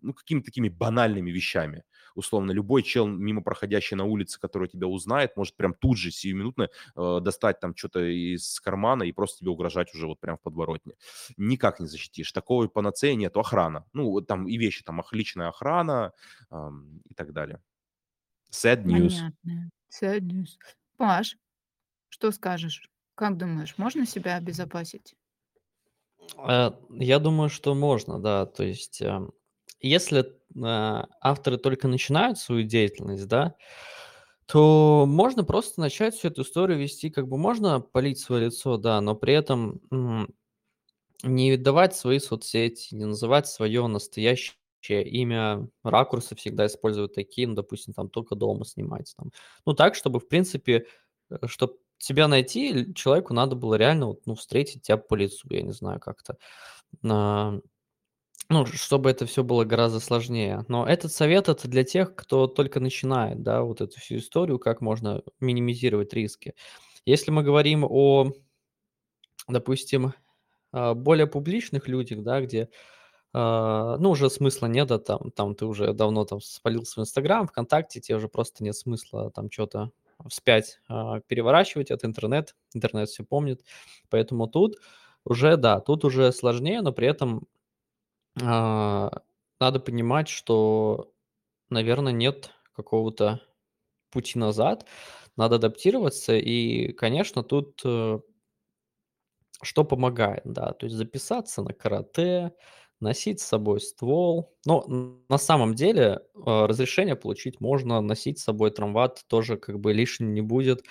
ну, 0.00 0.14
какими-то 0.14 0.46
такими 0.46 0.68
банальными 0.68 1.30
вещами. 1.30 1.84
Условно, 2.14 2.52
любой 2.52 2.82
чел, 2.92 3.06
мимо 3.06 3.42
проходящий 3.42 3.96
на 3.96 4.04
улице, 4.04 4.38
который 4.38 4.68
тебя 4.68 4.86
узнает, 4.86 5.36
может 5.36 5.56
прям 5.56 5.74
тут 5.74 5.96
же 5.96 6.10
сиюминутно 6.10 6.68
э, 6.94 7.20
достать 7.22 7.60
там 7.60 7.74
что-то 7.74 8.00
из 8.00 8.60
кармана 8.60 9.04
и 9.04 9.12
просто 9.12 9.38
тебе 9.38 9.50
угрожать 9.50 9.94
уже 9.94 10.06
вот 10.06 10.20
прям 10.20 10.36
в 10.36 10.42
подворотне. 10.42 10.94
Никак 11.36 11.80
не 11.80 11.86
защитишь. 11.86 12.32
Такого 12.32 12.68
панацея 12.68 13.14
нету. 13.14 13.40
Охрана. 13.40 13.86
Ну, 13.92 14.20
там 14.20 14.46
и 14.46 14.56
вещи, 14.58 14.84
там 14.84 15.02
личная 15.12 15.48
охрана 15.48 16.12
э, 16.50 16.70
и 17.08 17.14
так 17.14 17.32
далее. 17.32 17.60
Sad 18.50 18.84
news. 18.84 19.16
Понятно. 19.16 19.70
Sad 19.90 20.20
news. 20.20 20.58
Паш, 20.98 21.36
что 22.10 22.30
скажешь? 22.30 22.90
Как 23.14 23.36
думаешь, 23.36 23.74
можно 23.78 24.06
себя 24.06 24.36
обезопасить? 24.36 25.14
Э, 26.36 26.72
я 26.90 27.18
думаю, 27.18 27.48
что 27.48 27.74
можно, 27.74 28.20
да. 28.20 28.46
То 28.46 28.64
есть, 28.64 29.00
эм, 29.00 29.32
если 29.82 30.32
а, 30.62 31.08
авторы 31.20 31.58
только 31.58 31.88
начинают 31.88 32.38
свою 32.38 32.64
деятельность, 32.64 33.26
да, 33.28 33.54
то 34.46 35.04
можно 35.06 35.44
просто 35.44 35.80
начать 35.80 36.14
всю 36.14 36.28
эту 36.28 36.42
историю 36.42 36.78
вести, 36.78 37.10
как 37.10 37.28
бы 37.28 37.38
можно 37.38 37.80
полить 37.80 38.18
свое 38.18 38.46
лицо, 38.46 38.76
да, 38.76 39.00
но 39.00 39.14
при 39.14 39.34
этом 39.34 39.80
не 41.22 41.56
давать 41.56 41.94
свои 41.94 42.18
соцсети, 42.18 42.94
не 42.94 43.04
называть 43.06 43.46
свое 43.46 43.86
настоящее 43.86 44.56
имя, 44.90 45.68
ракурсы 45.84 46.34
всегда 46.34 46.66
использовать 46.66 47.14
такие, 47.14 47.46
ну, 47.46 47.54
допустим, 47.54 47.94
там 47.94 48.08
только 48.08 48.34
дома 48.34 48.64
снимать, 48.64 49.14
там. 49.16 49.30
Ну, 49.64 49.74
так, 49.74 49.94
чтобы, 49.94 50.18
в 50.18 50.28
принципе, 50.28 50.86
э, 51.30 51.36
чтобы 51.46 51.76
тебя 51.98 52.26
найти, 52.26 52.92
человеку 52.94 53.34
надо 53.34 53.54
было 53.54 53.76
реально, 53.76 54.06
вот, 54.08 54.26
ну, 54.26 54.34
встретить 54.34 54.82
тебя 54.82 54.96
по 54.96 55.14
лицу, 55.14 55.46
я 55.50 55.62
не 55.62 55.72
знаю, 55.72 56.00
как-то. 56.00 56.36
Ну, 58.50 58.66
чтобы 58.66 59.10
это 59.10 59.24
все 59.26 59.42
было 59.44 59.64
гораздо 59.64 60.00
сложнее. 60.00 60.64
Но 60.68 60.86
этот 60.86 61.12
совет- 61.12 61.48
это 61.48 61.68
для 61.68 61.84
тех, 61.84 62.14
кто 62.14 62.46
только 62.46 62.80
начинает, 62.80 63.42
да, 63.42 63.62
вот 63.62 63.80
эту 63.80 63.98
всю 64.00 64.16
историю, 64.16 64.58
как 64.58 64.80
можно 64.80 65.22
минимизировать 65.40 66.12
риски. 66.12 66.54
Если 67.06 67.30
мы 67.30 67.42
говорим 67.42 67.84
о, 67.88 68.32
допустим, 69.48 70.14
а, 70.72 70.94
более 70.94 71.26
публичных 71.26 71.88
людях, 71.88 72.22
да, 72.22 72.40
где, 72.40 72.68
а, 73.34 73.98
ну, 73.98 74.10
уже 74.12 74.30
смысла 74.30 74.66
нет, 74.66 74.88
да, 74.88 74.98
там 74.98 75.30
там 75.32 75.54
ты 75.56 75.66
уже 75.66 75.94
давно 75.94 76.24
там 76.24 76.40
спалил 76.40 76.84
свой 76.86 77.04
"Инстаграм", 77.04 77.48
"ВКонтакте", 77.48 78.00
тебе 78.00 78.16
уже 78.18 78.28
просто 78.28 78.64
нет 78.64 78.76
смысла 78.76 79.30
там 79.32 79.50
что 79.52 79.66
то 79.66 79.92
вспять, 80.28 80.80
а, 80.88 81.20
переворачивать. 81.22 81.90
Это 81.92 82.06
интернет, 82.06 82.56
интернет 82.74 83.08
все 83.10 83.24
помнит. 83.24 83.62
Поэтому 84.10 84.48
тут 84.48 84.76
уже, 85.24 85.56
да, 85.58 85.80
тут 85.80 86.04
уже 86.04 86.32
сложнее, 86.32 86.82
но 86.82 86.92
при 86.92 87.08
этом 87.08 87.46
а, 88.40 89.10
надо 89.60 89.80
понимать, 89.80 90.28
что, 90.28 91.12
наверное, 91.70 92.12
нет 92.12 92.50
какого-то 92.74 93.42
пути 94.10 94.38
назад. 94.38 94.86
Надо 95.36 95.56
адаптироваться. 95.56 96.34
И, 96.36 96.92
конечно, 96.92 97.42
тут, 97.44 97.82
э, 97.84 98.20
что 99.62 99.84
помогает, 99.84 100.42
да, 100.44 100.72
то 100.72 100.86
есть 100.86 100.96
записаться 100.96 101.62
на 101.62 101.72
карате, 101.72 102.52
носить 103.00 103.40
с 103.40 103.46
собой 103.46 103.80
ствол. 103.80 104.54
Но 104.66 104.84
на 105.28 105.38
самом 105.38 105.74
деле, 105.74 106.20
э, 106.34 106.40
разрешение 106.66 107.16
получить 107.16 107.60
можно, 107.60 108.00
носить 108.00 108.38
с 108.40 108.44
собой 108.44 108.70
травмат 108.70 109.24
тоже 109.28 109.56
как 109.56 109.78
бы 109.80 109.92
лишним 109.92 110.34
не 110.34 110.40
будет. 110.40 110.82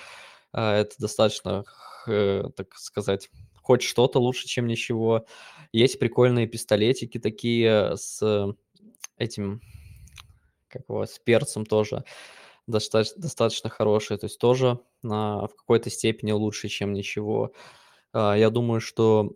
А, 0.53 0.75
это 0.77 0.95
достаточно, 0.99 1.65
э, 2.07 2.43
так 2.55 2.75
сказать 2.75 3.29
хоть 3.61 3.81
что-то 3.81 4.19
лучше, 4.19 4.47
чем 4.47 4.67
ничего. 4.67 5.25
Есть 5.71 5.99
прикольные 5.99 6.47
пистолетики 6.47 7.17
такие 7.19 7.95
с 7.95 8.53
этим, 9.17 9.61
как 10.67 10.83
его, 10.87 11.05
с 11.05 11.19
перцем 11.19 11.65
тоже 11.65 12.03
достаточно, 12.67 13.21
достаточно 13.21 13.69
хорошие. 13.69 14.17
То 14.17 14.25
есть 14.25 14.39
тоже 14.39 14.79
на, 15.03 15.47
в 15.47 15.55
какой-то 15.55 15.89
степени 15.89 16.31
лучше, 16.31 16.67
чем 16.67 16.93
ничего. 16.93 17.53
А, 18.13 18.35
я 18.35 18.49
думаю, 18.49 18.81
что 18.81 19.35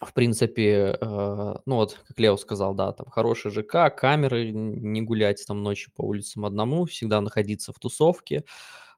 в 0.00 0.14
принципе, 0.14 0.96
э, 1.00 1.54
ну 1.66 1.76
вот, 1.76 2.00
как 2.08 2.18
Лео 2.18 2.36
сказал, 2.36 2.74
да, 2.74 2.92
там 2.92 3.06
хороший 3.10 3.50
ЖК, 3.50 3.94
камеры, 3.94 4.50
не 4.50 5.02
гулять 5.02 5.44
там 5.46 5.62
ночью 5.62 5.92
по 5.94 6.02
улицам 6.02 6.44
одному, 6.46 6.86
всегда 6.86 7.20
находиться 7.20 7.72
в 7.72 7.78
тусовке, 7.78 8.44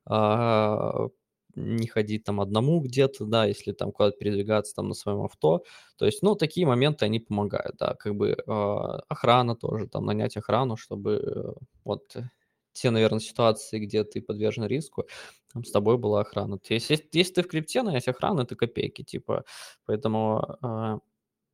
а, 0.07 1.09
не 1.57 1.87
ходить 1.87 2.25
там 2.25 2.41
одному 2.41 2.81
где-то, 2.81 3.25
да, 3.25 3.47
если 3.47 3.73
там 3.73 3.93
куда-то 3.93 4.17
передвигаться 4.19 4.75
там 4.75 4.89
на 4.89 4.95
своем 4.95 5.23
авто. 5.23 5.65
То 5.97 6.07
есть, 6.07 6.23
ну, 6.23 6.35
такие 6.35 6.67
моменты, 6.67 7.05
они 7.05 7.21
помогают, 7.21 7.77
да, 7.79 7.95
как 7.95 8.15
бы 8.17 8.31
э, 8.31 8.43
охрана 9.09 9.57
тоже, 9.57 9.89
там, 9.89 10.07
нанять 10.07 10.37
охрану, 10.37 10.77
чтобы 10.77 11.13
э, 11.15 11.53
вот 11.85 12.17
те, 12.73 12.91
наверное, 12.91 13.21
ситуации, 13.21 13.79
где 13.79 14.05
ты 14.05 14.21
подвержен 14.21 14.67
риску, 14.67 15.07
там 15.53 15.65
с 15.65 15.71
тобой 15.71 15.97
была 15.99 16.21
охрана. 16.21 16.59
То 16.59 16.75
есть, 16.75 16.91
если, 16.91 17.09
если 17.13 17.35
ты 17.35 17.43
в 17.43 17.49
крипте, 17.49 17.83
нанять 17.83 18.09
охрану, 18.09 18.43
это 18.43 18.57
копейки, 18.57 19.03
типа, 19.03 19.45
поэтому 19.87 20.59
э, 20.63 20.99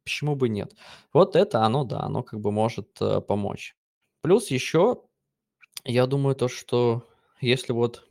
почему 0.05 0.34
бы 0.34 0.48
нет? 0.48 0.74
Вот 1.12 1.36
это 1.36 1.64
оно, 1.64 1.84
да, 1.84 2.01
оно 2.01 2.22
как 2.22 2.40
бы 2.40 2.51
может 2.51 2.88
э, 3.01 3.20
помочь. 3.20 3.76
Плюс 4.22 4.51
еще, 4.51 5.03
я 5.84 6.07
думаю, 6.07 6.34
то, 6.34 6.48
что 6.48 7.07
если 7.40 7.72
вот 7.72 8.10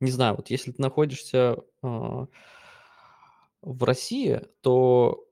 не 0.00 0.10
знаю, 0.10 0.36
вот 0.36 0.50
если 0.50 0.72
ты 0.72 0.82
находишься, 0.82 1.58
а, 1.82 2.26
в 3.62 3.82
России, 3.84 4.42
то 4.60 5.26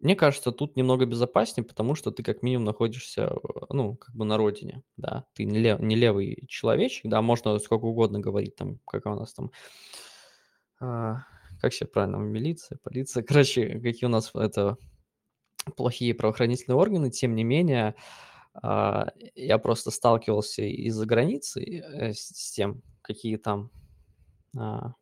мне 0.00 0.14
кажется, 0.14 0.52
тут 0.52 0.76
немного 0.76 1.06
безопаснее, 1.06 1.64
потому 1.66 1.94
что 1.94 2.10
ты 2.10 2.22
как 2.22 2.42
минимум 2.42 2.64
находишься, 2.64 3.22
э, 3.22 3.48
ну, 3.70 3.96
как 3.96 4.14
бы 4.14 4.24
на 4.24 4.36
родине, 4.36 4.82
да. 4.96 5.24
Ты 5.34 5.44
не 5.44 5.58
лев 5.58 5.80
не 5.80 5.96
левый 5.96 6.44
человечек, 6.48 7.06
да, 7.10 7.22
можно 7.22 7.58
сколько 7.58 7.84
угодно 7.84 8.20
говорить 8.20 8.56
там, 8.56 8.78
как 8.86 9.06
у 9.06 9.14
нас 9.14 9.32
там, 9.32 9.50
а, 10.80 11.24
как 11.60 11.72
все 11.72 11.86
правильно, 11.86 12.16
милиция, 12.16 12.78
полиция, 12.82 13.22
короче, 13.24 13.80
какие 13.80 14.06
у 14.06 14.10
нас 14.10 14.30
это 14.34 14.76
плохие 15.76 16.14
правоохранительные 16.14 16.76
органы. 16.76 17.10
Тем 17.10 17.34
не 17.34 17.44
менее, 17.44 17.94
а, 18.54 19.08
я 19.34 19.58
просто 19.58 19.90
сталкивался 19.90 20.62
из-за 20.62 21.06
границы, 21.06 21.62
э, 21.64 22.12
с 22.12 22.28
с 22.28 22.52
тем, 22.52 22.82
какие 23.06 23.36
там 23.36 23.70
а, 24.58 24.94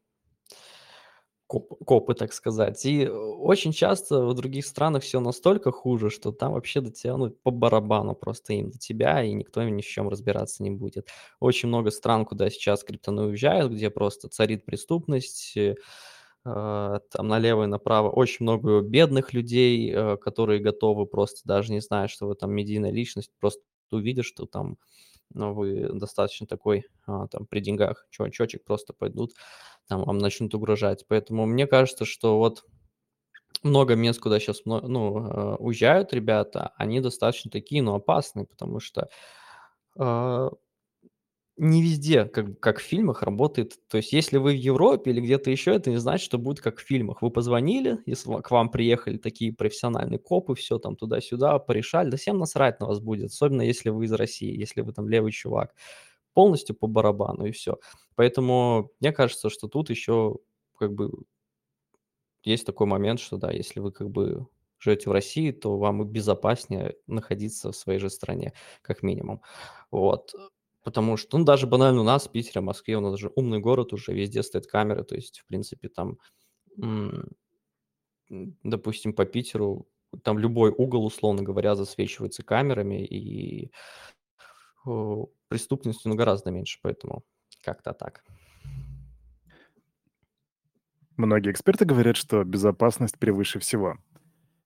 коп 1.46 1.68
копы, 1.84 2.14
так 2.14 2.32
сказать. 2.32 2.84
И 2.86 3.06
очень 3.08 3.72
часто 3.72 4.24
в 4.26 4.34
других 4.34 4.66
странах 4.66 5.02
все 5.02 5.20
настолько 5.20 5.70
хуже, 5.72 6.10
что 6.10 6.32
там 6.32 6.52
вообще 6.52 6.80
до 6.80 6.90
тебя, 6.90 7.16
ну, 7.16 7.30
по 7.30 7.50
барабану 7.50 8.14
просто 8.14 8.54
им 8.54 8.70
до 8.70 8.78
тебя, 8.78 9.22
и 9.22 9.32
никто 9.32 9.62
ни 9.62 9.82
в 9.82 9.86
чем 9.86 10.08
разбираться 10.08 10.62
не 10.62 10.70
будет. 10.70 11.08
Очень 11.40 11.68
много 11.68 11.90
стран, 11.90 12.24
куда 12.24 12.50
сейчас 12.50 12.84
криптоны 12.84 13.22
уезжают, 13.24 13.72
где 13.72 13.90
просто 13.90 14.28
царит 14.28 14.64
преступность, 14.64 15.56
э, 15.56 15.76
а, 16.44 17.00
там 17.10 17.28
налево 17.28 17.64
и 17.64 17.66
направо. 17.66 18.10
Очень 18.10 18.44
много 18.44 18.80
бедных 18.82 19.32
людей, 19.34 19.92
э, 19.94 20.16
которые 20.18 20.60
готовы 20.60 21.06
просто, 21.06 21.42
даже 21.44 21.72
не 21.72 21.80
зная, 21.80 22.08
что 22.08 22.26
вы 22.26 22.34
там 22.36 22.52
медийная 22.52 22.92
личность, 22.92 23.30
просто 23.40 23.62
увидят, 23.90 24.24
что 24.26 24.46
там 24.46 24.76
ну, 25.34 25.52
вы 25.54 25.88
достаточно 25.92 26.46
такой, 26.46 26.84
а, 27.06 27.26
там, 27.28 27.46
при 27.46 27.60
деньгах 27.60 28.06
чувачочек, 28.10 28.64
просто 28.64 28.92
пойдут, 28.94 29.32
там, 29.88 30.04
вам 30.04 30.18
начнут 30.18 30.54
угрожать. 30.54 31.04
Поэтому 31.08 31.46
мне 31.46 31.66
кажется, 31.66 32.04
что 32.04 32.38
вот 32.38 32.64
много 33.62 33.94
мест, 33.94 34.20
куда 34.20 34.38
сейчас, 34.40 34.62
ну, 34.64 35.16
а, 35.18 35.56
уезжают 35.56 36.12
ребята, 36.12 36.72
они 36.76 37.00
достаточно 37.00 37.50
такие, 37.50 37.82
но 37.82 37.94
опасные, 37.96 38.46
потому 38.46 38.80
что 38.80 39.08
а, 39.98 40.50
не 41.56 41.82
везде, 41.82 42.24
как, 42.24 42.58
как 42.60 42.78
в 42.80 42.82
фильмах, 42.82 43.22
работает. 43.22 43.78
То 43.88 43.98
есть, 43.98 44.12
если 44.12 44.38
вы 44.38 44.52
в 44.52 44.56
Европе 44.56 45.10
или 45.12 45.20
где-то 45.20 45.50
еще, 45.50 45.74
это 45.74 45.90
не 45.90 45.98
значит, 45.98 46.24
что 46.26 46.38
будет 46.38 46.60
как 46.60 46.78
в 46.78 46.82
фильмах. 46.82 47.22
Вы 47.22 47.30
позвонили, 47.30 47.98
если 48.06 48.40
к 48.42 48.50
вам 48.50 48.70
приехали 48.70 49.18
такие 49.18 49.52
профессиональные 49.52 50.18
копы, 50.18 50.54
все 50.56 50.78
там 50.78 50.96
туда-сюда, 50.96 51.58
порешали, 51.60 52.10
да 52.10 52.16
всем 52.16 52.38
насрать 52.38 52.80
на 52.80 52.86
вас 52.86 53.00
будет, 53.00 53.26
особенно 53.30 53.62
если 53.62 53.90
вы 53.90 54.06
из 54.06 54.12
России, 54.12 54.56
если 54.58 54.80
вы 54.82 54.92
там 54.92 55.08
левый 55.08 55.32
чувак. 55.32 55.74
Полностью 56.34 56.74
по 56.76 56.86
барабану 56.88 57.46
и 57.46 57.52
все. 57.52 57.78
Поэтому 58.16 58.90
мне 59.00 59.12
кажется, 59.12 59.50
что 59.50 59.68
тут 59.68 59.90
еще 59.90 60.38
как 60.78 60.92
бы 60.94 61.10
есть 62.42 62.66
такой 62.66 62.86
момент, 62.86 63.20
что 63.20 63.36
да, 63.36 63.50
если 63.50 63.80
вы 63.80 63.90
как 63.92 64.10
бы 64.10 64.46
живете 64.78 65.08
в 65.08 65.12
России, 65.12 65.50
то 65.50 65.78
вам 65.78 66.04
безопаснее 66.06 66.96
находиться 67.06 67.72
в 67.72 67.76
своей 67.76 67.98
же 67.98 68.10
стране, 68.10 68.52
как 68.82 69.02
минимум. 69.02 69.40
Вот. 69.90 70.34
Потому 70.84 71.16
что, 71.16 71.38
ну, 71.38 71.44
даже 71.44 71.66
банально 71.66 72.02
у 72.02 72.04
нас 72.04 72.28
в 72.28 72.30
Питере, 72.30 72.60
в 72.60 72.64
Москве, 72.64 72.98
у 72.98 73.00
нас 73.00 73.18
же 73.18 73.32
умный 73.34 73.58
город 73.58 73.92
уже, 73.94 74.12
везде 74.12 74.42
стоят 74.42 74.66
камеры, 74.66 75.02
то 75.02 75.14
есть, 75.14 75.40
в 75.40 75.46
принципе, 75.46 75.88
там, 75.88 76.18
допустим, 78.62 79.14
по 79.14 79.24
Питеру, 79.24 79.88
там 80.22 80.38
любой 80.38 80.70
угол, 80.70 81.06
условно 81.06 81.42
говоря, 81.42 81.74
засвечивается 81.74 82.42
камерами, 82.42 83.04
и 83.04 83.72
преступности, 85.48 86.06
ну, 86.06 86.14
гораздо 86.14 86.50
меньше, 86.50 86.78
поэтому 86.82 87.24
как-то 87.62 87.94
так. 87.94 88.22
Многие 91.16 91.52
эксперты 91.52 91.86
говорят, 91.86 92.16
что 92.16 92.44
безопасность 92.44 93.18
превыше 93.18 93.58
всего. 93.58 93.96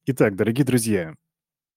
Итак, 0.07 0.35
дорогие 0.35 0.65
друзья, 0.65 1.15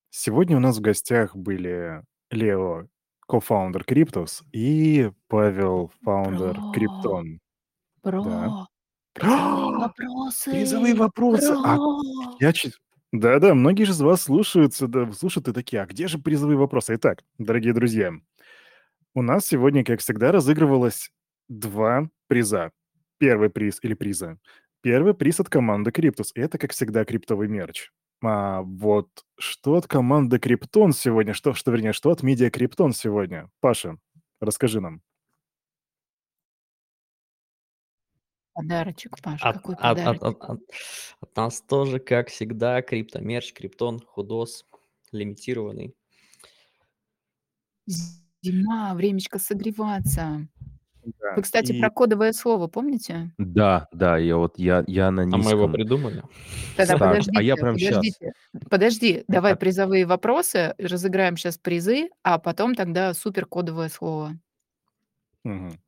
сегодня 0.10 0.58
у 0.58 0.60
нас 0.60 0.78
в 0.78 0.82
гостях 0.82 1.36
были 1.36 2.02
Лео 2.32 2.88
co-founder 3.32 3.86
Криптус, 3.86 4.44
и 4.52 5.10
Павел, 5.30 5.90
founder 6.04 6.60
Бро, 6.60 6.72
Криптон. 6.74 7.40
Да. 8.04 8.68
бро, 9.16 9.90
призовые 9.96 10.32
Призовые 10.46 10.96
вопросы, 10.96 11.56
вопросы! 11.56 11.66
А 11.66 11.76
бро. 11.78 12.02
я 12.42 12.52
чуть... 12.52 12.74
Да-да, 13.14 13.54
многие 13.54 13.86
же 13.86 13.92
из 13.94 14.02
вас 14.02 14.24
слушаются, 14.24 14.88
да, 14.88 15.10
слушают 15.14 15.48
и 15.48 15.54
такие, 15.54 15.82
а 15.82 15.86
где 15.86 16.08
же 16.08 16.18
призовые 16.18 16.58
вопросы? 16.58 16.96
Итак, 16.96 17.24
дорогие 17.38 17.74
друзья, 17.74 18.14
у 19.14 19.22
нас 19.22 19.46
сегодня, 19.46 19.86
как 19.86 20.02
всегда, 20.02 20.34
разыгрывалось 20.34 21.10
два 21.48 22.10
приза. 22.28 22.72
Первый 23.18 23.50
приз 23.50 23.80
или 23.82 23.94
приза. 23.94 24.40
Первый 24.82 25.14
приз 25.14 25.40
от 25.40 25.50
команды 25.50 25.92
Криптус. 25.92 26.32
И 26.36 26.42
это, 26.42 26.58
как 26.58 26.72
всегда, 26.72 27.06
криптовый 27.06 27.48
мерч. 27.48 27.92
А 28.24 28.62
вот 28.62 29.26
что 29.40 29.76
от 29.76 29.88
команды 29.88 30.38
Криптон 30.40 30.94
сегодня? 30.94 31.34
Что, 31.34 31.54
что 31.54 31.72
вернее, 31.72 31.94
что 31.94 32.12
от 32.12 32.22
медиа 32.22 32.52
Криптон 32.52 32.94
сегодня? 32.94 33.50
Паша, 33.60 33.98
расскажи 34.40 34.80
нам. 34.80 35.02
Подарочек, 38.54 39.20
Паш, 39.22 39.42
От, 39.42 39.56
какой 39.58 39.76
от, 39.76 39.82
от, 39.82 39.98
подарочек? 40.20 40.44
от, 40.44 40.50
от- 40.50 40.62
от 41.22 41.36
нас 41.36 41.62
тоже, 41.62 42.00
как 42.00 42.28
всегда, 42.28 42.82
криптомерч, 42.82 43.54
криптон, 43.54 44.00
худос, 44.06 44.66
лимитированный. 45.12 45.96
Зима, 47.88 48.94
времечко 48.94 49.40
согреваться. 49.40 50.48
Да, 51.04 51.34
Вы, 51.36 51.42
кстати, 51.42 51.72
и 51.72 51.80
про 51.80 51.90
кодовое 51.90 52.32
слово 52.32 52.68
помните? 52.68 53.32
Да, 53.38 53.88
да, 53.92 54.18
я 54.18 54.38
вот, 54.38 54.60
я, 54.60 54.84
я 54.88 55.10
на 55.12 55.24
А 55.24 55.26
мы 55.26 55.38
его 55.38 55.46
низком. 55.52 55.74
придумали. 55.74 56.24
Тогда 56.78 56.94
а 56.94 56.98
подождите, 56.98 57.44
я 57.44 57.56
прям 57.56 57.78
сейчас. 57.78 57.96
подождите. 57.96 58.34
Подожди, 58.70 59.24
давай 59.28 59.56
призовые 59.56 60.06
вопросы, 60.06 60.76
разыграем 60.78 61.38
сейчас 61.38 61.58
призы, 61.58 62.10
а 62.24 62.38
потом 62.38 62.76
тогда 62.76 63.14
супер 63.14 63.46
кодовое 63.46 63.90
слово. 63.90 64.38
Мгм. 65.44 65.80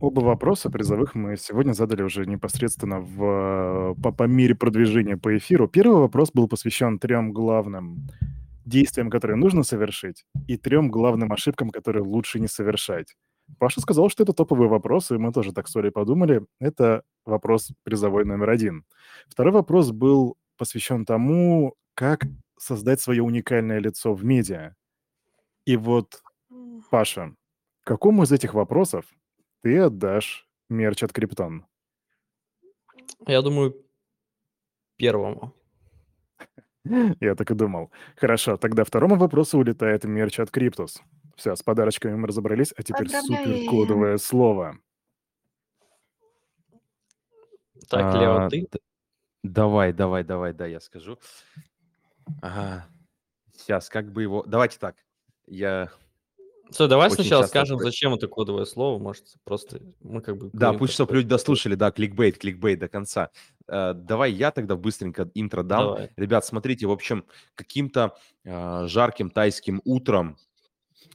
Оба 0.00 0.20
вопроса 0.20 0.70
призовых 0.70 1.16
мы 1.16 1.36
сегодня 1.36 1.72
задали 1.72 2.02
уже 2.02 2.24
непосредственно 2.24 3.00
в, 3.00 3.96
по, 4.00 4.12
по 4.12 4.22
мере 4.24 4.54
продвижения 4.54 5.16
по 5.16 5.36
эфиру. 5.36 5.66
Первый 5.66 5.98
вопрос 5.98 6.30
был 6.32 6.46
посвящен 6.46 7.00
трем 7.00 7.32
главным 7.32 8.06
действиям, 8.64 9.10
которые 9.10 9.36
нужно 9.36 9.64
совершить, 9.64 10.24
и 10.46 10.56
трем 10.56 10.88
главным 10.88 11.32
ошибкам, 11.32 11.70
которые 11.70 12.04
лучше 12.04 12.38
не 12.38 12.46
совершать. 12.46 13.16
Паша 13.58 13.80
сказал, 13.80 14.08
что 14.08 14.22
это 14.22 14.32
топовые 14.32 14.68
вопросы, 14.68 15.14
и 15.14 15.18
мы 15.18 15.32
тоже 15.32 15.52
так 15.52 15.68
с 15.68 15.76
Олей 15.76 15.90
подумали. 15.90 16.44
Это 16.60 17.02
вопрос 17.24 17.72
призовой 17.82 18.24
номер 18.24 18.50
один. 18.50 18.84
Второй 19.28 19.52
вопрос 19.52 19.90
был 19.90 20.36
посвящен 20.56 21.04
тому, 21.04 21.74
как 21.94 22.24
создать 22.58 23.00
свое 23.00 23.22
уникальное 23.22 23.78
лицо 23.78 24.14
в 24.14 24.24
медиа. 24.24 24.74
И 25.64 25.76
вот, 25.76 26.22
Паша, 26.90 27.34
какому 27.84 28.24
из 28.24 28.32
этих 28.32 28.54
вопросов 28.54 29.06
ты 29.62 29.78
отдашь 29.78 30.48
мерч 30.68 31.02
от 31.02 31.12
Криптон? 31.12 31.66
Я 33.26 33.42
думаю, 33.42 33.74
первому. 34.96 35.54
Я 37.20 37.34
так 37.34 37.50
и 37.50 37.54
думал. 37.54 37.90
Хорошо, 38.16 38.56
тогда 38.56 38.84
второму 38.84 39.16
вопросу 39.16 39.58
улетает 39.58 40.04
мерч 40.04 40.40
от 40.40 40.50
Криптус. 40.50 41.02
Все, 41.38 41.54
с 41.54 41.62
подарочками 41.62 42.16
мы 42.16 42.26
разобрались, 42.26 42.74
а 42.76 42.82
теперь 42.82 43.08
супер 43.08 43.70
кодовое 43.70 44.18
слово. 44.18 44.76
Так, 47.88 48.12
Лео, 48.16 48.46
А, 48.46 48.50
ты? 48.50 48.66
давай, 49.44 49.92
давай, 49.92 50.24
давай, 50.24 50.52
да, 50.52 50.66
я 50.66 50.80
скажу. 50.80 51.16
Ага. 52.42 52.88
Сейчас, 53.56 53.88
как 53.88 54.12
бы 54.12 54.22
его... 54.22 54.42
Давайте 54.42 54.80
так. 54.80 54.96
Я 55.46 55.90
Все, 56.72 56.88
давай 56.88 57.08
сначала 57.08 57.44
скажем, 57.44 57.78
про- 57.78 57.84
зачем 57.84 58.14
это 58.14 58.26
кодовое 58.26 58.64
слово. 58.64 58.98
Может, 59.00 59.36
просто 59.44 59.80
мы 60.00 60.20
как 60.20 60.36
бы 60.38 60.50
Да, 60.52 60.72
пусть, 60.72 60.92
то, 60.92 60.94
чтобы 60.94 61.10
что... 61.10 61.14
люди 61.18 61.28
дослушали, 61.28 61.76
да, 61.76 61.92
кликбейт, 61.92 62.36
кликбейт 62.38 62.80
до 62.80 62.88
конца. 62.88 63.30
Э, 63.68 63.94
давай 63.94 64.32
я 64.32 64.50
тогда 64.50 64.74
быстренько 64.74 65.30
интро 65.34 65.62
дам. 65.62 65.84
Давай. 65.84 66.10
Ребят, 66.16 66.44
смотрите, 66.44 66.86
в 66.88 66.90
общем, 66.90 67.24
каким-то 67.54 68.16
э, 68.44 68.86
жарким 68.88 69.30
тайским 69.30 69.80
утром 69.84 70.36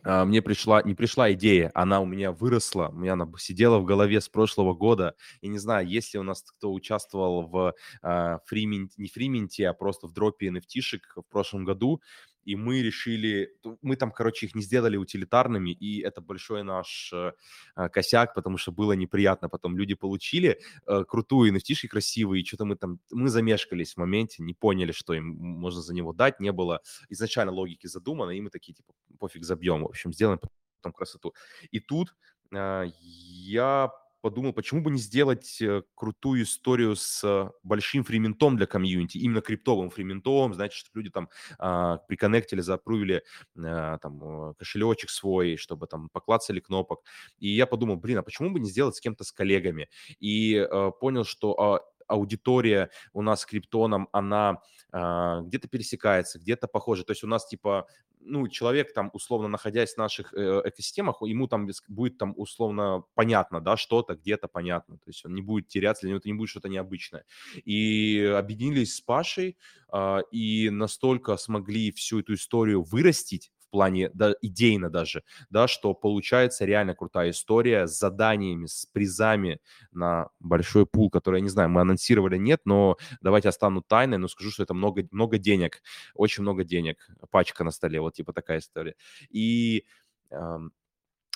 мне 0.04 0.42
пришла, 0.42 0.82
не 0.84 0.96
пришла 0.96 1.32
идея, 1.34 1.72
она 1.74 2.02
у 2.02 2.06
меня 2.06 2.32
выросла, 2.32 2.90
у 2.90 2.98
меня 2.98 3.14
она 3.14 3.30
сидела 3.38 3.80
в 3.80 3.86
голове 3.86 4.20
с 4.20 4.28
прошлого 4.28 4.74
года. 4.74 5.16
И 5.42 5.48
не 5.48 5.58
знаю, 5.58 5.88
если 5.88 6.18
у 6.18 6.24
нас 6.24 6.44
кто 6.44 6.74
участвовал 6.74 7.48
в 7.48 7.74
а, 8.02 8.40
фрименте, 8.46 8.96
не 8.98 9.08
фрименте, 9.08 9.68
а 9.68 9.74
просто 9.74 10.08
в 10.08 10.14
дропе 10.14 10.48
nft 10.48 11.00
в 11.16 11.30
прошлом 11.30 11.64
году, 11.64 12.02
и 12.46 12.56
мы 12.56 12.82
решили, 12.82 13.56
мы 13.82 13.96
там, 13.96 14.12
короче, 14.12 14.46
их 14.46 14.56
не 14.56 14.62
сделали 14.62 14.98
утилитарными, 14.98 15.72
и 15.72 16.02
это 16.02 16.22
большой 16.22 16.64
наш 16.64 17.12
э, 17.14 17.34
а, 17.76 17.90
косяк, 17.90 18.34
потому 18.36 18.58
что 18.58 18.72
было 18.72 18.94
неприятно. 18.94 19.50
Потом 19.50 19.78
люди 19.78 19.96
получили 19.96 20.60
э, 20.88 21.04
крутую 21.08 21.54
nft 21.54 21.88
красивые, 21.88 22.42
и 22.42 22.46
что-то 22.46 22.66
мы 22.66 22.76
там, 22.76 23.00
мы 23.12 23.30
замешкались 23.30 23.94
в 23.94 23.98
моменте, 23.98 24.44
не 24.44 24.54
поняли, 24.54 24.92
что 24.92 25.14
им 25.14 25.26
можно 25.38 25.82
за 25.82 25.94
него 25.94 26.14
дать, 26.14 26.40
не 26.40 26.52
было 26.52 26.82
изначально 27.10 27.52
логики 27.52 27.88
задумано, 27.88 28.32
и 28.32 28.42
мы 28.42 28.50
такие, 28.50 28.74
типа, 28.74 28.94
пофиг, 29.20 29.44
забьем, 29.44 29.84
в 29.84 29.88
общем, 29.88 30.14
сделаем 30.14 30.40
потом 30.40 30.94
красоту. 30.94 31.34
И 31.72 31.80
тут 31.80 32.16
э, 32.54 32.86
я 33.06 33.92
подумал, 34.24 34.54
почему 34.54 34.82
бы 34.82 34.90
не 34.90 35.00
сделать 35.00 35.62
э, 35.62 35.84
крутую 35.96 36.44
историю 36.44 36.96
с 36.96 37.22
э, 37.26 37.52
большим 37.62 38.06
фриментом 38.06 38.56
для 38.56 38.66
комьюнити, 38.66 39.18
именно 39.18 39.42
криптовым 39.42 39.90
фриментом, 39.90 40.54
значит, 40.54 40.78
чтобы 40.78 41.02
люди 41.02 41.12
там 41.12 41.30
э, 41.60 41.98
приконнектили, 42.08 42.62
запрувили 42.62 43.24
э, 43.58 43.98
там 44.02 44.56
кошелечек 44.58 45.10
свой, 45.10 45.58
чтобы 45.58 45.88
там 45.88 46.08
поклацали 46.08 46.62
кнопок. 46.62 47.02
И 47.38 47.50
я 47.50 47.68
подумал, 47.68 47.98
блин, 47.98 48.18
а 48.18 48.24
почему 48.24 48.50
бы 48.52 48.62
не 48.62 48.70
сделать 48.70 48.96
с 48.96 49.02
кем-то, 49.02 49.26
с 49.26 49.34
коллегами? 49.34 49.90
И 50.22 50.56
э, 50.56 50.92
понял, 51.02 51.26
что 51.26 51.82
э, 51.84 51.94
аудитория 52.08 52.90
у 53.12 53.22
нас 53.22 53.42
с 53.42 53.46
криптоном, 53.46 54.08
она 54.14 54.62
э, 54.94 55.42
где-то 55.44 55.68
пересекается, 55.68 56.40
где-то 56.40 56.68
похожа. 56.68 57.04
То 57.04 57.12
есть 57.12 57.26
у 57.26 57.28
нас 57.28 57.46
типа 57.46 57.88
ну, 58.26 58.48
человек 58.48 58.94
там, 58.94 59.10
условно, 59.14 59.48
находясь 59.48 59.94
в 59.94 59.98
наших 59.98 60.34
э, 60.34 60.62
экосистемах, 60.66 61.22
ему 61.22 61.48
там 61.48 61.70
будет 61.88 62.18
там 62.18 62.34
условно 62.36 63.04
понятно, 63.14 63.62
да, 63.62 63.78
что-то 63.78 64.16
где-то 64.16 64.48
понятно, 64.48 64.98
то 64.98 65.10
есть 65.10 65.26
он 65.26 65.34
не 65.34 65.42
будет 65.42 65.68
теряться, 65.68 66.02
для 66.02 66.10
него 66.10 66.18
это 66.18 66.28
не 66.28 66.34
будет 66.34 66.50
что-то 66.50 66.70
необычное. 66.70 67.26
И 67.64 68.20
объединились 68.36 68.96
с 68.96 69.02
Пашей, 69.02 69.58
э, 69.94 70.18
и 70.32 70.70
настолько 70.70 71.38
смогли 71.38 71.92
всю 71.92 72.20
эту 72.20 72.34
историю 72.34 72.84
вырастить, 72.84 73.52
плане 73.74 74.12
да, 74.14 74.36
идейно 74.42 74.92
даже, 74.92 75.24
да, 75.50 75.68
что 75.68 75.96
получается 75.96 76.64
реально 76.64 76.94
крутая 76.94 77.32
история 77.32 77.88
с 77.88 77.98
заданиями, 77.98 78.68
с 78.68 78.86
призами 78.86 79.60
на 79.92 80.30
большой 80.40 80.86
пул, 80.86 81.10
который, 81.10 81.38
я 81.38 81.42
не 81.42 81.50
знаю, 81.50 81.70
мы 81.70 81.82
анонсировали, 81.82 82.38
нет, 82.38 82.62
но 82.66 82.98
давайте 83.20 83.50
остану 83.50 83.82
тайной, 83.82 84.20
но 84.20 84.28
скажу, 84.28 84.52
что 84.52 84.62
это 84.62 84.76
много, 84.76 85.08
много 85.10 85.40
денег, 85.40 85.82
очень 86.14 86.44
много 86.44 86.64
денег, 86.64 87.10
пачка 87.32 87.64
на 87.64 87.72
столе, 87.72 88.00
вот 88.00 88.14
типа 88.14 88.32
такая 88.32 88.60
история. 88.60 88.96
И 89.32 89.86
э, 90.30 90.58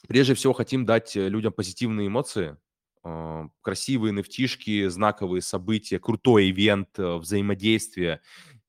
прежде 0.07 0.35
всего 0.35 0.53
хотим 0.53 0.85
дать 0.85 1.15
людям 1.15 1.53
позитивные 1.53 2.07
эмоции, 2.07 2.55
э, 3.03 3.49
красивые 3.61 4.13
nft 4.13 4.89
знаковые 4.89 5.41
события, 5.41 5.97
крутой 5.97 6.51
ивент, 6.51 6.99
э, 6.99 7.15
взаимодействие 7.15 8.21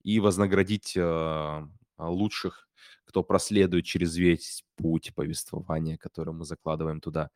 и 0.03 0.21
вознаградить 0.21 0.95
э, 0.97 1.67
лучших 1.99 2.68
кто 3.09 3.23
проследует 3.23 3.87
через 3.87 4.17
весь 4.17 4.65
путь 4.77 5.13
повествования, 5.15 5.97
который 5.97 6.35
мы 6.35 6.45
закладываем 6.45 7.01
туда. 7.01 7.31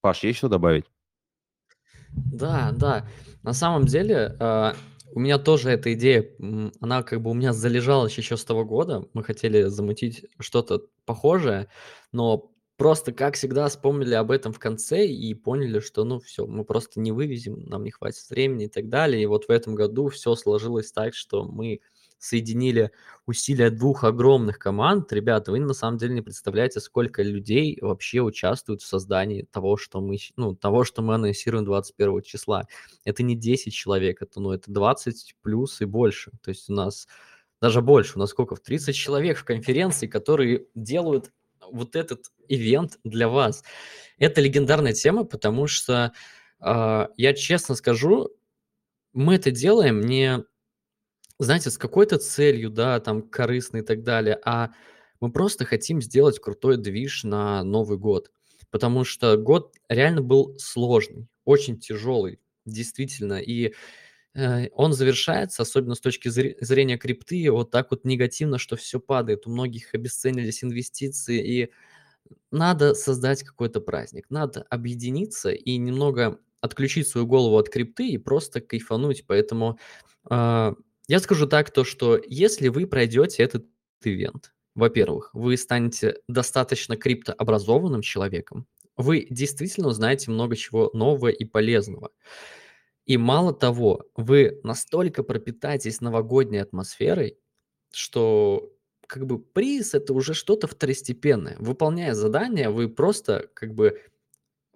Паш, 0.00 0.24
есть 0.24 0.38
что 0.38 0.48
добавить? 0.48 0.86
Да, 2.10 2.72
да. 2.72 3.06
На 3.42 3.52
самом 3.52 3.84
деле, 3.84 4.36
э, 4.38 4.72
у 5.12 5.20
меня 5.20 5.38
тоже 5.38 5.70
эта 5.70 5.92
идея, 5.94 6.28
она 6.80 7.02
как 7.02 7.22
бы 7.22 7.30
у 7.30 7.34
меня 7.34 7.52
залежалась 7.52 8.18
еще 8.18 8.36
с 8.36 8.44
того 8.44 8.64
года. 8.64 9.04
Мы 9.14 9.22
хотели 9.22 9.64
замутить 9.64 10.26
что-то 10.40 10.82
похожее, 11.04 11.68
но 12.10 12.50
просто, 12.76 13.12
как 13.12 13.36
всегда, 13.36 13.68
вспомнили 13.68 14.14
об 14.14 14.30
этом 14.32 14.52
в 14.52 14.58
конце 14.58 15.06
и 15.06 15.32
поняли, 15.34 15.80
что, 15.80 16.04
ну, 16.04 16.18
все, 16.18 16.46
мы 16.46 16.64
просто 16.64 17.00
не 17.00 17.12
вывезем, 17.12 17.64
нам 17.66 17.84
не 17.84 17.90
хватит 17.90 18.28
времени 18.30 18.64
и 18.64 18.68
так 18.68 18.88
далее. 18.88 19.22
И 19.22 19.26
вот 19.26 19.44
в 19.46 19.50
этом 19.50 19.74
году 19.74 20.08
все 20.08 20.34
сложилось 20.34 20.90
так, 20.90 21.14
что 21.14 21.44
мы 21.44 21.80
соединили 22.18 22.90
усилия 23.26 23.70
двух 23.70 24.04
огромных 24.04 24.58
команд. 24.58 25.12
Ребята, 25.12 25.52
вы 25.52 25.60
на 25.60 25.74
самом 25.74 25.98
деле 25.98 26.14
не 26.14 26.22
представляете, 26.22 26.80
сколько 26.80 27.22
людей 27.22 27.78
вообще 27.80 28.20
участвуют 28.20 28.82
в 28.82 28.86
создании 28.86 29.42
того, 29.50 29.76
что 29.76 30.00
мы, 30.00 30.18
ну, 30.36 30.54
того, 30.54 30.84
что 30.84 31.02
мы 31.02 31.14
анонсируем 31.14 31.64
21 31.64 32.22
числа. 32.22 32.66
Это 33.04 33.22
не 33.22 33.36
10 33.36 33.72
человек, 33.72 34.22
это, 34.22 34.40
ну, 34.40 34.52
это 34.52 34.70
20 34.70 35.36
плюс 35.42 35.80
и 35.80 35.84
больше. 35.84 36.32
То 36.42 36.50
есть 36.50 36.68
у 36.68 36.72
нас 36.72 37.06
даже 37.60 37.82
больше, 37.82 38.12
у 38.16 38.18
нас 38.18 38.30
сколько? 38.30 38.54
В 38.54 38.60
30 38.60 38.94
человек 38.94 39.38
в 39.38 39.44
конференции, 39.44 40.06
которые 40.06 40.66
делают 40.74 41.32
вот 41.70 41.96
этот 41.96 42.26
ивент 42.48 42.98
для 43.04 43.28
вас. 43.28 43.62
Это 44.18 44.40
легендарная 44.40 44.92
тема, 44.92 45.24
потому 45.24 45.66
что, 45.66 46.12
э, 46.60 47.06
я 47.16 47.34
честно 47.34 47.74
скажу, 47.74 48.30
мы 49.12 49.34
это 49.34 49.50
делаем 49.50 50.00
не 50.00 50.44
знаете, 51.38 51.70
с 51.70 51.78
какой-то 51.78 52.18
целью, 52.18 52.70
да, 52.70 53.00
там, 53.00 53.22
корыстной 53.22 53.80
и 53.80 53.84
так 53.84 54.02
далее, 54.02 54.38
а 54.44 54.70
мы 55.20 55.32
просто 55.32 55.64
хотим 55.64 56.00
сделать 56.02 56.38
крутой 56.40 56.76
движ 56.76 57.24
на 57.24 57.62
Новый 57.64 57.98
год. 57.98 58.30
Потому 58.70 59.04
что 59.04 59.36
год 59.36 59.74
реально 59.88 60.22
был 60.22 60.58
сложный, 60.58 61.28
очень 61.44 61.78
тяжелый, 61.78 62.38
действительно. 62.66 63.40
И 63.40 63.72
э, 64.34 64.68
он 64.72 64.92
завершается, 64.92 65.62
особенно 65.62 65.94
с 65.94 66.00
точки 66.00 66.28
зрения 66.28 66.98
крипты, 66.98 67.50
вот 67.50 67.70
так 67.70 67.90
вот 67.90 68.04
негативно, 68.04 68.58
что 68.58 68.76
все 68.76 69.00
падает. 69.00 69.46
У 69.46 69.50
многих 69.50 69.94
обесценились 69.94 70.62
инвестиции, 70.62 71.62
и 71.62 71.70
надо 72.50 72.94
создать 72.94 73.42
какой-то 73.42 73.80
праздник. 73.80 74.26
Надо 74.30 74.62
объединиться 74.70 75.50
и 75.50 75.76
немного 75.78 76.38
отключить 76.60 77.08
свою 77.08 77.26
голову 77.26 77.56
от 77.56 77.70
крипты 77.70 78.08
и 78.08 78.18
просто 78.18 78.60
кайфануть. 78.60 79.24
Поэтому 79.26 79.78
э, 80.30 80.74
я 81.08 81.20
скажу 81.20 81.46
так, 81.46 81.70
то 81.70 81.84
что 81.84 82.20
если 82.26 82.68
вы 82.68 82.86
пройдете 82.86 83.42
этот 83.42 83.66
ивент, 84.04 84.52
во-первых, 84.74 85.30
вы 85.32 85.56
станете 85.56 86.18
достаточно 86.28 86.96
криптообразованным 86.96 88.02
человеком, 88.02 88.66
вы 88.96 89.26
действительно 89.30 89.88
узнаете 89.88 90.30
много 90.30 90.54
чего 90.56 90.90
нового 90.92 91.28
и 91.28 91.44
полезного. 91.44 92.10
И 93.06 93.16
мало 93.16 93.54
того, 93.54 94.04
вы 94.16 94.60
настолько 94.64 95.22
пропитаетесь 95.22 96.00
новогодней 96.00 96.58
атмосферой, 96.58 97.38
что 97.90 98.70
как 99.06 99.24
бы 99.26 99.38
приз 99.38 99.94
это 99.94 100.12
уже 100.12 100.34
что-то 100.34 100.66
второстепенное. 100.66 101.56
Выполняя 101.58 102.12
задание, 102.12 102.68
вы 102.68 102.88
просто 102.88 103.48
как 103.54 103.74
бы 103.74 104.02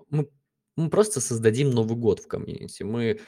мы, 0.09 0.30
мы 0.76 0.89
просто 0.89 1.20
создадим 1.20 1.70
Новый 1.70 1.99
год 1.99 2.20
в 2.20 2.28
комьюнити. 2.28 2.83
Мы 2.85 3.20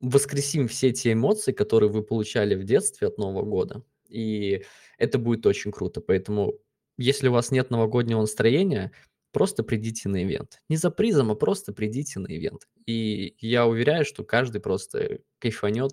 воскресим 0.00 0.68
все 0.68 0.92
те 0.92 1.12
эмоции, 1.12 1.52
которые 1.52 1.90
вы 1.90 2.02
получали 2.02 2.54
в 2.54 2.64
детстве 2.64 3.08
от 3.08 3.18
Нового 3.18 3.44
года. 3.44 3.82
И 4.08 4.64
это 4.98 5.18
будет 5.18 5.46
очень 5.46 5.72
круто. 5.72 6.00
Поэтому, 6.00 6.54
если 6.96 7.28
у 7.28 7.32
вас 7.32 7.50
нет 7.50 7.70
новогоднего 7.70 8.20
настроения, 8.20 8.92
просто 9.32 9.62
придите 9.62 10.08
на 10.08 10.22
ивент. 10.22 10.62
Не 10.68 10.76
за 10.76 10.90
призом, 10.90 11.30
а 11.30 11.34
просто 11.34 11.72
придите 11.72 12.20
на 12.20 12.26
ивент. 12.26 12.68
И 12.86 13.36
я 13.40 13.66
уверяю, 13.66 14.04
что 14.04 14.24
каждый 14.24 14.60
просто 14.60 15.20
кайфанет, 15.38 15.92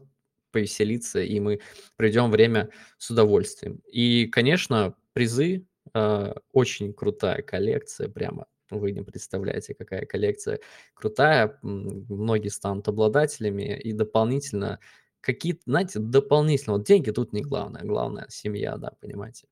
повеселится, 0.51 1.21
и 1.21 1.37
мы 1.41 1.59
проведем 1.97 2.31
время 2.31 2.69
с 2.97 3.09
удовольствием. 3.09 3.81
И, 3.91 4.27
конечно, 4.27 4.95
призы, 5.11 5.67
э, 5.93 6.33
очень 6.53 6.93
крутая 6.93 7.41
коллекция, 7.41 8.07
прямо 8.07 8.47
вы 8.69 8.91
не 8.91 9.01
представляете, 9.01 9.73
какая 9.73 10.05
коллекция 10.05 10.59
крутая. 10.93 11.57
Многие 11.61 12.49
станут 12.49 12.87
обладателями. 12.87 13.79
И 13.79 13.93
дополнительно 13.93 14.79
какие-то, 15.21 15.61
знаете, 15.65 15.99
дополнительно. 15.99 16.77
Вот 16.77 16.85
деньги 16.85 17.11
тут 17.11 17.33
не 17.33 17.41
главное. 17.41 17.83
Главное 17.83 18.27
семья, 18.29 18.77
да, 18.77 18.91
понимаете. 18.99 19.47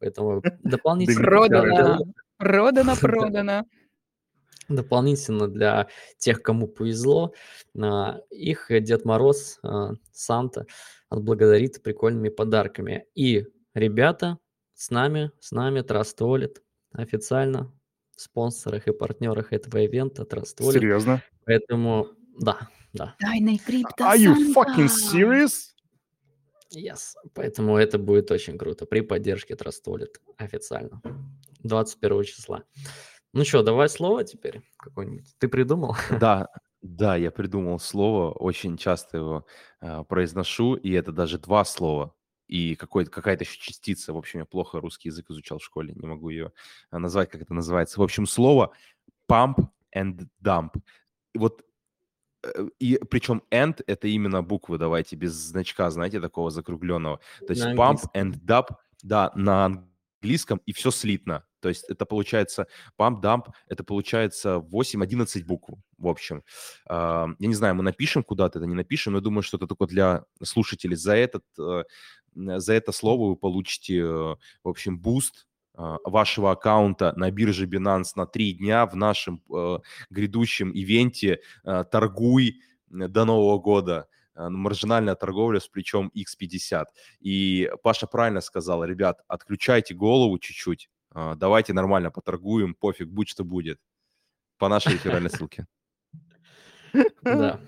Поэтому 0.00 0.42
дополнительно... 0.62 1.24
Продано, 1.24 1.98
продано, 2.38 2.96
продано. 2.96 3.64
Дополнительно 4.68 5.48
для 5.48 5.88
тех, 6.18 6.42
кому 6.42 6.68
повезло, 6.68 7.32
а, 7.80 8.20
их 8.28 8.66
Дед 8.68 9.06
Мороз, 9.06 9.58
а, 9.62 9.92
Санта 10.12 10.66
отблагодарит 11.08 11.82
прикольными 11.82 12.28
подарками. 12.28 13.06
И 13.14 13.46
ребята 13.72 14.38
с 14.74 14.90
нами, 14.90 15.30
с 15.40 15.52
нами 15.52 15.80
Trust 15.80 16.18
Wallet 16.18 16.58
официально 16.92 17.72
спонсорах 18.20 18.86
и 18.86 18.92
партнерах 18.92 19.52
этого 19.52 19.78
ивента 19.78 20.22
Trust 20.22 20.58
Wallet. 20.60 20.72
Серьезно? 20.72 21.22
Поэтому, 21.44 22.08
да, 22.38 22.68
да. 22.92 23.14
Тайный 23.18 23.58
крипто 23.58 24.04
Are 24.04 24.16
you 24.16 24.54
fucking 24.54 24.88
serious? 24.88 25.72
Yes. 26.74 27.14
Поэтому 27.34 27.76
это 27.76 27.98
будет 27.98 28.30
очень 28.30 28.58
круто 28.58 28.86
при 28.86 29.00
поддержке 29.00 29.54
Trust 29.54 29.84
Wallet 29.86 30.14
официально. 30.36 31.00
21 31.62 32.24
числа. 32.24 32.64
Ну 33.32 33.44
что, 33.44 33.62
давай 33.62 33.88
слово 33.88 34.24
теперь 34.24 34.62
какое-нибудь. 34.78 35.34
Ты 35.38 35.48
придумал? 35.48 35.96
Да, 36.20 36.48
да, 36.82 37.16
я 37.16 37.30
придумал 37.30 37.78
слово, 37.78 38.32
очень 38.32 38.76
часто 38.76 39.16
его 39.16 39.46
э, 39.80 40.04
произношу, 40.04 40.74
и 40.74 40.92
это 40.92 41.12
даже 41.12 41.38
два 41.38 41.64
слова 41.64 42.14
и 42.48 42.74
какая-то 42.74 43.44
еще 43.44 43.58
частица. 43.60 44.12
В 44.12 44.16
общем, 44.16 44.40
я 44.40 44.44
плохо 44.44 44.80
русский 44.80 45.10
язык 45.10 45.30
изучал 45.30 45.58
в 45.58 45.64
школе, 45.64 45.94
не 45.94 46.06
могу 46.06 46.30
ее 46.30 46.52
а, 46.90 46.98
назвать, 46.98 47.30
как 47.30 47.42
это 47.42 47.54
называется. 47.54 48.00
В 48.00 48.02
общем, 48.02 48.26
слово 48.26 48.72
pump 49.30 49.68
and 49.94 50.26
dump. 50.42 50.70
Вот 51.34 51.62
э, 52.42 52.68
и 52.78 52.98
причем 53.10 53.42
and 53.50 53.82
это 53.86 54.08
именно 54.08 54.42
буквы, 54.42 54.78
давайте, 54.78 55.16
без 55.16 55.32
значка, 55.32 55.90
знаете, 55.90 56.20
такого 56.20 56.50
закругленного. 56.50 57.20
То 57.46 57.50
есть 57.52 57.64
pump 57.64 58.00
and 58.14 58.40
dump, 58.44 58.74
да, 59.02 59.30
на 59.34 59.86
английском, 60.22 60.60
и 60.66 60.72
все 60.72 60.90
слитно. 60.90 61.44
То 61.60 61.68
есть 61.68 61.84
это 61.88 62.06
получается 62.06 62.66
pump 62.98 63.20
dump, 63.20 63.46
это 63.66 63.84
получается 63.84 64.56
8-11 64.56 65.44
букв, 65.44 65.70
в 65.96 66.06
общем. 66.06 66.44
Я 66.88 67.34
не 67.38 67.54
знаю, 67.54 67.74
мы 67.74 67.82
напишем 67.82 68.22
куда-то, 68.22 68.58
это 68.58 68.66
не 68.66 68.74
напишем, 68.74 69.12
но 69.12 69.18
я 69.18 69.22
думаю, 69.22 69.42
что 69.42 69.56
это 69.56 69.66
только 69.66 69.86
для 69.86 70.24
слушателей. 70.42 70.96
За 70.96 71.14
этот 71.14 71.44
э, 71.58 71.84
за 72.38 72.72
это 72.74 72.92
слово 72.92 73.30
вы 73.30 73.36
получите, 73.36 73.98
э, 73.98 74.04
в 74.04 74.68
общем, 74.68 74.98
boost 74.98 75.46
а, 75.74 75.98
вашего 76.04 76.52
аккаунта 76.52 77.12
на 77.16 77.30
бирже 77.30 77.66
Binance 77.66 78.12
на 78.16 78.26
три 78.26 78.52
дня 78.52 78.86
в 78.86 78.96
нашем 78.96 79.42
э, 79.54 79.78
грядущем 80.10 80.70
ивенте 80.70 81.40
э, 81.64 81.84
«Торгуй 81.90 82.60
до 82.88 83.24
Нового 83.24 83.58
года» 83.58 84.08
маржинальная 84.40 85.16
торговля 85.16 85.58
с 85.58 85.66
плечом 85.66 86.12
X50. 86.14 86.84
И 87.18 87.68
Паша 87.82 88.06
правильно 88.06 88.40
сказал, 88.40 88.84
ребят, 88.84 89.20
отключайте 89.26 89.94
голову 89.94 90.38
чуть-чуть, 90.38 90.88
а, 91.10 91.34
давайте 91.34 91.72
нормально 91.72 92.12
поторгуем, 92.12 92.74
пофиг, 92.74 93.08
будь 93.08 93.28
что 93.28 93.44
будет. 93.44 93.80
По 94.58 94.68
нашей 94.68 94.92
реферальной 94.92 95.30
ссылке. 95.30 95.66
Да. 97.22 97.60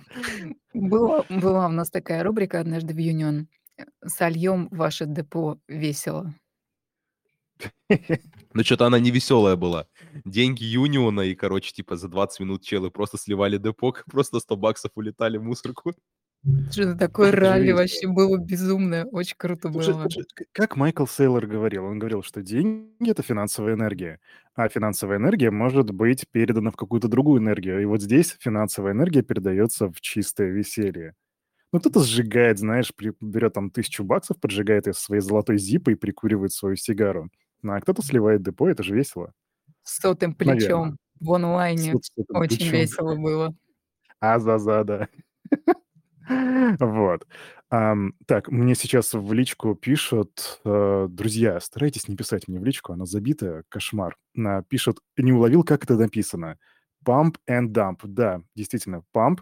Была, 0.72 1.24
была 1.28 1.66
у 1.66 1.70
нас 1.70 1.90
такая 1.90 2.22
рубрика 2.22 2.60
однажды 2.60 2.94
в 2.94 2.98
Union 2.98 3.46
сольем 4.06 4.68
ваше 4.70 5.06
депо 5.06 5.58
весело. 5.68 6.34
Но 8.54 8.62
что-то 8.62 8.86
она 8.86 8.98
не 8.98 9.10
веселая 9.10 9.56
была. 9.56 9.86
Деньги 10.24 10.64
Юниона, 10.64 11.22
и, 11.22 11.34
короче, 11.34 11.72
типа 11.72 11.96
за 11.96 12.08
20 12.08 12.40
минут 12.40 12.62
челы 12.62 12.90
просто 12.90 13.18
сливали 13.18 13.58
депок, 13.58 14.04
просто 14.10 14.40
100 14.40 14.56
баксов 14.56 14.90
улетали 14.94 15.38
в 15.38 15.42
мусорку. 15.42 15.92
Что-то 16.70 16.96
такое 16.96 17.32
ралли 17.32 17.72
вообще 17.72 18.08
было 18.08 18.38
безумное. 18.38 19.04
Очень 19.04 19.36
круто 19.36 19.70
Слушай, 19.70 19.94
было. 19.94 20.08
как 20.52 20.76
Майкл 20.76 21.04
Сейлор 21.06 21.46
говорил, 21.46 21.84
он 21.84 21.98
говорил, 21.98 22.22
что 22.22 22.42
деньги— 22.42 23.10
это 23.10 23.22
финансовая 23.22 23.74
энергия, 23.74 24.20
а 24.54 24.68
финансовая 24.68 25.18
энергия 25.18 25.50
может 25.50 25.90
быть 25.90 26.26
передана 26.30 26.70
в 26.70 26.76
какую-то 26.76 27.08
другую 27.08 27.42
энергию. 27.42 27.82
И 27.82 27.84
вот 27.84 28.00
здесь 28.00 28.36
финансовая 28.40 28.92
энергия 28.92 29.22
передается 29.22 29.88
в 29.88 30.00
чистое 30.00 30.48
веселье. 30.50 31.14
Ну, 31.72 31.78
кто-то 31.80 32.00
сжигает, 32.02 32.58
знаешь, 32.58 32.92
при- 32.94 33.12
берет 33.20 33.54
там 33.54 33.70
тысячу 33.70 34.02
баксов, 34.04 34.40
поджигает 34.40 34.86
ее 34.86 34.92
своей 34.92 35.22
золотой 35.22 35.56
зипой 35.58 35.94
и 35.94 35.96
прикуривает 35.96 36.52
свою 36.52 36.76
сигару. 36.76 37.30
Ну, 37.62 37.72
а 37.74 37.80
кто-то 37.80 38.02
сливает 38.02 38.42
депо, 38.42 38.68
это 38.68 38.82
же 38.82 38.94
весело. 38.94 39.32
С 39.82 40.00
сотым 40.00 40.34
плечом 40.34 40.96
в 41.20 41.32
онлайне. 41.32 41.92
С 41.92 42.10
вот 42.16 42.24
этим 42.28 42.36
Очень 42.36 42.56
плечом. 42.58 42.72
весело 42.72 43.14
было. 43.16 43.54
А-за-за, 44.20 44.84
да. 44.84 45.08
Вот. 46.78 47.26
Ам, 47.70 48.14
так, 48.26 48.48
мне 48.50 48.74
сейчас 48.76 49.14
в 49.14 49.32
личку 49.32 49.74
пишут, 49.74 50.60
э, 50.64 51.06
друзья, 51.10 51.58
старайтесь 51.60 52.06
не 52.08 52.14
писать 52.16 52.46
мне 52.46 52.60
в 52.60 52.64
личку, 52.64 52.92
она 52.92 53.04
забитая, 53.04 53.64
кошмар. 53.68 54.16
На, 54.34 54.62
пишут, 54.62 55.00
не 55.16 55.32
уловил, 55.32 55.64
как 55.64 55.82
это 55.84 55.96
написано. 55.96 56.58
Pump 57.04 57.34
and 57.48 57.68
dump. 57.68 58.00
Да, 58.04 58.42
действительно, 58.54 59.02
pump. 59.14 59.38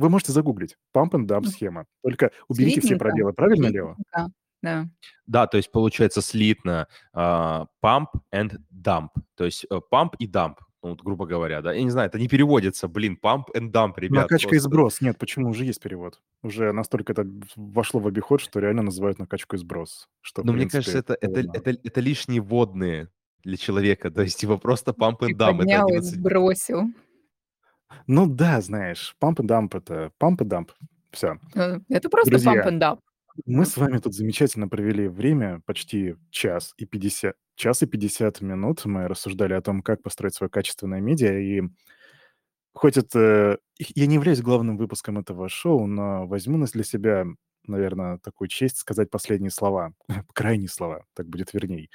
Вы 0.00 0.08
можете 0.08 0.32
загуглить. 0.32 0.76
Pump 0.96 1.10
and 1.10 1.26
dump 1.26 1.46
схема. 1.46 1.86
Только 2.02 2.30
уберите 2.48 2.80
все 2.80 2.96
пробелы, 2.96 3.32
правильно, 3.32 3.66
Лео? 3.66 3.94
Слитненько. 3.94 4.32
Да. 4.62 4.88
Да, 5.26 5.46
то 5.46 5.56
есть 5.56 5.70
получается 5.72 6.20
слитно 6.20 6.86
а, 7.12 7.66
pump 7.82 8.08
and 8.34 8.58
dump. 8.70 9.08
То 9.34 9.44
есть 9.44 9.64
э, 9.70 9.80
pump 9.90 10.10
и 10.18 10.26
dump, 10.26 10.56
ну, 10.82 10.90
вот, 10.90 11.02
грубо 11.02 11.26
говоря, 11.26 11.62
да. 11.62 11.72
Я 11.72 11.82
не 11.82 11.90
знаю, 11.90 12.08
это 12.08 12.18
не 12.18 12.28
переводится, 12.28 12.88
блин, 12.88 13.18
pump 13.22 13.44
and 13.54 13.70
dump, 13.70 13.94
ребят. 13.96 14.24
Накачка 14.24 14.48
и 14.48 14.58
просто. 14.58 14.68
сброс. 14.68 15.00
Нет, 15.00 15.18
почему? 15.18 15.48
Уже 15.48 15.64
есть 15.64 15.80
перевод. 15.80 16.20
Уже 16.42 16.72
настолько 16.72 17.12
это 17.12 17.26
вошло 17.56 18.00
в 18.00 18.06
обиход, 18.06 18.40
что 18.40 18.60
реально 18.60 18.82
называют 18.82 19.18
накачку 19.18 19.56
и 19.56 19.58
сброс. 19.58 20.08
Что, 20.20 20.42
Но 20.42 20.52
мне 20.52 20.62
принципе, 20.62 20.92
кажется, 20.92 20.98
это, 20.98 21.16
это, 21.20 21.58
это, 21.58 21.80
это 21.82 22.00
лишние 22.00 22.40
водные 22.40 23.08
для 23.44 23.56
человека. 23.56 24.10
То 24.10 24.22
есть, 24.22 24.38
типа, 24.38 24.58
просто 24.58 24.92
pump 24.92 25.20
and 25.20 25.36
dump. 25.36 25.56
Это 25.56 25.58
Приподнял 25.58 25.88
и 25.88 25.92
11... 25.92 26.14
сбросил. 26.14 26.82
Ну 28.06 28.26
да, 28.26 28.60
знаешь, 28.60 29.16
pump 29.20 29.36
and 29.36 29.46
dump— 29.46 29.70
это 29.76 30.12
pump 30.20 30.38
and 30.38 30.48
dump. 30.48 30.70
Все. 31.10 31.38
Это 31.88 32.08
просто 32.08 32.30
Друзья, 32.30 32.54
pump 32.54 32.68
and 32.68 32.78
dump. 32.78 33.00
Мы 33.46 33.64
с 33.64 33.76
вами 33.76 33.98
тут 33.98 34.14
замечательно 34.14 34.68
провели 34.68 35.08
время, 35.08 35.62
почти 35.64 36.16
час 36.30 36.74
и 36.76 36.84
50, 36.84 37.34
час 37.54 37.82
и 37.82 37.86
50 37.86 38.40
минут. 38.40 38.84
Мы 38.84 39.08
рассуждали 39.08 39.54
о 39.54 39.62
том, 39.62 39.82
как 39.82 40.02
построить 40.02 40.34
свое 40.34 40.50
качественное 40.50 41.00
медиа. 41.00 41.38
И 41.38 41.62
хоть 42.72 42.96
это... 42.96 43.58
и 43.78 43.86
Я 43.94 44.06
не 44.06 44.16
являюсь 44.16 44.42
главным 44.42 44.76
выпуском 44.76 45.18
этого 45.18 45.48
шоу, 45.48 45.86
но 45.86 46.26
возьму 46.26 46.58
на 46.58 46.66
для 46.66 46.84
себя, 46.84 47.24
наверное, 47.66 48.18
такую 48.18 48.48
честь 48.48 48.78
сказать 48.78 49.10
последние 49.10 49.50
слова. 49.50 49.94
Крайние 50.34 50.68
слова, 50.68 51.04
так 51.14 51.28
будет 51.28 51.54
верней. 51.54 51.90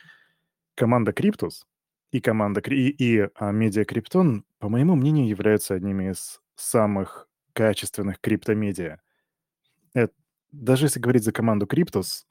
Команда 0.76 1.14
Криптус 1.14 1.66
и 2.12 2.22
команда 2.22 2.62
и, 2.62 2.90
и 2.90 3.30
а, 3.36 3.52
медиа 3.52 3.86
Криптон, 3.86 4.46
по 4.60 4.70
моему 4.70 4.96
мнению, 4.96 5.28
являются 5.28 5.74
одними 5.74 6.12
из 6.12 6.40
самых 6.56 7.28
качественных 7.54 8.20
криптомедиа. 8.20 9.00
Э, 9.96 10.08
даже 10.52 10.86
если 10.86 11.00
говорить 11.00 11.24
за 11.24 11.32
команду 11.32 11.68
Криптус, 11.68 12.28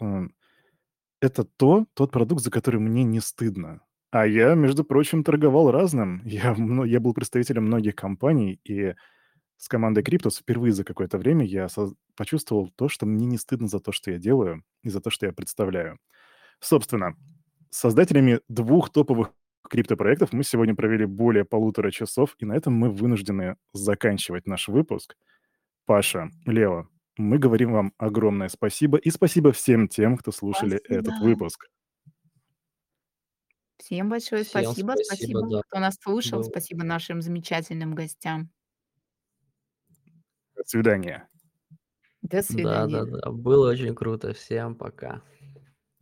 это 1.20 1.44
то, 1.44 1.86
тот 1.94 2.10
продукт, 2.10 2.42
за 2.42 2.50
который 2.50 2.80
мне 2.80 3.04
не 3.04 3.20
стыдно. 3.20 3.80
А 4.10 4.26
я, 4.26 4.54
между 4.54 4.84
прочим, 4.84 5.24
торговал 5.24 5.70
разным. 5.70 6.22
Я, 6.24 6.54
я 6.86 7.00
был 7.00 7.14
представителем 7.14 7.64
многих 7.64 7.96
компаний, 7.96 8.60
и 8.64 8.94
с 9.56 9.68
командой 9.68 10.04
Криптус 10.04 10.38
впервые 10.38 10.72
за 10.72 10.84
какое-то 10.84 11.18
время 11.18 11.44
я 11.44 11.66
почувствовал 12.16 12.70
то, 12.76 12.88
что 12.88 13.06
мне 13.06 13.26
не 13.26 13.38
стыдно 13.38 13.66
за 13.66 13.80
то, 13.80 13.92
что 13.92 14.10
я 14.10 14.18
делаю, 14.18 14.62
и 14.82 14.88
за 14.88 15.00
то, 15.00 15.10
что 15.10 15.26
я 15.26 15.32
представляю. 15.32 15.98
Собственно, 16.60 17.16
создателями 17.70 18.40
двух 18.48 18.90
топовых 18.92 19.32
криптопроектов 19.68 20.32
мы 20.32 20.44
сегодня 20.44 20.74
провели 20.74 21.06
более 21.06 21.44
полутора 21.44 21.90
часов, 21.90 22.34
и 22.38 22.44
на 22.44 22.54
этом 22.54 22.74
мы 22.74 22.90
вынуждены 22.90 23.56
заканчивать 23.72 24.46
наш 24.46 24.68
выпуск. 24.68 25.16
Паша, 25.86 26.30
Лео, 26.46 26.88
мы 27.16 27.38
говорим 27.38 27.72
вам 27.72 27.92
огромное 27.98 28.48
спасибо, 28.48 28.98
и 28.98 29.10
спасибо 29.10 29.52
всем 29.52 29.88
тем, 29.88 30.16
кто 30.16 30.32
слушали 30.32 30.78
этот 30.88 31.06
Спасибо. 31.14 31.24
выпуск. 31.24 31.68
Всем 33.78 34.08
большое 34.08 34.44
Всем 34.44 34.62
спасибо. 34.64 34.92
спасибо, 34.92 35.04
Спасибо, 35.04 35.50
да. 35.50 35.62
кто 35.68 35.80
нас 35.80 35.96
слушал. 36.00 36.38
Было. 36.38 36.48
Спасибо 36.48 36.84
нашим 36.84 37.20
замечательным 37.20 37.94
гостям. 37.94 38.50
До 40.56 40.62
свидания. 40.64 41.28
До 42.22 42.42
свидания. 42.42 43.04
Да-да-да, 43.04 43.30
было 43.30 43.70
очень 43.70 43.94
круто. 43.94 44.32
Всем 44.32 44.74
пока. 44.74 45.22